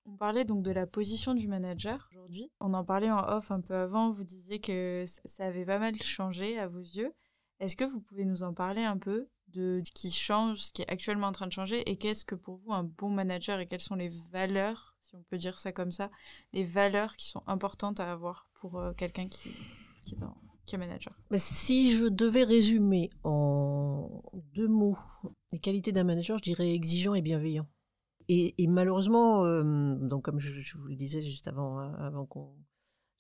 on 0.06 0.16
parlait 0.18 0.46
donc 0.46 0.64
de 0.64 0.72
la 0.72 0.88
position 0.88 1.36
du 1.36 1.48
manager 1.48 2.08
aujourd'hui. 2.12 2.52
On 2.60 2.74
en 2.74 2.84
parlait 2.84 3.12
en 3.12 3.20
off 3.28 3.52
un 3.52 3.62
peu 3.62 3.76
avant. 3.76 4.10
Vous 4.12 4.24
disiez 4.24 4.60
que 4.60 5.06
ça 5.26 5.46
avait 5.46 5.66
pas 5.66 5.78
mal 5.78 5.96
changé 6.02 6.58
à 6.58 6.68
vos 6.68 6.80
yeux. 6.80 7.14
Est-ce 7.60 7.76
que 7.76 7.84
vous 7.84 8.02
pouvez 8.02 8.26
nous 8.26 8.42
en 8.42 8.54
parler 8.54 8.84
un 8.84 8.98
peu 8.98 9.28
de 9.50 9.82
ce 9.86 9.92
qui 9.92 10.12
change, 10.12 10.60
ce 10.62 10.72
qui 10.74 10.82
est 10.84 10.90
actuellement 10.92 11.28
en 11.28 11.32
train 11.32 11.48
de 11.48 11.52
changer 11.52 11.88
et 11.90 11.98
qu'est-ce 11.98 12.24
que 12.26 12.36
pour 12.36 12.56
vous 12.56 12.72
un 12.72 12.84
bon 12.84 13.10
manager 13.10 13.60
et 13.60 13.68
quelles 13.68 13.80
sont 13.82 13.96
les 13.96 14.10
valeurs, 14.32 14.96
si 15.02 15.16
on 15.16 15.24
peut 15.24 15.38
dire 15.38 15.58
ça 15.58 15.72
comme 15.72 15.92
ça, 15.92 16.10
les 16.54 16.64
valeurs 16.64 17.16
qui 17.18 17.28
sont 17.28 17.44
importantes 17.48 18.00
à 18.00 18.12
avoir 18.12 18.48
pour 18.54 18.80
euh, 18.80 18.94
quelqu'un 18.94 19.28
qui, 19.28 19.50
est 20.14 20.24
en- 20.24 20.38
manager 20.78 21.14
Mais 21.32 21.38
si 21.38 21.94
je 21.96 22.06
devais 22.06 22.44
résumer 22.44 23.10
en 23.24 24.22
deux 24.54 24.68
mots 24.68 24.98
les 25.52 25.60
qualités 25.60 25.92
d'un 25.92 26.04
manager, 26.04 26.38
je 26.38 26.44
dirais 26.44 26.74
exigeant 26.74 27.14
et 27.14 27.22
bienveillant. 27.22 27.68
Et, 28.32 28.68
malheureusement, 28.68 29.44
euh, 29.46 29.96
donc 29.96 30.26
comme 30.26 30.40
je, 30.40 30.78
vous 30.78 30.88
le 30.88 30.96
disais 30.96 31.20
juste 31.20 31.48
avant, 31.48 31.80
euh, 31.80 31.92
avant 31.98 32.28
qu'on 32.28 32.54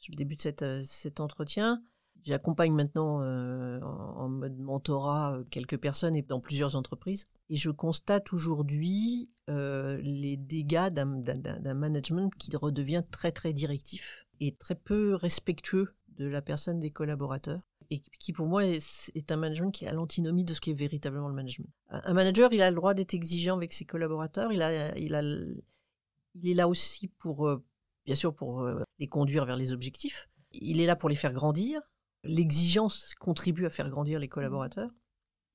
le 0.07 0.15
début 0.15 0.35
de 0.35 0.63
euh, 0.63 0.83
cet 0.83 1.19
entretien, 1.19 1.81
j'accompagne 2.23 2.73
maintenant 2.73 3.23
en, 3.23 4.29
mode 4.29 4.57
mentorat 4.59 5.39
quelques 5.49 5.77
personnes 5.77 6.15
et 6.15 6.21
dans 6.21 6.39
plusieurs 6.39 6.75
entreprises. 6.75 7.25
Et 7.49 7.55
je 7.55 7.71
constate 7.71 8.31
aujourd'hui 8.33 9.31
les 9.47 10.38
dégâts 10.38 10.89
d'un- 10.89 11.07
d'un 11.07 11.73
management 11.73 12.29
qui 12.35 12.55
redevient 12.55 13.03
très 13.09 13.31
très 13.31 13.51
directif 13.51 14.27
et 14.39 14.55
très 14.55 14.75
peu 14.75 15.15
respectueux 15.15 15.95
de 16.19 16.27
la 16.27 16.41
personne 16.41 16.79
des 16.79 16.91
collaborateurs 16.91 17.62
et 17.89 17.99
qui 17.99 18.34
pour 18.34 18.45
moi 18.45 18.65
est, 18.65 19.32
un 19.32 19.38
management 19.38 19.71
qui 19.71 19.86
est 19.86 19.88
à 19.88 19.93
l'antinomie 19.93 20.45
de 20.45 20.53
ce 20.53 20.62
qui 20.62 20.69
est 20.69 20.75
véritablement 20.75 21.27
le 21.27 21.34
management. 21.34 21.69
Un 21.89 22.13
manager, 22.13 22.53
il 22.53 22.62
a 22.62 22.69
le 22.69 22.75
droit 22.75 22.93
d'être 22.93 23.15
exigeant 23.15 23.58
avec 23.58 23.73
ses 23.73 23.86
collaborateurs, 23.86 24.51
il, 24.51 24.62
a, 24.62 24.95
il, 24.97 25.15
a, 25.15 25.23
il 25.23 26.49
est 26.49 26.53
là 26.53 26.67
aussi 26.67 27.08
pour, 27.08 27.47
euh, 27.47 27.63
bien 28.05 28.15
sûr, 28.15 28.36
pour 28.36 28.62
euh, 28.62 28.84
les 28.99 29.08
conduire 29.08 29.45
vers 29.45 29.55
les 29.55 29.73
objectifs, 29.73 30.29
il 30.51 30.79
est 30.82 30.86
là 30.86 30.95
pour 30.95 31.10
les 31.10 31.15
faire 31.15 31.34
grandir, 31.34 31.82
l'exigence 32.23 33.15
contribue 33.15 33.65
à 33.65 33.71
faire 33.71 33.89
grandir 33.89 34.19
les 34.19 34.27
collaborateurs, 34.27 34.91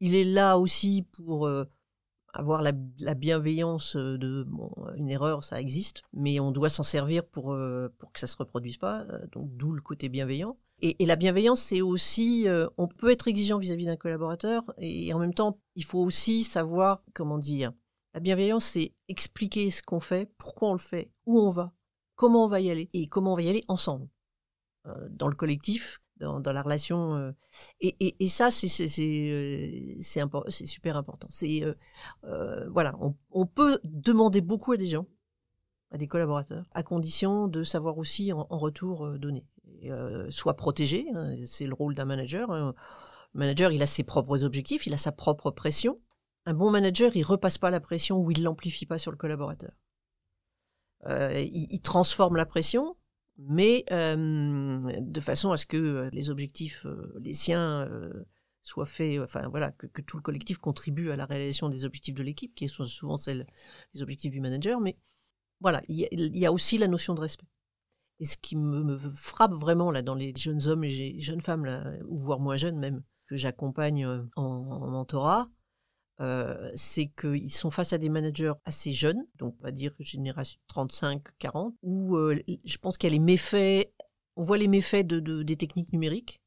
il 0.00 0.14
est 0.16 0.24
là 0.24 0.59
aussi 0.59 1.07
pour 1.12 1.46
euh, 1.46 1.66
avoir 2.35 2.62
la, 2.62 2.73
la 2.99 3.14
bienveillance 3.14 3.97
de 3.97 4.44
bon, 4.47 4.70
une 4.97 5.11
erreur, 5.11 5.44
ça 5.44 5.61
existe, 5.61 6.03
mais 6.12 6.40
on 6.40 6.51
doit 6.51 6.68
s'en 6.68 6.83
servir 6.83 7.25
pour, 7.25 7.53
euh, 7.53 7.88
pour 7.99 8.12
que 8.12 8.20
ça 8.20 8.27
se 8.27 8.37
reproduise 8.37 8.77
pas, 8.77 9.03
euh, 9.11 9.27
donc 9.33 9.49
d'où 9.57 9.73
le 9.73 9.81
côté 9.81 10.09
bienveillant. 10.09 10.59
Et, 10.81 11.07
la 11.07 11.16
bienveillance, 11.16 11.61
c'est 11.61 11.81
aussi, 11.81 12.47
euh, 12.49 12.68
on 12.77 12.88
peut 12.88 13.11
être 13.11 13.29
exigeant 13.29 13.59
vis-à-vis 13.59 13.87
d'un 13.87 13.97
collaborateur, 13.97 14.62
et 14.79 15.14
en 15.14 15.18
même 15.18 15.33
temps, 15.33 15.59
il 15.77 15.85
faut 15.85 16.01
aussi 16.01 16.42
savoir, 16.42 17.03
comment 17.14 17.38
dire, 17.38 17.73
la 18.12 18.20
bienveillance, 18.20 18.64
c'est 18.64 18.92
expliquer 19.09 19.70
ce 19.70 19.83
qu'on 19.83 20.01
fait, 20.01 20.31
pourquoi 20.37 20.68
on 20.68 20.73
le 20.73 20.79
fait, 20.79 21.11
où 21.27 21.40
on 21.40 21.49
va, 21.49 21.73
comment 22.16 22.44
on 22.44 22.49
va 22.49 22.61
y 22.61 22.70
aller, 22.70 22.90
et 22.92 23.09
comment 23.09 23.33
on 23.33 23.37
va 23.37 23.42
y 23.42 23.49
aller 23.49 23.64
ensemble, 23.68 24.09
Euh, 24.87 25.09
dans 25.09 25.29
le 25.29 25.35
collectif, 25.35 26.03
dans, 26.18 26.40
dans 26.40 26.53
la 26.53 26.62
relation. 26.62 27.14
euh, 27.16 27.33
et, 27.81 27.96
et, 28.00 28.24
et 28.24 28.29
ça, 28.29 28.50
c'est 28.50 28.68
c'est 28.68 30.66
super 30.66 30.96
important. 30.96 31.29
C'est 31.31 31.62
euh, 32.24 32.68
voilà, 32.70 32.94
on, 33.00 33.14
on 33.31 33.46
peut 33.46 33.81
demander 33.85 34.40
beaucoup 34.40 34.72
à 34.72 34.77
des 34.77 34.87
gens, 34.87 35.07
à 35.90 35.98
des 35.98 36.09
collaborateurs, 36.09 36.64
à 36.72 36.83
condition 36.83 37.48
de 37.48 37.64
savoir 37.64 37.98
aussi 37.98 38.33
en, 38.33 38.46
en 38.50 38.59
retour 38.59 39.18
donner. 39.18 39.46
Et, 39.83 39.90
soit 40.31 40.55
protégé, 40.57 41.07
hein, 41.14 41.35
c'est 41.46 41.66
le 41.66 41.74
rôle 41.74 41.94
d'un 41.94 42.05
manager. 42.05 42.50
hein. 42.50 42.74
Manager, 43.35 43.72
il 43.72 43.83
a 43.83 43.87
ses 43.87 44.05
propres 44.05 44.44
objectifs, 44.44 44.87
il 44.87 44.94
a 44.94 44.96
sa 44.96 45.12
propre 45.12 45.50
pression. 45.50 46.00
Un 46.46 46.55
bon 46.55 46.70
manager, 46.70 47.16
il 47.16 47.22
repasse 47.22 47.59
pas 47.59 47.70
la 47.70 47.81
pression 47.81 48.18
ou 48.18 48.31
il 48.31 48.42
l'amplifie 48.42 48.87
pas 48.87 48.98
sur 48.98 49.11
le 49.11 49.16
collaborateur. 49.16 49.72
Euh, 51.07 51.40
il, 51.40 51.66
il 51.70 51.81
transforme 51.81 52.37
la 52.37 52.46
pression, 52.46 52.96
mais 53.37 53.85
euh, 53.90 55.01
de 55.01 55.20
façon 55.20 55.51
à 55.51 55.57
ce 55.57 55.66
que 55.66 55.77
euh, 55.77 56.11
les 56.12 56.31
objectifs, 56.31 56.87
euh, 56.87 57.12
les 57.20 57.35
siens, 57.35 57.88
soient 58.62 58.87
faits, 58.87 59.20
enfin 59.20 59.49
voilà, 59.49 59.73
que, 59.73 60.01
tout 60.01 60.16
le 60.16 60.23
collectif 60.23 60.57
contribue 60.57 61.11
à 61.11 61.16
la 61.16 61.27
réalisation 61.27 61.68
des 61.68 61.85
objectifs 61.85 62.14
de 62.14 62.23
l'équipe, 62.23 62.55
qui 62.55 62.66
sont 62.68 62.85
souvent 62.85 63.18
celles, 63.18 63.47
les 63.92 64.03
objectifs 64.03 64.31
du 64.31 64.40
manager, 64.40 64.81
mais 64.81 64.97
voilà, 65.61 65.83
il 65.88 66.09
y, 66.37 66.47
a, 66.47 66.53
aussi 66.53 66.79
la 66.79 66.88
notion 66.88 67.14
de 67.14 67.20
respect. 67.20 67.47
Et 68.20 68.25
ce 68.25 68.38
qui 68.38 68.57
me, 68.57 68.97
frappe 69.14 69.53
vraiment 69.53 69.90
là 69.90 70.01
dans 70.01 70.14
les 70.14 70.33
jeunes 70.35 70.66
hommes 70.66 70.85
et 70.85 70.88
les 70.88 71.20
jeunes 71.20 71.42
femmes, 71.42 71.99
ou 72.07 72.16
voire 72.18 72.40
moins 72.40 72.57
jeunes 72.57 72.79
même, 72.79 73.03
que 73.27 73.37
j'accompagne 73.37 74.07
en 74.37 74.88
mentorat, 74.88 75.51
euh, 76.20 76.70
c'est 76.74 77.07
qu'ils 77.07 77.53
sont 77.53 77.70
face 77.70 77.92
à 77.92 77.98
des 77.98 78.09
managers 78.09 78.53
assez 78.64 78.92
jeunes, 78.92 79.27
donc 79.38 79.57
on 79.61 79.64
va 79.64 79.72
dire 79.72 79.92
génération 79.98 80.61
35-40, 80.72 81.74
où 81.83 82.16
euh, 82.16 82.38
je 82.64 82.77
pense 82.79 82.96
qu'il 82.98 83.11
y 83.11 83.12
a 83.12 83.14
les 83.18 83.24
méfaits, 83.24 83.92
on 84.37 84.42
voit 84.42 84.59
les 84.59 84.68
méfaits 84.68 85.07
de, 85.07 85.20
de- 85.20 85.42
des 85.42 85.57
techniques 85.57 85.92
numériques, 85.92 86.40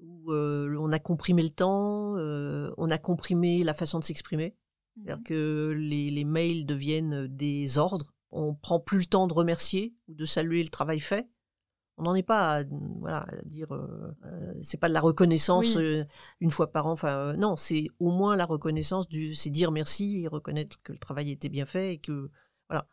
où 0.00 0.32
euh, 0.32 0.76
on 0.78 0.92
a 0.92 0.98
comprimé 1.00 1.42
le 1.42 1.50
temps, 1.50 2.12
on 2.16 2.90
a 2.90 2.98
comprimé 2.98 3.64
la 3.64 3.74
façon 3.74 3.98
de 3.98 4.04
s'exprimer, 4.04 4.54
c'est-à-dire 4.96 5.22
que 5.24 5.74
les, 5.76 6.08
les 6.08 6.24
mails 6.24 6.66
deviennent 6.66 7.26
des 7.26 7.78
ordres, 7.78 8.12
on 8.30 8.54
prend 8.54 8.78
plus 8.80 8.98
le 9.00 9.06
temps 9.06 9.26
de 9.26 9.32
remercier 9.34 9.94
ou 10.08 10.14
de 10.14 10.24
saluer 10.26 10.62
le 10.62 10.68
travail 10.68 11.00
fait. 11.00 11.26
On 11.98 12.04
n'en 12.04 12.14
est 12.14 12.22
pas 12.22 12.58
à, 12.60 12.64
voilà, 13.00 13.20
à 13.28 13.42
dire, 13.44 13.72
euh, 13.74 14.14
euh, 14.24 14.54
c'est 14.62 14.78
pas 14.78 14.88
de 14.88 14.94
la 14.94 15.00
reconnaissance 15.00 15.74
Oui. 15.76 15.82
euh, 15.82 16.04
une 16.40 16.50
fois 16.50 16.70
par 16.72 16.86
an. 16.86 16.92
Enfin, 16.92 17.08
euh, 17.16 17.32
non, 17.36 17.56
c'est 17.56 17.88
au 17.98 18.10
moins 18.10 18.36
la 18.36 18.46
reconnaissance 18.46 19.08
du, 19.08 19.34
c'est 19.34 19.50
dire 19.50 19.70
merci 19.72 20.22
et 20.22 20.28
reconnaître 20.28 20.80
que 20.82 20.92
le 20.92 20.98
travail 20.98 21.30
était 21.30 21.48
bien 21.48 21.66
fait 21.66 21.94
et 21.94 21.98
que, 21.98 22.30
voilà, 22.68 22.86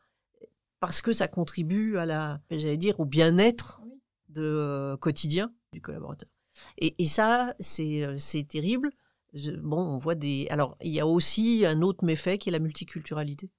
parce 0.79 1.01
que 1.01 1.13
ça 1.13 1.27
contribue 1.27 1.97
à 1.97 2.05
la, 2.05 2.41
j'allais 2.49 2.77
dire, 2.77 2.99
au 2.99 3.05
bien-être 3.05 3.81
de 4.29 4.41
euh, 4.43 4.97
quotidien 4.97 5.53
du 5.71 5.81
collaborateur. 5.81 6.29
Et, 6.77 6.95
et 6.97 7.05
ça, 7.05 7.53
c'est 7.59 8.07
c'est 8.17 8.43
terrible. 8.47 8.91
Je- 9.33 9.51
bon, 9.51 9.77
on 9.81 9.97
voit 9.97 10.15
des. 10.15 10.47
Alors, 10.49 10.73
il 10.81 10.93
y 10.93 10.99
a 11.01 11.05
aussi 11.07 11.65
un 11.65 11.81
autre 11.81 12.05
méfait 12.05 12.37
qui 12.37 12.49
est 12.49 12.51
la 12.53 12.59
multiculturalité. 12.59 13.49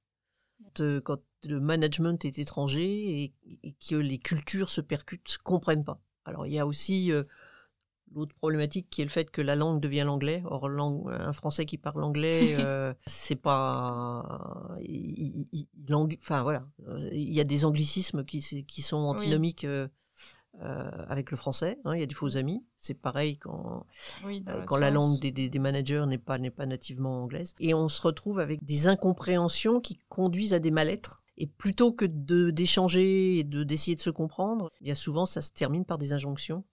Quand 1.04 1.18
le 1.44 1.60
management 1.60 2.24
est 2.24 2.38
étranger 2.38 3.22
et, 3.24 3.34
et 3.62 3.72
que 3.74 3.94
les 3.96 4.18
cultures 4.18 4.70
se 4.70 4.80
percutent, 4.80 5.28
se 5.28 5.38
comprennent 5.38 5.84
pas. 5.84 6.00
Alors, 6.24 6.46
il 6.46 6.52
y 6.54 6.58
a 6.58 6.66
aussi 6.66 7.12
euh, 7.12 7.22
l'autre 8.12 8.34
problématique 8.36 8.88
qui 8.90 9.02
est 9.02 9.04
le 9.04 9.10
fait 9.10 9.30
que 9.30 9.42
la 9.42 9.54
langue 9.56 9.80
devient 9.80 10.02
l'anglais. 10.06 10.42
Or, 10.46 10.66
un 10.68 11.32
Français 11.32 11.66
qui 11.66 11.78
parle 11.78 12.02
anglais, 12.02 12.56
euh, 12.58 12.94
c'est 13.06 13.36
pas. 13.36 14.76
il- 14.80 14.86
il- 15.18 15.48
il- 15.52 15.68
il 15.86 15.94
ang- 15.94 16.16
Enfin, 16.18 16.42
voilà. 16.42 16.66
Il 17.12 17.32
y 17.32 17.40
a 17.40 17.44
des 17.44 17.64
anglicismes 17.64 18.24
qui, 18.24 18.40
sont 18.40 18.96
antinomiques. 18.96 19.64
euh, 19.64 19.88
euh, 20.62 20.90
avec 21.08 21.30
le 21.30 21.36
français, 21.36 21.78
hein, 21.84 21.94
il 21.94 22.00
y 22.00 22.02
a 22.02 22.06
des 22.06 22.14
faux 22.14 22.38
amis. 22.38 22.64
C'est 22.78 22.94
pareil 22.94 23.36
quand 23.36 23.84
Oui, 24.24 24.42
euh, 24.48 24.64
la 24.78 24.90
langue 24.90 25.20
des, 25.20 25.30
des- 25.30 25.50
des 25.50 25.58
managers 25.58 26.04
n'est 26.08 26.16
pas, 26.16 26.38
n'est 26.38 26.50
pas 26.50 26.64
nativement 26.64 27.22
anglaise. 27.24 27.52
Et 27.60 27.74
on 27.74 27.88
se 27.88 28.00
retrouve 28.00 28.38
avec 28.40 28.64
des 28.64 28.88
incompréhensions 28.88 29.80
qui 29.82 29.98
conduisent 30.08 30.54
à 30.54 30.58
des 30.58 30.70
mal-être. 30.70 31.22
Et 31.38 31.46
plutôt 31.46 31.92
que 31.92 32.04
de, 32.06 32.50
d'échanger 32.50 33.38
et 33.38 33.44
de, 33.44 33.62
d'essayer 33.62 33.94
de 33.94 34.00
se 34.00 34.10
comprendre, 34.10 34.70
il 34.80 34.88
y 34.88 34.90
a 34.90 34.94
souvent, 34.94 35.26
ça 35.26 35.40
se 35.42 35.52
termine 35.52 35.84
par 35.84 35.98
des 35.98 36.12
injonctions 36.12 36.64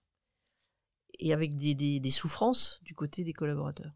et 1.18 1.32
avec 1.32 1.54
des, 1.54 1.74
des, 1.74 2.00
des 2.00 2.10
souffrances 2.10 2.80
du 2.82 2.94
côté 2.94 3.24
des 3.24 3.32
collaborateurs. 3.32 3.92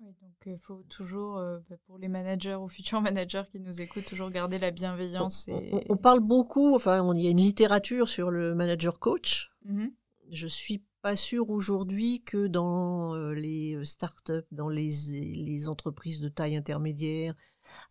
Oui, 0.00 0.08
donc 0.22 0.32
il 0.46 0.58
faut 0.58 0.82
toujours, 0.88 1.36
euh, 1.38 1.58
bah, 1.68 1.76
pour 1.86 1.98
les 1.98 2.08
managers 2.08 2.54
ou 2.56 2.68
futurs 2.68 3.00
managers 3.02 3.44
qui 3.52 3.60
nous 3.60 3.80
écoutent, 3.80 4.06
toujours 4.06 4.30
garder 4.30 4.58
la 4.58 4.70
bienveillance. 4.70 5.46
On, 5.48 5.60
Et... 5.60 5.70
on- 5.74 5.82
on 5.90 5.96
parle 5.96 6.20
beaucoup, 6.20 6.74
enfin, 6.74 7.02
on- 7.02 7.12
il 7.14 7.22
y 7.22 7.26
a 7.26 7.30
une 7.30 7.40
littérature 7.40 8.08
sur 8.08 8.30
le 8.30 8.54
manager 8.54 8.98
coach. 8.98 9.50
Mhm. 9.64 9.92
Je 10.30 10.46
suis 10.46 10.82
pas 11.02 11.16
sûre 11.16 11.48
aujourd'hui 11.50 12.22
que 12.22 12.46
dans 12.46 13.14
euh, 13.14 13.32
les 13.32 13.82
startups, 13.84 14.46
dans 14.52 14.68
les, 14.68 14.90
les 15.10 15.68
entreprises 15.68 16.20
de 16.20 16.28
taille 16.28 16.56
intermédiaire, 16.56 17.34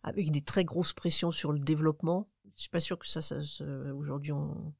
avec 0.02 0.30
des 0.30 0.42
très 0.42 0.64
grosses 0.64 0.92
pressions 0.92 1.30
sur 1.30 1.52
le 1.52 1.58
développement, 1.60 2.28
je 2.56 2.62
suis 2.62 2.70
pas 2.70 2.80
sûre 2.80 2.98
que 2.98 3.06
ça, 3.06 3.22
ça 3.22 3.36
aujourd'hui 3.94 4.32
on, 4.32 4.74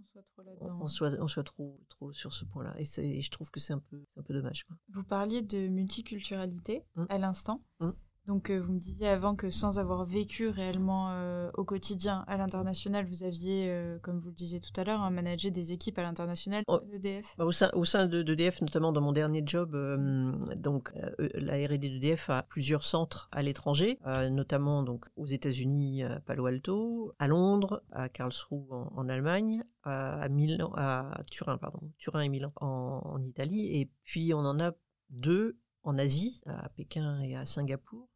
On 0.00 0.04
soit 0.04 0.22
trop 0.22 0.42
là-dedans. 0.42 0.78
on 0.80 0.88
soit, 0.88 1.12
on 1.20 1.28
soit 1.28 1.44
trop, 1.44 1.80
trop 1.88 2.12
sur 2.12 2.32
ce 2.32 2.44
point-là. 2.46 2.74
Et, 2.78 2.84
je 3.22 3.30
trouve 3.30 3.50
que 3.50 3.60
c'est 3.60 3.72
un 3.74 3.78
peu, 3.80 4.04
un 4.16 4.22
peu 4.22 4.32
dommage. 4.34 4.64
quoi. 4.64 4.76
Vous 4.88 5.04
parliez 5.04 5.42
de 5.42 5.68
multiculturalité 5.68 6.84
Mm. 6.96 7.04
à 7.08 7.18
l'instant. 7.18 7.62
Mm. 7.80 7.90
Donc, 8.26 8.50
euh, 8.50 8.58
vous 8.60 8.72
me 8.72 8.78
disiez 8.78 9.08
avant 9.08 9.34
que 9.34 9.50
sans 9.50 9.78
avoir 9.78 10.04
vécu 10.04 10.48
réellement 10.48 11.10
euh, 11.10 11.50
au 11.54 11.64
quotidien 11.64 12.24
à 12.28 12.36
l'international, 12.36 13.04
vous 13.06 13.24
aviez, 13.24 13.70
euh, 13.70 13.98
comme 14.00 14.18
vous 14.18 14.28
le 14.28 14.34
disiez 14.34 14.60
tout 14.60 14.78
à 14.78 14.84
l'heure, 14.84 15.00
hein, 15.00 15.10
managé 15.10 15.50
des 15.50 15.72
équipes 15.72 15.98
à 15.98 16.02
l'international 16.02 16.62
Oh. 16.68 16.80
d'EDF. 16.92 17.34
Bah, 17.38 17.44
au 17.44 17.50
sein, 17.52 17.70
au 17.74 17.84
sein 17.84 18.06
de 18.06 18.22
d'EDF, 18.22 18.60
notamment 18.60 18.92
dans 18.92 19.00
mon 19.00 19.12
dernier 19.12 19.42
job, 19.44 19.74
euh, 19.74 20.32
donc 20.58 20.92
euh, 20.96 21.28
la 21.34 21.54
R&D 21.54 21.78
d'EDF 21.78 22.30
a 22.30 22.42
plusieurs 22.44 22.84
centres 22.84 23.28
à 23.32 23.42
l'étranger, 23.42 23.98
notamment 24.30 24.82
donc 24.82 25.06
aux 25.16 25.26
États-Unis, 25.26 26.04
à 26.04 26.20
Palo 26.20 26.46
Alto, 26.46 27.12
à 27.18 27.26
Londres, 27.26 27.82
à 27.90 28.08
Karlsruhe 28.08 28.70
en, 28.70 28.92
en 28.96 29.08
Allemagne, 29.08 29.64
à, 29.82 30.20
à 30.20 30.28
Milan, 30.28 30.72
à 30.76 31.20
Turin, 31.30 31.58
pardon, 31.58 31.80
Turin 31.98 32.20
et 32.20 32.28
Milan 32.28 32.52
en, 32.60 33.00
en 33.04 33.22
Italie, 33.22 33.80
et 33.80 33.90
puis 34.04 34.34
on 34.34 34.40
en 34.40 34.60
a 34.60 34.72
deux 35.10 35.56
en 35.82 35.98
Asie, 35.98 36.42
à 36.46 36.68
Pékin 36.70 37.20
et 37.22 37.36
à 37.36 37.44
Singapour. 37.44 38.08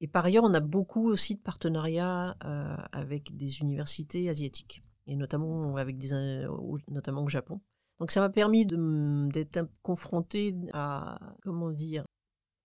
Et 0.00 0.08
par 0.08 0.24
ailleurs, 0.24 0.44
on 0.44 0.54
a 0.54 0.60
beaucoup 0.60 1.08
aussi 1.08 1.36
de 1.36 1.40
partenariats 1.40 2.36
euh, 2.44 2.76
avec 2.92 3.36
des 3.36 3.60
universités 3.60 4.28
asiatiques, 4.28 4.82
et 5.06 5.16
notamment 5.16 5.76
avec 5.76 5.96
euh, 6.12 6.46
notamment 6.88 7.22
au 7.22 7.28
Japon. 7.28 7.60
Donc 7.98 8.10
ça 8.10 8.20
m'a 8.20 8.30
permis 8.30 8.66
d'être 8.66 9.68
confrontée 9.82 10.54
à 10.72 11.18
comment 11.42 11.70
dire 11.70 12.04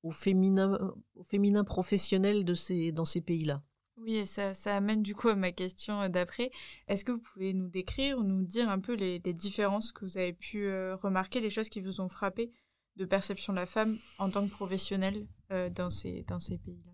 au 0.01 0.11
féminin, 0.11 1.63
professionnel 1.65 2.45
de 2.45 2.53
ces 2.53 2.91
dans 2.91 3.05
ces 3.05 3.21
pays-là. 3.21 3.61
Oui, 3.97 4.17
et 4.17 4.25
ça, 4.25 4.53
amène 4.75 5.01
du 5.01 5.15
coup 5.15 5.29
à 5.29 5.35
ma 5.35 5.51
question 5.51 6.07
d'après. 6.09 6.51
Est-ce 6.88 7.05
que 7.05 7.11
vous 7.11 7.21
pouvez 7.21 7.53
nous 7.53 7.69
décrire 7.69 8.17
ou 8.17 8.23
nous 8.23 8.43
dire 8.43 8.69
un 8.69 8.79
peu 8.79 8.93
les, 8.93 9.19
les 9.19 9.33
différences 9.33 9.91
que 9.91 10.05
vous 10.05 10.17
avez 10.17 10.33
pu 10.33 10.65
euh, 10.65 10.95
remarquer, 10.95 11.39
les 11.41 11.49
choses 11.49 11.69
qui 11.69 11.81
vous 11.81 12.01
ont 12.01 12.09
frappé? 12.09 12.51
De 12.95 13.05
perception 13.05 13.53
de 13.53 13.58
la 13.58 13.65
femme 13.65 13.97
en 14.19 14.29
tant 14.29 14.45
que 14.47 14.51
professionnelle 14.51 15.27
euh, 15.51 15.69
dans 15.69 15.89
ces, 15.89 16.23
dans 16.23 16.39
ces 16.39 16.58
pays-là 16.58 16.91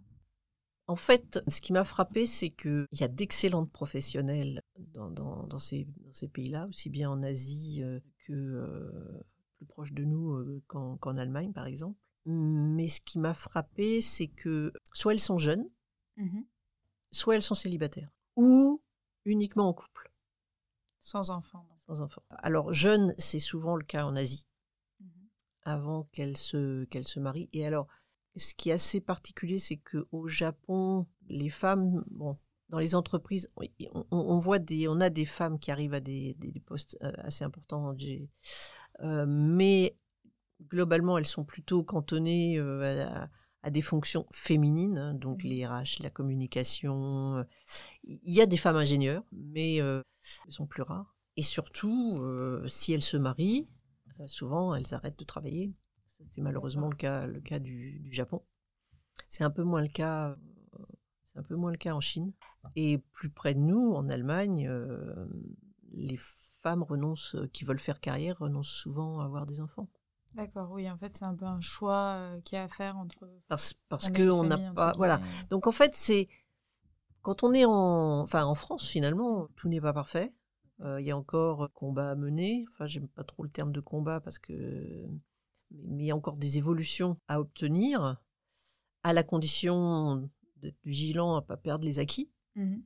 En 0.87 0.95
fait, 0.95 1.39
ce 1.47 1.61
qui 1.61 1.73
m'a 1.73 1.83
frappé, 1.83 2.25
c'est 2.25 2.49
qu'il 2.49 2.87
y 2.91 3.03
a 3.03 3.07
d'excellentes 3.07 3.71
professionnelles 3.71 4.61
dans, 4.77 5.09
dans, 5.11 5.43
dans 5.47 5.59
ces, 5.59 5.85
dans 6.05 6.11
ces 6.11 6.27
pays-là, 6.27 6.67
aussi 6.67 6.89
bien 6.89 7.09
en 7.11 7.21
Asie 7.23 7.81
euh, 7.83 7.99
que 8.25 8.33
euh, 8.33 9.21
plus 9.57 9.65
proche 9.67 9.93
de 9.93 10.03
nous 10.03 10.61
qu'en 10.67 11.17
Allemagne, 11.17 11.53
par 11.53 11.65
exemple. 11.67 11.99
Mais 12.25 12.87
ce 12.87 13.01
qui 13.01 13.17
m'a 13.19 13.33
frappé, 13.33 13.99
c'est 14.01 14.27
que 14.27 14.71
soit 14.93 15.13
elles 15.13 15.19
sont 15.19 15.37
jeunes, 15.37 15.65
Mhm. 16.17 16.45
soit 17.11 17.35
elles 17.35 17.41
sont 17.41 17.55
célibataires, 17.55 18.11
ou 18.35 18.83
uniquement 19.25 19.69
en 19.69 19.73
couple, 19.73 20.11
Sans 20.99 21.29
enfant. 21.31 21.65
donc. 21.69 21.79
sans 21.79 22.01
enfants. 22.01 22.21
Alors, 22.29 22.73
jeunes, 22.73 23.13
c'est 23.17 23.39
souvent 23.39 23.75
le 23.75 23.83
cas 23.85 24.05
en 24.05 24.15
Asie. 24.15 24.45
Avant 25.63 26.03
qu'elle 26.11 26.37
se, 26.37 26.85
qu'elle 26.85 27.07
se 27.07 27.19
marie. 27.19 27.49
Et 27.53 27.65
alors, 27.65 27.87
ce 28.35 28.53
qui 28.55 28.69
est 28.69 28.73
assez 28.73 29.01
particulier, 29.01 29.59
c'est 29.59 29.77
que 29.77 30.07
au 30.11 30.27
Japon, 30.27 31.05
les 31.27 31.49
femmes, 31.49 32.03
bon, 32.09 32.37
dans 32.69 32.79
les 32.79 32.95
entreprises, 32.95 33.51
on, 34.11 34.37
voit 34.39 34.59
des, 34.59 34.87
on 34.87 34.99
a 35.01 35.09
des 35.09 35.25
femmes 35.25 35.59
qui 35.59 35.71
arrivent 35.71 35.93
à 35.93 35.99
des, 35.99 36.33
des- 36.35 36.51
des 36.51 36.59
postes 36.61 36.97
euh, 37.03 37.11
assez 37.17 37.43
importants, 37.43 37.93
euh, 39.01 39.25
mais 39.27 39.95
globalement, 40.69 41.17
elles 41.17 41.27
sont 41.27 41.45
plutôt 41.45 41.83
cantonnées 41.83 42.57
euh, 42.59 43.05
à, 43.07 43.29
à 43.63 43.69
des 43.71 43.81
fonctions 43.81 44.27
féminines, 44.31 44.97
hein, 44.97 45.13
donc 45.13 45.43
Mhm. 45.43 45.49
les 45.49 45.67
RH, 45.67 46.01
la 46.01 46.09
communication. 46.09 47.45
Il 48.03 48.19
y 48.33 48.41
a 48.41 48.45
des 48.45 48.57
femmes 48.57 48.77
ingénieurs, 48.77 49.23
mais 49.31 49.81
euh, 49.81 50.01
elles 50.45 50.53
sont 50.53 50.67
plus 50.67 50.83
rares. 50.83 51.15
Et 51.37 51.43
surtout, 51.43 52.21
si 52.67 52.93
elles 52.93 53.01
se 53.01 53.17
marient, 53.17 53.67
souvent 54.27 54.75
elles 54.75 54.93
arrêtent 54.93 55.19
de 55.19 55.25
travailler. 55.25 55.73
C'est 56.05 56.41
malheureusement 56.41 56.89
le 56.89 56.95
cas, 56.95 57.25
le 57.25 57.39
cas 57.41 57.59
du, 57.59 57.99
du 57.99 58.13
Japon. 58.13 58.43
C'est 59.27 59.43
un 59.43 59.49
peu 59.49 59.63
moins 59.63 59.81
le 59.81 59.87
cas. 59.87 60.29
euh, 60.29 60.85
C'est 61.23 61.39
un 61.39 61.43
peu 61.43 61.55
moins 61.55 61.71
le 61.71 61.77
cas 61.77 61.93
en 61.93 61.99
Chine. 61.99 62.33
Et 62.75 62.99
plus 62.99 63.29
près 63.29 63.53
de 63.53 63.59
nous, 63.59 63.93
en 63.93 64.07
Allemagne, 64.09 64.67
euh, 64.67 65.25
les 65.89 66.17
femmes 66.17 66.83
renoncent, 66.83 67.35
euh, 67.35 67.47
qui 67.47 67.63
veulent 67.65 67.79
faire 67.79 67.99
carrière, 67.99 68.37
renoncent 68.39 68.69
souvent 68.69 69.19
à 69.19 69.25
avoir 69.25 69.45
des 69.45 69.61
enfants. 69.61 69.89
D'accord, 70.33 70.71
oui, 70.71 70.89
en 70.89 70.97
fait, 70.97 71.17
c'est 71.17 71.25
un 71.25 71.35
peu 71.35 71.45
un 71.45 71.59
choix 71.59 72.15
euh, 72.17 72.41
qu'il 72.41 72.55
y 72.55 72.59
a 72.59 72.63
à 72.63 72.67
faire 72.69 72.97
entre. 72.97 73.27
Parce, 73.47 73.73
parce 73.89 74.05
fonder 74.05 74.17
que 74.19 74.23
une 74.23 74.29
on 74.31 74.43
n'a 74.43 74.73
pas, 74.73 74.93
voilà. 74.95 75.19
Donc 75.49 75.67
en 75.67 75.71
fait, 75.73 75.95
c'est 75.95 76.29
quand 77.21 77.43
on 77.43 77.53
est 77.53 77.65
en, 77.65 78.19
enfin 78.21 78.45
en 78.45 78.55
France 78.55 78.87
finalement, 78.87 79.47
tout 79.55 79.67
n'est 79.67 79.81
pas 79.81 79.93
parfait. 79.93 80.33
Euh, 80.81 80.99
Il 81.01 81.07
y 81.07 81.11
a 81.11 81.17
encore 81.17 81.71
combat 81.73 82.11
à 82.11 82.15
mener. 82.15 82.65
Enfin, 82.69 82.87
j'aime 82.87 83.07
pas 83.07 83.23
trop 83.23 83.43
le 83.43 83.49
terme 83.49 83.71
de 83.71 83.81
combat 83.81 84.19
parce 84.19 84.39
que, 84.39 84.53
mais 85.71 86.03
il 86.03 86.07
y 86.07 86.11
a 86.11 86.15
encore 86.15 86.37
des 86.37 86.57
évolutions 86.57 87.17
à 87.27 87.39
obtenir, 87.39 88.21
à 89.03 89.13
la 89.13 89.23
condition 89.23 90.29
d'être 90.57 90.79
vigilant 90.83 91.35
à 91.35 91.41
pas 91.41 91.57
perdre 91.57 91.85
les 91.85 91.99
acquis. 91.99 92.31
Mhm. 92.55 92.83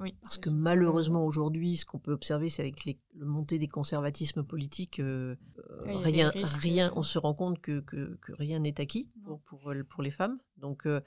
Oui. 0.00 0.14
Parce 0.22 0.38
que 0.38 0.48
malheureusement 0.48 1.26
aujourd'hui, 1.26 1.76
ce 1.76 1.84
qu'on 1.84 1.98
peut 1.98 2.12
observer, 2.12 2.48
c'est 2.48 2.62
avec 2.62 2.84
les, 2.84 3.00
le 3.14 3.26
montée 3.26 3.58
des 3.58 3.66
conservatismes 3.66 4.44
politiques, 4.44 5.00
euh, 5.00 5.34
euh, 5.58 5.96
rien, 5.98 6.30
rien, 6.60 6.88
euh. 6.88 6.94
on 6.94 7.02
se 7.02 7.18
rend 7.18 7.34
compte 7.34 7.60
que, 7.60 7.80
que, 7.80 8.16
que 8.22 8.32
rien 8.32 8.60
n'est 8.60 8.80
acquis 8.80 9.08
pour, 9.24 9.40
pour, 9.40 9.72
pour 9.88 10.02
les 10.04 10.12
femmes. 10.12 10.38
Donc 10.56 10.86
euh, 10.86 11.00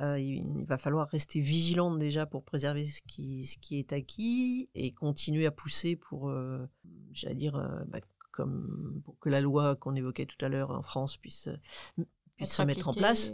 euh, 0.00 0.18
il, 0.18 0.64
va 0.64 0.78
falloir 0.78 1.08
rester 1.08 1.40
vigilant 1.40 1.94
déjà 1.94 2.26
pour 2.26 2.44
préserver 2.44 2.84
ce 2.84 3.02
qui, 3.02 3.46
ce 3.46 3.58
qui 3.58 3.78
est 3.78 3.92
acquis 3.92 4.70
et 4.74 4.92
continuer 4.92 5.46
à 5.46 5.50
pousser 5.50 5.96
pour, 5.96 6.30
euh, 6.30 6.66
j'allais 7.12 7.34
dire, 7.34 7.56
euh, 7.56 7.84
bah, 7.88 8.00
comme 8.30 9.02
pour 9.04 9.18
que 9.18 9.28
la 9.28 9.40
loi 9.40 9.76
qu'on 9.76 9.94
évoquait 9.94 10.26
tout 10.26 10.42
à 10.42 10.48
l'heure 10.48 10.70
en 10.70 10.82
France 10.82 11.16
puisse, 11.18 11.50
puisse 12.36 12.52
se 12.52 12.62
mettre 12.62 12.88
en 12.88 12.92
place. 12.94 13.32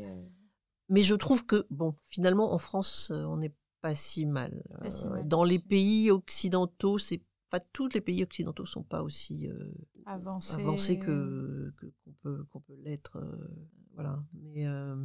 Mais 0.88 1.02
je 1.02 1.14
trouve 1.14 1.44
que, 1.46 1.66
bon, 1.70 1.94
finalement, 2.10 2.52
en 2.52 2.58
France, 2.58 3.12
on 3.14 3.36
n'est 3.36 3.54
pas 3.80 3.94
si 3.94 4.26
mal. 4.26 4.64
Pas 4.80 4.90
si 4.90 5.06
mal, 5.06 5.28
Dans 5.28 5.44
les 5.44 5.58
pays 5.58 6.10
occidentaux, 6.10 6.98
c'est 6.98 7.22
pas 7.50 7.60
tous 7.60 7.88
les 7.94 8.00
pays 8.00 8.22
occidentaux 8.22 8.66
sont 8.66 8.82
pas 8.82 9.02
aussi 9.02 9.48
euh, 9.48 9.72
avancé. 10.06 10.54
avancés 10.54 10.98
que 10.98 11.72
qu'on 11.80 12.12
peut 12.22 12.44
qu'on 12.50 12.60
peut 12.60 12.76
l'être. 12.82 13.16
euh, 13.16 13.48
voilà. 13.94 14.22
Mais 14.34 14.66
euh, 14.66 14.96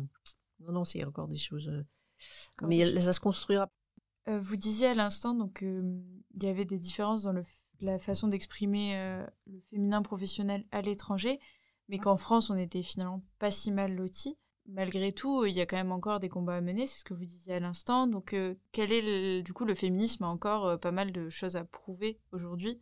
non, 0.66 0.72
non, 0.74 0.84
c'est 0.86 1.03
encore 1.03 1.28
des 1.28 1.38
choses. 1.38 1.70
euh, 1.70 1.84
mais 2.68 2.99
ça 3.01 3.14
se 3.14 3.20
construira. 3.20 3.68
Euh, 4.30 4.39
vous 4.39 4.55
disiez 4.55 4.88
à 4.88 4.93
l'instant 4.93 5.34
donc 5.34 5.64
euh, 5.64 6.01
il 6.36 6.43
y 6.43 6.47
avait 6.47 6.66
des 6.66 6.80
différences 6.80 7.24
dans 7.24 7.34
le 7.34 7.43
la 7.82 7.99
façon 7.99 8.30
d'exprimer 8.30 8.95
euh, 8.97 9.26
le 9.47 9.59
féminin 9.70 10.01
professionnel 10.01 10.64
à 10.72 10.82
l'étranger, 10.82 11.39
mais 11.89 11.97
qu'en 11.97 12.16
France 12.16 12.49
on 12.49 12.57
était 12.57 12.84
finalement 12.84 13.22
pas 13.39 13.51
si 13.51 13.72
mal 13.72 13.93
loti. 13.93 14.38
Malgré 14.66 15.11
tout, 15.11 15.43
il 15.45 15.53
y 15.53 15.59
a 15.59 15.66
quand 15.66 15.76
même 15.76 15.91
encore 15.91 16.22
des 16.22 16.30
combats 16.30 16.55
à 16.55 16.61
mener, 16.61 16.88
c'est 16.88 16.99
ce 16.99 17.03
que 17.03 17.14
vous 17.14 17.26
disiez 17.26 17.55
à 17.55 17.59
l'instant. 17.59 18.07
Donc, 18.07 18.34
quel 18.72 18.91
est 18.93 19.01
le- 19.01 19.41
du 19.43 19.51
coup 19.51 19.66
le 19.66 19.76
féminisme 19.76 20.24
a 20.24 20.28
encore 20.28 20.80
pas 20.80 20.93
mal 20.93 21.11
de 21.11 21.30
choses 21.30 21.57
à 21.57 21.66
prouver 21.66 22.22
aujourd'hui. 22.32 22.82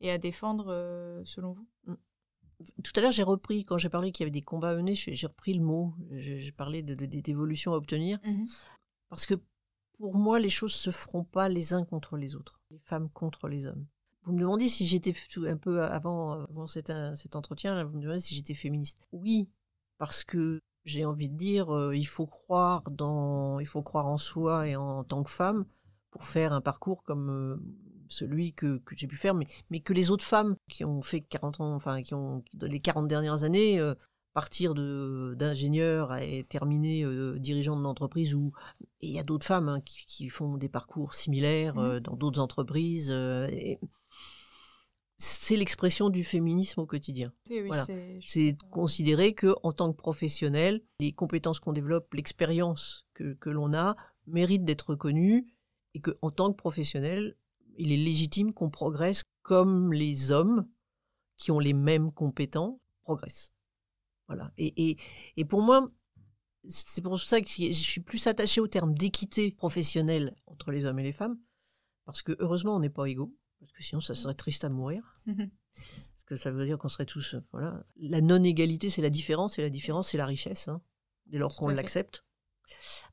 et 0.00 0.10
à 0.12 0.16
défendre 0.16 1.20
selon 1.26 1.52
vous? 1.52 1.66
Tout 2.82 2.92
à 2.96 3.00
l'heure, 3.00 3.12
j'ai 3.12 3.22
repris, 3.22 3.64
quand 3.64 3.78
j'ai 3.78 3.88
parlé 3.88 4.10
qu'il 4.10 4.24
y 4.24 4.26
avait 4.26 4.32
des 4.32 4.42
combats 4.42 4.70
à 4.70 4.74
mener, 4.74 4.94
j'ai 4.94 5.26
repris 5.26 5.54
le 5.54 5.62
mot. 5.62 5.94
J'ai 6.10 6.52
parlé 6.52 6.82
de- 6.82 6.94
de- 6.94 7.06
d'évolution 7.06 7.72
à 7.72 7.76
obtenir. 7.76 8.18
Parce 9.10 9.26
que 9.26 9.34
pour 9.98 10.16
moi, 10.16 10.38
les 10.40 10.48
choses 10.48 10.72
se 10.74 10.90
feront 10.90 11.24
pas 11.24 11.48
les 11.48 11.72
uns 11.74 11.84
contre 11.84 12.16
les 12.16 12.34
autres, 12.36 12.60
les 12.70 12.78
femmes 12.78 13.08
contre 13.10 13.48
les 13.48 13.66
hommes. 13.66 13.86
Vous 14.22 14.32
me 14.32 14.40
demandez 14.40 14.68
si 14.68 14.86
j'étais 14.86 15.14
un 15.46 15.56
peu 15.56 15.82
avant, 15.82 16.32
avant 16.32 16.66
cet, 16.66 16.92
cet 17.14 17.36
entretien, 17.36 17.84
vous 17.84 17.96
me 17.96 18.02
demandez 18.02 18.20
si 18.20 18.34
j'étais 18.34 18.54
féministe. 18.54 19.08
Oui, 19.12 19.48
parce 19.96 20.24
que 20.24 20.60
j'ai 20.84 21.04
envie 21.04 21.28
de 21.28 21.36
dire, 21.36 21.74
euh, 21.74 21.96
il 21.96 22.06
faut 22.06 22.26
croire 22.26 22.82
dans, 22.90 23.58
il 23.60 23.66
faut 23.66 23.82
croire 23.82 24.06
en 24.06 24.16
soi 24.18 24.68
et 24.68 24.76
en, 24.76 25.04
tant 25.04 25.22
que 25.22 25.30
femme 25.30 25.64
pour 26.10 26.24
faire 26.24 26.52
un 26.52 26.60
parcours 26.60 27.02
comme 27.02 27.30
euh, 27.30 27.56
celui 28.10 28.52
que, 28.52 28.78
que 28.78 28.96
j'ai 28.96 29.06
pu 29.06 29.16
faire, 29.16 29.34
mais, 29.34 29.46
mais 29.70 29.80
que 29.80 29.92
les 29.92 30.10
autres 30.10 30.24
femmes 30.24 30.56
qui 30.70 30.84
ont 30.84 31.02
fait 31.02 31.20
40 31.20 31.60
ans, 31.60 31.74
enfin 31.74 32.02
qui 32.02 32.14
ont 32.14 32.42
dans 32.54 32.66
les 32.66 32.80
40 32.80 33.08
dernières 33.08 33.44
années, 33.44 33.78
euh, 33.80 33.94
partir 34.34 34.74
de 34.74 35.34
d'ingénieur 35.36 36.14
et 36.16 36.44
terminer 36.48 37.02
euh, 37.04 37.38
dirigeante 37.40 37.82
d'entreprise 37.82 38.34
ou 38.36 38.52
et 39.00 39.08
il 39.08 39.12
y 39.12 39.18
a 39.18 39.24
d'autres 39.24 39.46
femmes 39.46 39.68
hein, 39.68 39.80
qui, 39.80 40.06
qui 40.06 40.28
font 40.28 40.56
des 40.56 40.68
parcours 40.68 41.14
similaires 41.14 41.74
Mhm. 41.76 41.84
euh, 41.84 42.00
dans 42.00 42.14
d'autres 42.16 42.38
entreprises. 42.40 43.08
euh, 43.10 43.48
c'est 45.20 45.56
l'expression 45.56 46.10
du 46.10 46.22
féminisme 46.22 46.80
au 46.80 46.86
quotidien. 46.86 47.32
Oui, 47.50 47.62
Voilà. 47.66 47.84
c'est- 47.84 48.52
de 48.52 48.62
considérer 48.70 49.32
que 49.34 49.52
en 49.64 49.72
tant 49.72 49.90
que 49.90 49.96
professionnel, 49.96 50.80
les 51.00 51.12
compétences 51.12 51.58
qu'on 51.58 51.72
développe, 51.72 52.14
l'expérience 52.14 53.04
que, 53.14 53.32
que 53.34 53.50
l'on 53.50 53.74
a, 53.74 53.96
méritent 54.28 54.64
d'être 54.64 54.90
reconnues 54.90 55.48
et 55.94 56.00
que 56.00 56.16
en 56.22 56.30
tant 56.30 56.52
que 56.52 56.56
professionnel, 56.56 57.34
il 57.78 57.92
est 57.92 57.96
légitime 57.96 58.52
qu'on 58.52 58.70
progresse 58.70 59.24
comme 59.42 59.92
les 59.92 60.30
hommes 60.30 60.68
qui 61.36 61.50
ont 61.50 61.58
les 61.58 61.72
mêmes 61.72 62.12
compétences 62.12 62.78
progressent. 63.02 63.52
Voilà. 64.26 64.52
Et, 64.58 64.90
et, 64.90 64.98
et 65.36 65.44
pour 65.44 65.62
moi, 65.62 65.90
c'est 66.66 67.00
pour 67.00 67.18
ça 67.18 67.40
que 67.40 67.48
je 67.48 67.72
suis 67.72 68.00
plus 68.00 68.26
attachée 68.26 68.60
au 68.60 68.66
terme 68.66 68.94
d'équité 68.94 69.50
professionnelle 69.52 70.36
entre 70.46 70.70
les 70.70 70.84
hommes 70.84 70.98
et 70.98 71.04
les 71.04 71.12
femmes, 71.12 71.38
parce 72.04 72.22
que 72.22 72.36
heureusement 72.40 72.76
on 72.76 72.80
n'est 72.80 72.90
pas 72.90 73.06
égaux, 73.06 73.34
parce 73.60 73.72
que 73.72 73.82
sinon 73.82 74.00
ça 74.00 74.14
serait 74.14 74.34
triste 74.34 74.64
à 74.64 74.68
mourir. 74.68 75.20
Mhm. 75.26 75.50
Parce 76.12 76.24
que 76.24 76.34
ça 76.34 76.50
veut 76.50 76.66
dire 76.66 76.76
qu'on 76.76 76.88
serait 76.88 77.06
tous. 77.06 77.36
Voilà. 77.52 77.86
La 77.96 78.20
non-égalité, 78.20 78.90
c'est 78.90 79.02
la 79.02 79.10
différence, 79.10 79.58
et 79.58 79.62
la 79.62 79.70
différence, 79.70 80.10
c'est 80.10 80.18
la 80.18 80.26
richesse, 80.26 80.68
hein, 80.68 80.82
dès 81.26 81.38
lors 81.38 81.54
qu'on 81.54 81.68
l'accepte. 81.68 82.24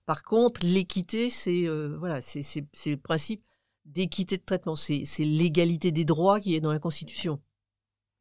Par 0.06 0.24
contre, 0.24 0.66
l'équité, 0.66 1.30
c'est 1.30 1.66
euh, 1.66 1.96
voilà, 1.98 2.20
c'est 2.22 2.68
le 2.86 2.98
principe 2.98 3.46
d'équité 3.86 4.38
de 4.38 4.44
traitement. 4.44 4.76
C'est 4.76 5.06
c'est 5.06 5.26
l'égalité 5.26 5.92
des 5.92 6.06
droits 6.06 6.40
qui 6.40 6.56
est 6.56 6.62
dans 6.62 6.72
la 6.72 6.80
Constitution. 6.80 7.42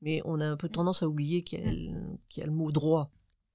Mais 0.00 0.20
on 0.24 0.40
a 0.40 0.46
un 0.46 0.56
peu 0.56 0.68
tendance 0.68 1.02
à 1.02 1.08
oublier 1.08 1.42
qu'il 1.42 1.60
y, 1.64 1.68
a 1.68 1.72
le- 1.72 2.18
qu'il 2.28 2.40
y 2.40 2.44
a 2.44 2.46
le 2.46 2.52
mot 2.52 2.70
droit. 2.72 3.10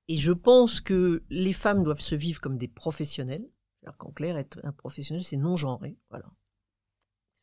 Et 0.07 0.17
je 0.17 0.31
pense 0.31 0.81
que 0.81 1.23
les 1.29 1.53
femmes 1.53 1.83
doivent 1.83 1.99
se 2.01 2.15
vivre 2.15 2.41
comme 2.41 2.57
des 2.57 2.67
professionnels. 2.67 3.47
Alors 3.83 3.97
qu'en 3.97 4.11
clair, 4.11 4.35
être 4.37 4.59
un 4.63 4.71
professionnel, 4.71 5.23
c'est 5.23 5.37
non 5.37 5.55
genré. 5.55 5.97
Voilà. 6.09 6.25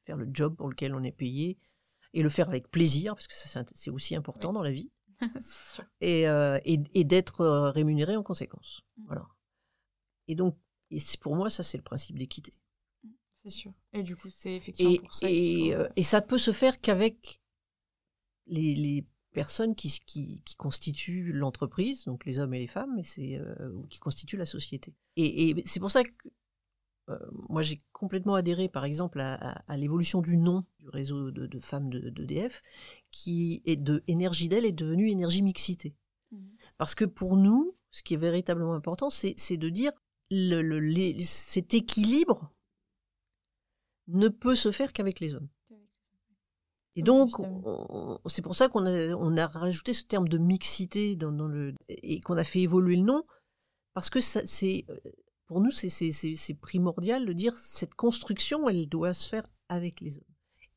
Faire 0.03 0.17
le 0.17 0.29
job 0.33 0.57
pour 0.57 0.69
lequel 0.69 0.95
on 0.95 1.03
est 1.03 1.13
payé 1.13 1.59
et 2.13 2.23
le 2.23 2.29
faire 2.29 2.49
avec 2.49 2.71
plaisir, 2.71 3.15
parce 3.15 3.27
que 3.29 3.35
ça, 3.35 3.65
c'est 3.75 3.91
aussi 3.91 4.15
important 4.17 4.53
dans 4.53 4.63
la 4.63 4.73
vie, 4.73 4.91
et, 6.01 6.27
euh, 6.29 6.59
et, 6.65 6.79
et 6.95 7.05
d'être 7.05 7.41
euh, 7.43 7.71
rémunéré 7.71 8.17
en 8.17 8.23
conséquence. 8.23 8.83
Mm. 8.97 9.05
Voilà. 9.07 9.27
Et 10.29 10.35
donc, 10.35 10.57
et 10.91 10.99
c'est- 10.99 11.21
pour 11.21 11.37
moi, 11.37 11.51
ça, 11.51 11.63
c'est 11.63 11.77
le 11.79 11.83
principe 11.85 12.19
d'équité. 12.19 12.55
C'est 13.47 13.53
sûr. 13.53 13.73
Et 13.93 14.03
du 14.03 14.17
coup, 14.17 14.29
c'est 14.29 14.57
effectivement 14.57 14.91
Et, 14.93 14.99
pour 14.99 15.15
ça 15.15 15.31
et, 15.31 15.71
faut- 15.73 15.81
euh, 15.81 15.89
et 15.95 16.03
ça 16.03 16.21
peut 16.21 16.39
se 16.39 16.51
faire 16.51 16.81
qu'avec 16.81 17.41
les, 18.49 18.75
les 18.75 19.07
personnes 19.33 19.77
qui, 19.77 20.01
qui, 20.05 20.43
qui 20.45 20.57
constituent 20.57 21.33
l'entreprise, 21.33 22.05
donc 22.07 22.25
les 22.25 22.41
hommes 22.41 22.55
et 22.55 22.59
les 22.59 22.67
femmes, 22.67 22.99
et 22.99 23.03
c'est, 23.05 23.39
euh, 23.39 23.71
ou 23.73 23.87
qui 23.87 24.01
constituent 24.01 24.37
la 24.37 24.47
société. 24.47 24.95
Et, 25.15 25.51
et 25.51 25.63
c'est 25.65 25.79
pour 25.79 25.93
ça 25.93 26.03
que 26.03 26.11
euh, 27.09 27.19
moi 27.49 27.63
j'ai 27.63 27.79
complètement 27.93 28.35
adhéré 28.35 28.69
par 28.69 28.85
exemple 28.85 29.21
à, 29.21 29.35
à- 29.35 29.63
à 29.73 29.77
l'évolution 29.77 30.23
du 30.23 30.37
nom 30.37 30.65
du 30.81 30.89
réseau 30.89 31.31
de, 31.31 31.47
de 31.47 31.61
femmes 31.61 31.89
de- 31.89 32.11
d'EDF, 32.11 32.63
qui 33.13 33.63
est 33.65 33.77
de 33.77 34.03
Énergie 34.09 34.49
d'elle 34.49 34.65
est 34.65 34.73
devenu 34.73 35.09
Énergie 35.09 35.43
Mixité. 35.43 35.95
Mhm. 36.33 36.43
Parce 36.79 36.97
que 36.97 37.05
pour 37.05 37.37
nous, 37.37 37.77
ce 37.91 38.03
qui 38.03 38.15
est 38.15 38.19
véritablement 38.19 38.75
important, 38.75 39.09
c'est 39.09 39.35
c'est 39.37 39.57
de 39.57 39.69
dire 39.69 39.93
le, 40.33 40.63
le- 40.63 40.81
les- 40.81 41.23
cet 41.25 41.75
équilibre 41.75 42.53
ne 44.09 44.29
peut 44.29 44.55
se 44.55 44.71
faire 44.71 44.93
qu'avec 44.93 45.21
les 45.21 45.35
hommes. 45.35 45.49
Et 46.97 47.03
Oui, 47.03 47.03
donc, 47.03 47.33
c'est 48.27 48.43
pour 48.43 48.57
ça 48.57 48.69
qu'on 48.69 48.87
a, 48.87 49.15
on 49.15 49.37
a 49.37 49.47
rajouté 49.47 49.93
ce 49.93 50.05
terme 50.05 50.29
de 50.29 50.39
mixité 50.39 51.15
dans, 51.15 51.31
dans 51.31 51.47
le, 51.47 51.75
et 51.89 52.21
qu'on 52.21 52.39
a 52.39 52.45
fait 52.45 52.61
évoluer 52.61 52.97
le 52.97 53.03
nom, 53.03 53.25
parce 53.93 54.09
que 54.09 54.21
c'est, 54.21 54.87
pour 55.47 55.61
nous, 55.61 55.71
c'est, 55.71 56.55
primordial 56.61 57.27
de 57.27 57.33
dire 57.33 57.57
cette 57.59 57.95
construction, 57.95 58.69
elle 58.69 58.89
doit 58.89 59.13
se 59.15 59.29
faire 59.29 59.47
avec 59.69 60.01
les 60.01 60.17
hommes. 60.17 60.25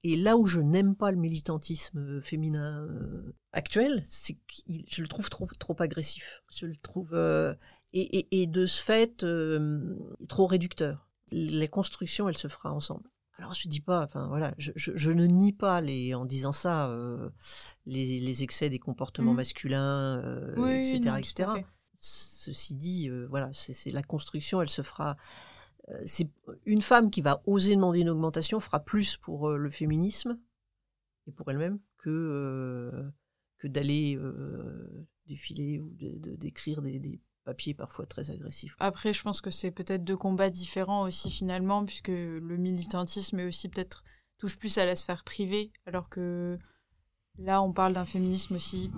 Et 0.03 0.15
là 0.15 0.37
où 0.37 0.45
je 0.45 0.61
n'aime 0.61 0.95
pas 0.95 1.11
le 1.11 1.17
militantisme 1.17 2.21
féminin 2.21 2.87
euh, 2.89 3.35
actuel, 3.51 4.01
c'est 4.05 4.35
que 4.35 4.39
je 4.87 5.01
le 5.01 5.07
trouve 5.09 5.29
trop, 5.29 5.47
trop 5.59 5.75
agressif. 5.79 6.41
Je 6.55 6.65
le 6.65 6.75
trouve 6.77 7.13
euh, 7.13 7.53
et, 7.91 8.19
et, 8.19 8.41
et 8.41 8.47
de 8.47 8.65
ce 8.65 8.81
fait 8.81 9.23
euh, 9.23 9.97
trop 10.29 10.45
réducteur. 10.45 11.09
La 11.31 11.67
construction, 11.67 12.29
elle 12.29 12.37
se 12.37 12.47
fera 12.47 12.73
ensemble. 12.73 13.09
Alors 13.39 13.53
je 13.53 13.67
dis 13.69 13.79
pas, 13.79 14.03
enfin 14.03 14.27
voilà, 14.27 14.53
je, 14.57 14.71
je, 14.75 14.91
je 14.95 15.11
ne 15.11 15.25
nie 15.25 15.53
pas 15.53 15.79
les, 15.81 16.13
en 16.13 16.25
disant 16.25 16.51
ça 16.51 16.89
euh, 16.89 17.29
les, 17.85 18.19
les 18.19 18.43
excès 18.43 18.69
des 18.69 18.79
comportements 18.79 19.31
Mhm. 19.31 19.37
masculins, 19.37 20.21
euh, 20.23 20.53
Oui, 20.57 20.71
etc., 20.79 20.99
non, 21.05 21.13
à 21.13 21.19
etc. 21.19 21.49
Ceci 21.95 22.75
dit, 22.75 23.09
euh, 23.09 23.25
voilà, 23.29 23.49
c'est 23.53 23.91
la 23.91 24.03
construction, 24.03 24.61
elle 24.61 24.69
se 24.69 24.81
fera. 24.81 25.15
euh, 25.89 26.01
c'est 26.05 26.29
une 26.65 26.81
femme 26.81 27.09
qui 27.11 27.21
va 27.21 27.41
oser 27.45 27.75
demander 27.75 27.99
une 28.01 28.09
augmentation 28.09 28.59
fera 28.59 28.79
plus 28.81 29.17
pour 29.17 29.49
euh, 29.49 29.57
le 29.57 29.69
féminisme 29.69 30.37
et 31.27 31.31
pour 31.31 31.49
elle-même 31.49 31.79
que 31.97 32.09
euh, 32.09 33.09
que 33.57 33.67
d'aller 33.67 34.15
euh, 34.17 35.05
défiler 35.27 35.79
ou 35.79 35.89
de- 35.95 36.17
de- 36.17 36.35
d'écrire 36.35 36.81
des, 36.81 36.99
des 36.99 37.19
papiers 37.49 37.73
parfois 37.73 38.05
très 38.05 38.29
agressifs. 38.29 38.75
Après, 38.79 39.11
je 39.11 39.23
pense 39.23 39.41
que 39.41 39.49
c'est 39.49 39.71
peut-être 39.71 40.03
deux 40.03 40.17
combats 40.17 40.51
différents 40.51 41.01
aussi 41.07 41.31
finalement, 41.31 41.83
puisque 41.83 42.09
le 42.09 42.57
militantisme 42.57 43.39
est 43.39 43.45
aussi 43.47 43.69
peut-être 43.69 44.03
touche 44.37 44.57
plus 44.57 44.77
à 44.77 44.85
la 44.85 44.95
sphère 44.95 45.23
privée, 45.23 45.71
alors 45.87 46.09
que 46.09 46.57
là, 47.39 47.61
on 47.63 47.73
parle 47.73 47.93
d'un 47.93 48.05
féminisme 48.05 48.55
aussi 48.55 48.91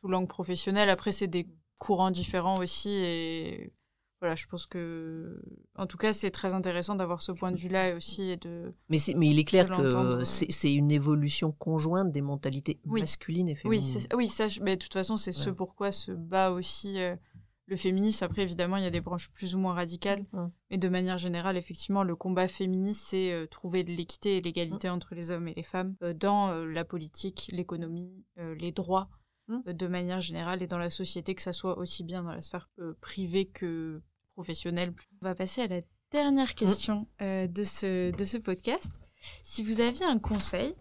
sous 0.00 0.06
langue 0.08 0.28
professionnelle. 0.28 0.88
Après, 0.90 1.10
c'est 1.12 1.26
des 1.26 1.48
courants 1.80 2.12
différents 2.12 2.58
aussi, 2.58 2.90
et 2.90 3.72
voilà, 4.20 4.36
je 4.36 4.46
pense 4.46 4.66
que, 4.66 5.42
en 5.76 5.86
tout 5.86 5.96
cas, 5.96 6.12
c'est 6.12 6.30
très 6.30 6.52
intéressant 6.52 6.94
d'avoir 6.94 7.20
ce 7.20 7.32
point 7.32 7.50
de 7.50 7.56
vue-là 7.56 7.96
aussi 7.96 8.30
et 8.30 8.36
de. 8.36 8.72
Mais, 8.88 8.98
mais 9.16 9.28
il 9.30 9.38
est 9.40 9.44
clair 9.44 9.68
que 9.68 10.22
c'est 10.24 10.72
une 10.72 10.92
évolution 10.92 11.50
conjointe 11.50 12.12
des 12.12 12.22
mentalités 12.22 12.78
Oui. 12.86 13.00
masculines 13.00 13.48
et 13.48 13.56
féminines. 13.56 14.06
oui, 14.14 14.28
ça, 14.28 14.46
mais 14.60 14.76
de 14.76 14.82
toute 14.82 14.92
façon, 14.92 15.16
c'est 15.16 15.32
ce 15.32 15.50
Ouais. 15.50 15.56
pourquoi 15.56 15.90
se 15.90 16.12
bat 16.12 16.52
aussi 16.52 17.00
euh, 17.00 17.16
le 17.66 17.76
féminisme. 17.76 18.24
Après, 18.24 18.42
évidemment, 18.42 18.76
il 18.76 18.84
y 18.84 18.86
a 18.86 18.90
des 18.90 19.00
branches 19.00 19.30
plus 19.30 19.54
ou 19.54 19.58
moins 19.58 19.74
radicales. 19.74 20.24
Mais 20.70 20.78
de 20.78 20.88
manière 20.88 21.18
générale, 21.18 21.56
effectivement, 21.56 22.02
le 22.02 22.16
combat 22.16 22.48
féministe, 22.48 23.06
c'est 23.08 23.32
euh, 23.32 23.46
trouver 23.46 23.84
de 23.84 23.92
l'équité 23.92 24.36
et 24.36 24.40
l'égalité 24.40 24.88
entre 24.88 25.14
les 25.14 25.30
hommes 25.30 25.48
et 25.48 25.54
les 25.54 25.62
femmes 25.62 25.94
euh, 26.02 26.12
dans 26.12 26.48
euh, 26.50 26.66
la 26.66 26.84
politique, 26.84 27.48
l'économie, 27.52 28.24
les 28.36 28.72
droits, 28.72 29.08
Mm. 29.48 29.58
euh, 29.66 29.72
de 29.72 29.86
manière 29.88 30.20
générale, 30.20 30.62
et 30.62 30.66
dans 30.66 30.78
la 30.78 30.90
société, 30.90 31.34
que 31.34 31.42
ça 31.42 31.52
soit 31.52 31.76
aussi 31.78 32.04
bien 32.04 32.22
dans 32.22 32.32
la 32.32 32.42
sphère 32.42 32.68
privée 33.00 33.46
que 33.46 34.00
professionnelle. 34.34 34.94
On 35.20 35.26
va 35.26 35.34
passer 35.34 35.62
à 35.62 35.66
la 35.66 35.80
dernière 36.10 36.54
question 36.54 37.08
euh, 37.20 37.46
de, 37.46 37.64
ce, 37.64 38.10
de 38.12 38.24
ce 38.24 38.38
podcast. 38.38 38.92
Si 39.42 39.62
vous 39.62 39.80
aviez 39.80 40.04
un 40.04 40.18
conseil 40.18 40.74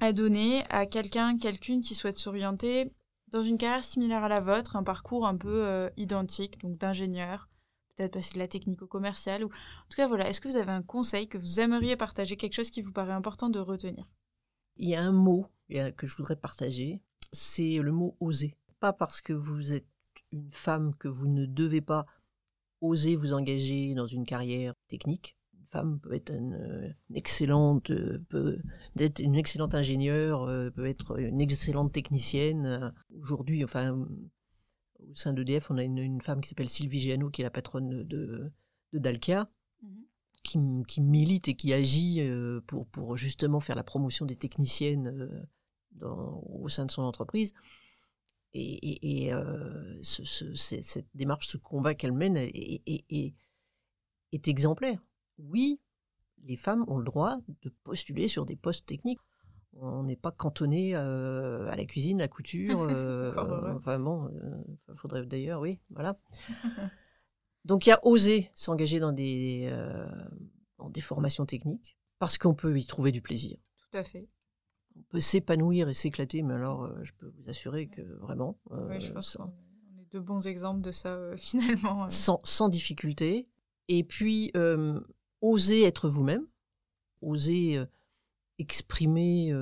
à 0.00 0.12
donner 0.12 0.62
à 0.70 0.86
quelqu'un, 0.86 1.38
quelqu'une 1.38 1.80
qui 1.80 1.94
souhaite 1.94 2.18
s'orienter 2.18 2.92
dans 3.30 3.42
une 3.42 3.58
carrière 3.58 3.84
similaire 3.84 4.24
à 4.24 4.28
la 4.28 4.40
vôtre, 4.40 4.76
un 4.76 4.82
parcours 4.82 5.26
un 5.26 5.36
peu 5.36 5.66
euh, 5.66 5.88
identique, 5.96 6.60
donc 6.60 6.78
d'ingénieur, 6.78 7.48
peut-être 7.94 8.12
passer 8.12 8.34
de 8.34 8.38
la 8.38 8.48
technique 8.48 8.82
au 8.82 8.86
commercial, 8.86 9.44
ou 9.44 9.48
en 9.48 9.88
tout 9.88 9.96
cas 9.96 10.08
voilà, 10.08 10.28
est-ce 10.28 10.40
que 10.40 10.48
vous 10.48 10.56
avez 10.56 10.72
un 10.72 10.82
conseil 10.82 11.28
que 11.28 11.38
vous 11.38 11.60
aimeriez 11.60 11.96
partager, 11.96 12.36
quelque 12.36 12.54
chose 12.54 12.70
qui 12.70 12.82
vous 12.82 12.92
paraît 12.92 13.12
important 13.12 13.48
de 13.48 13.58
retenir? 13.58 14.12
Il 14.76 14.88
y 14.88 14.94
a 14.94 15.02
un 15.02 15.12
mot 15.12 15.46
que 15.68 16.06
je 16.06 16.16
voudrais 16.16 16.36
partager, 16.36 17.02
c'est 17.32 17.78
le 17.78 17.92
mot 17.92 18.16
oser. 18.20 18.54
Pas 18.80 18.92
parce 18.92 19.20
que 19.20 19.32
vous 19.32 19.74
êtes 19.74 19.88
une 20.32 20.50
femme 20.50 20.94
que 20.96 21.08
vous 21.08 21.28
ne 21.28 21.46
devez 21.46 21.80
pas 21.80 22.06
oser 22.80 23.16
vous 23.16 23.32
engager 23.32 23.94
dans 23.94 24.06
une 24.06 24.24
carrière 24.24 24.74
technique. 24.88 25.37
Une 25.68 25.72
femme 25.72 26.00
peut 26.00 26.14
être 26.14 26.30
une, 26.32 26.94
une 27.10 27.16
excellente, 27.16 27.90
euh, 27.90 28.24
peut 28.30 28.58
être 28.98 29.20
une 29.20 29.34
excellente 29.34 29.74
ingénieure, 29.74 30.44
euh, 30.44 30.70
peut 30.70 30.86
être 30.86 31.18
une 31.18 31.42
excellente 31.42 31.92
technicienne. 31.92 32.94
Aujourd'hui, 33.20 33.62
enfin, 33.64 33.90
au 34.98 35.14
sein 35.14 35.34
d'EDF, 35.34 35.70
on 35.70 35.76
a 35.76 35.82
une, 35.82 35.98
une 35.98 36.22
femme 36.22 36.40
qui 36.40 36.48
s'appelle 36.48 36.70
Sylvie 36.70 37.00
Giano, 37.00 37.28
qui 37.28 37.42
est 37.42 37.44
la 37.44 37.50
patronne 37.50 38.02
de, 38.04 38.50
de, 38.94 38.98
Dalkia, 38.98 39.50
Mhm. 39.82 40.04
qui, 40.42 40.58
qui 40.88 41.00
milite 41.02 41.48
et 41.48 41.54
qui 41.54 41.74
agit 41.74 42.22
euh, 42.22 42.62
pour, 42.66 42.86
pour 42.86 43.18
justement 43.18 43.60
faire 43.60 43.76
la 43.76 43.84
promotion 43.84 44.24
des 44.24 44.36
techniciennes 44.36 45.46
dans, 45.92 46.42
au 46.48 46.70
sein 46.70 46.86
de 46.86 46.90
son 46.90 47.02
entreprise. 47.02 47.52
Et, 48.54 49.26
et, 49.26 49.34
euh, 49.34 49.98
ce, 50.02 50.24
ce, 50.24 50.54
cette 50.54 51.08
démarche, 51.14 51.48
ce 51.48 51.58
combat 51.58 51.94
qu'elle 51.94 52.12
mène 52.12 52.38
est, 52.38 52.82
est, 52.86 53.34
est, 54.32 54.48
exemplaire. 54.48 54.98
Oui, 55.38 55.80
les 56.44 56.56
femmes 56.56 56.84
ont 56.88 56.98
le 56.98 57.04
droit 57.04 57.38
de 57.62 57.70
postuler 57.82 58.28
sur 58.28 58.46
des 58.46 58.56
postes 58.56 58.86
techniques. 58.86 59.20
On 59.80 60.02
n'est 60.02 60.16
pas 60.16 60.32
cantonné 60.32 60.96
euh, 60.96 61.66
à 61.70 61.76
la 61.76 61.84
cuisine, 61.84 62.18
la 62.18 62.28
couture. 62.28 62.80
Euh, 62.90 63.74
enfin 63.74 63.98
bon, 63.98 64.30
il 64.88 64.96
faudrait 64.96 65.24
d'ailleurs, 65.24 65.60
oui, 65.60 65.80
voilà. 65.90 66.18
Donc 67.64 67.86
il 67.86 67.90
y 67.90 67.92
a 67.92 68.00
osé 68.04 68.50
s'engager 68.54 68.98
dans 68.98 69.12
des, 69.12 69.70
dans 70.78 70.90
des 70.90 71.00
formations 71.00 71.46
techniques 71.46 71.96
parce 72.18 72.38
qu'on 72.38 72.54
peut 72.54 72.78
y 72.78 72.86
trouver 72.86 73.12
du 73.12 73.20
plaisir. 73.20 73.58
Tout 73.78 73.98
à 73.98 74.04
fait 74.04 74.28
on 74.98 75.02
peut 75.08 75.20
s'épanouir 75.20 75.88
et 75.88 75.94
s'éclater, 75.94 76.42
mais 76.42 76.54
alors 76.54 76.84
euh, 76.84 76.98
je 77.02 77.12
peux 77.12 77.26
vous 77.26 77.48
assurer 77.48 77.88
que 77.88 78.02
vraiment. 78.02 78.58
oui, 78.70 79.00
je 79.00 79.10
euh, 79.10 79.14
pense 79.14 79.36
qu'on 79.36 79.46
est 80.00 80.12
de 80.12 80.18
bons 80.18 80.46
exemples 80.46 80.80
de 80.80 80.92
ça 80.92 81.14
euh, 81.14 81.36
finalement. 81.36 82.08
Sans, 82.10 82.40
sans, 82.44 82.68
difficulté. 82.68 83.48
Et 83.88 84.04
puis, 84.04 84.52
oser 85.40 85.82
être 85.84 86.08
vous-même, 86.08 86.46
oser 87.20 87.82
exprimer 88.58 89.52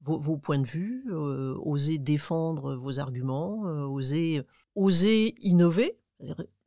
vos, 0.00 0.18
vos, 0.18 0.36
points 0.36 0.58
de 0.58 0.66
vue, 0.66 1.12
oser 1.12 1.98
défendre 1.98 2.76
vos 2.76 2.98
arguments, 2.98 3.60
oser, 3.88 4.42
oser 4.74 5.34
innover 5.40 5.98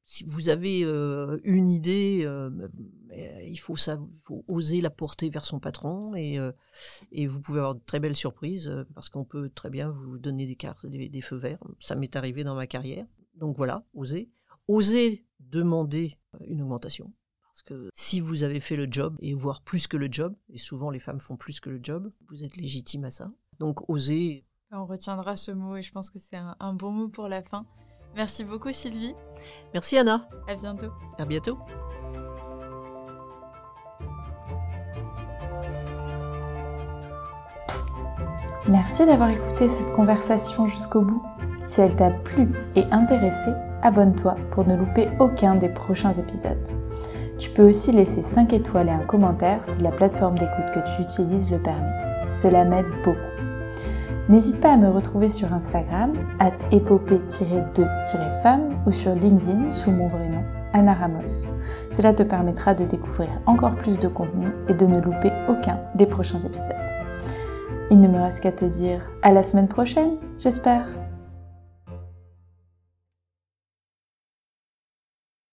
si 0.05 0.23
vous 0.23 0.49
avez 0.49 0.83
euh, 0.83 1.39
une 1.43 1.67
idée, 1.67 2.21
euh, 2.23 2.51
il, 3.43 3.57
faut 3.57 3.75
oser 4.47 4.79
la 4.79 4.91
porter 4.91 5.29
vers 5.31 5.45
son 5.45 5.59
patron 5.59 6.13
et, 6.13 6.37
euh, 6.37 6.51
vous 7.27 7.41
pouvez 7.41 7.57
avoir 7.57 7.75
de 7.75 7.81
très 7.83 7.99
belles 7.99 8.15
surprises 8.15 8.71
parce 8.93 9.09
qu'on 9.09 9.25
peut 9.25 9.49
très 9.49 9.71
bien 9.71 9.89
vous 9.89 10.19
donner 10.19 10.45
des 10.45 10.55
cartes, 10.55 10.85
des, 10.85 11.21
feux 11.21 11.37
verts. 11.37 11.59
Ça 11.79 11.95
m'est 11.95 12.15
arrivé 12.15 12.43
dans 12.43 12.55
ma 12.55 12.67
carrière. 12.67 13.07
Donc 13.35 13.57
voilà, 13.57 13.83
oser. 13.95 14.29
Oser 14.67 15.25
demander 15.39 16.17
une 16.45 16.61
augmentation. 16.61 17.11
Parce 17.55 17.63
que 17.63 17.89
si 17.93 18.19
vous 18.19 18.43
avez 18.43 18.59
fait 18.59 18.75
le 18.75 18.85
job, 18.91 19.15
et 19.21 19.33
voire 19.33 19.61
plus 19.61 19.87
que 19.87 19.95
le 19.95 20.09
job, 20.11 20.35
et 20.49 20.57
souvent 20.57 20.89
les 20.89 20.99
femmes 20.99 21.19
font 21.19 21.37
plus 21.37 21.61
que 21.61 21.69
le 21.69 21.79
job, 21.81 22.11
vous 22.27 22.43
êtes 22.43 22.57
légitime 22.57 23.05
à 23.05 23.11
ça. 23.11 23.31
Donc 23.59 23.89
oser. 23.89 24.45
On 24.73 24.85
retiendra 24.85 25.37
ce 25.37 25.51
mot 25.51 25.77
et 25.77 25.81
je 25.81 25.89
pense 25.93 26.09
que 26.09 26.19
c'est 26.19 26.35
un 26.35 26.73
bon 26.73 26.91
mot 26.91 27.07
pour 27.07 27.29
la 27.29 27.41
fin. 27.41 27.65
Merci 28.17 28.43
beaucoup 28.43 28.73
Sylvie. 28.73 29.15
Merci 29.73 29.97
Anna. 29.97 30.27
À 30.49 30.55
bientôt. 30.55 30.91
À 31.17 31.23
bientôt. 31.23 31.57
Merci 38.67 39.05
d'avoir 39.05 39.29
écouté 39.29 39.69
cette 39.69 39.93
conversation 39.93 40.67
jusqu'au 40.67 41.03
bout. 41.03 41.23
Si 41.63 41.79
elle 41.79 41.95
t'a 41.95 42.11
plu 42.11 42.53
et 42.75 42.83
intéressé, 42.91 43.51
abonne-toi 43.81 44.35
pour 44.51 44.67
ne 44.67 44.75
louper 44.75 45.07
aucun 45.21 45.55
des 45.55 45.69
prochains 45.69 46.11
épisodes. 46.11 46.67
Tu 47.37 47.49
peux 47.49 47.67
aussi 47.67 47.91
laisser 47.91 48.21
5 48.21 48.53
étoiles 48.53 48.87
et 48.87 48.91
un 48.91 48.99
commentaire 48.99 49.59
si 49.63 49.81
la 49.81 49.91
plateforme 49.91 50.37
d'écoute 50.37 50.71
que 50.73 50.79
tu 50.95 51.01
utilises 51.01 51.51
le 51.51 51.59
permet. 51.59 51.91
Cela 52.31 52.63
m'aide 52.63 52.85
beaucoup. 53.03 53.19
N'hésite 54.27 54.59
pas 54.59 54.73
à 54.73 54.77
me 54.77 54.89
retrouver 54.89 55.29
sur 55.29 55.53
Instagram, 55.53 56.13
at 56.39 56.57
épopée-2-femme 56.71 58.69
ou 58.87 58.91
sur 58.91 59.13
LinkedIn 59.13 59.69
sous 59.69 59.91
mon 59.91 60.07
vrai 60.07 60.29
nom, 60.29 60.43
Anna 60.73 60.93
Ramos. 60.93 61.51
Cela 61.91 62.13
te 62.13 62.23
permettra 62.23 62.73
de 62.73 62.85
découvrir 62.85 63.29
encore 63.45 63.75
plus 63.75 63.99
de 63.99 64.07
contenu 64.07 64.47
et 64.67 64.73
de 64.73 64.85
ne 64.85 64.99
louper 64.99 65.31
aucun 65.47 65.79
des 65.93 66.07
prochains 66.07 66.41
épisodes. 66.41 66.75
Il 67.91 67.99
ne 67.99 68.07
me 68.07 68.19
reste 68.19 68.39
qu'à 68.39 68.51
te 68.51 68.65
dire 68.65 69.01
à 69.21 69.31
la 69.31 69.43
semaine 69.43 69.67
prochaine, 69.67 70.17
j'espère. 70.39 70.87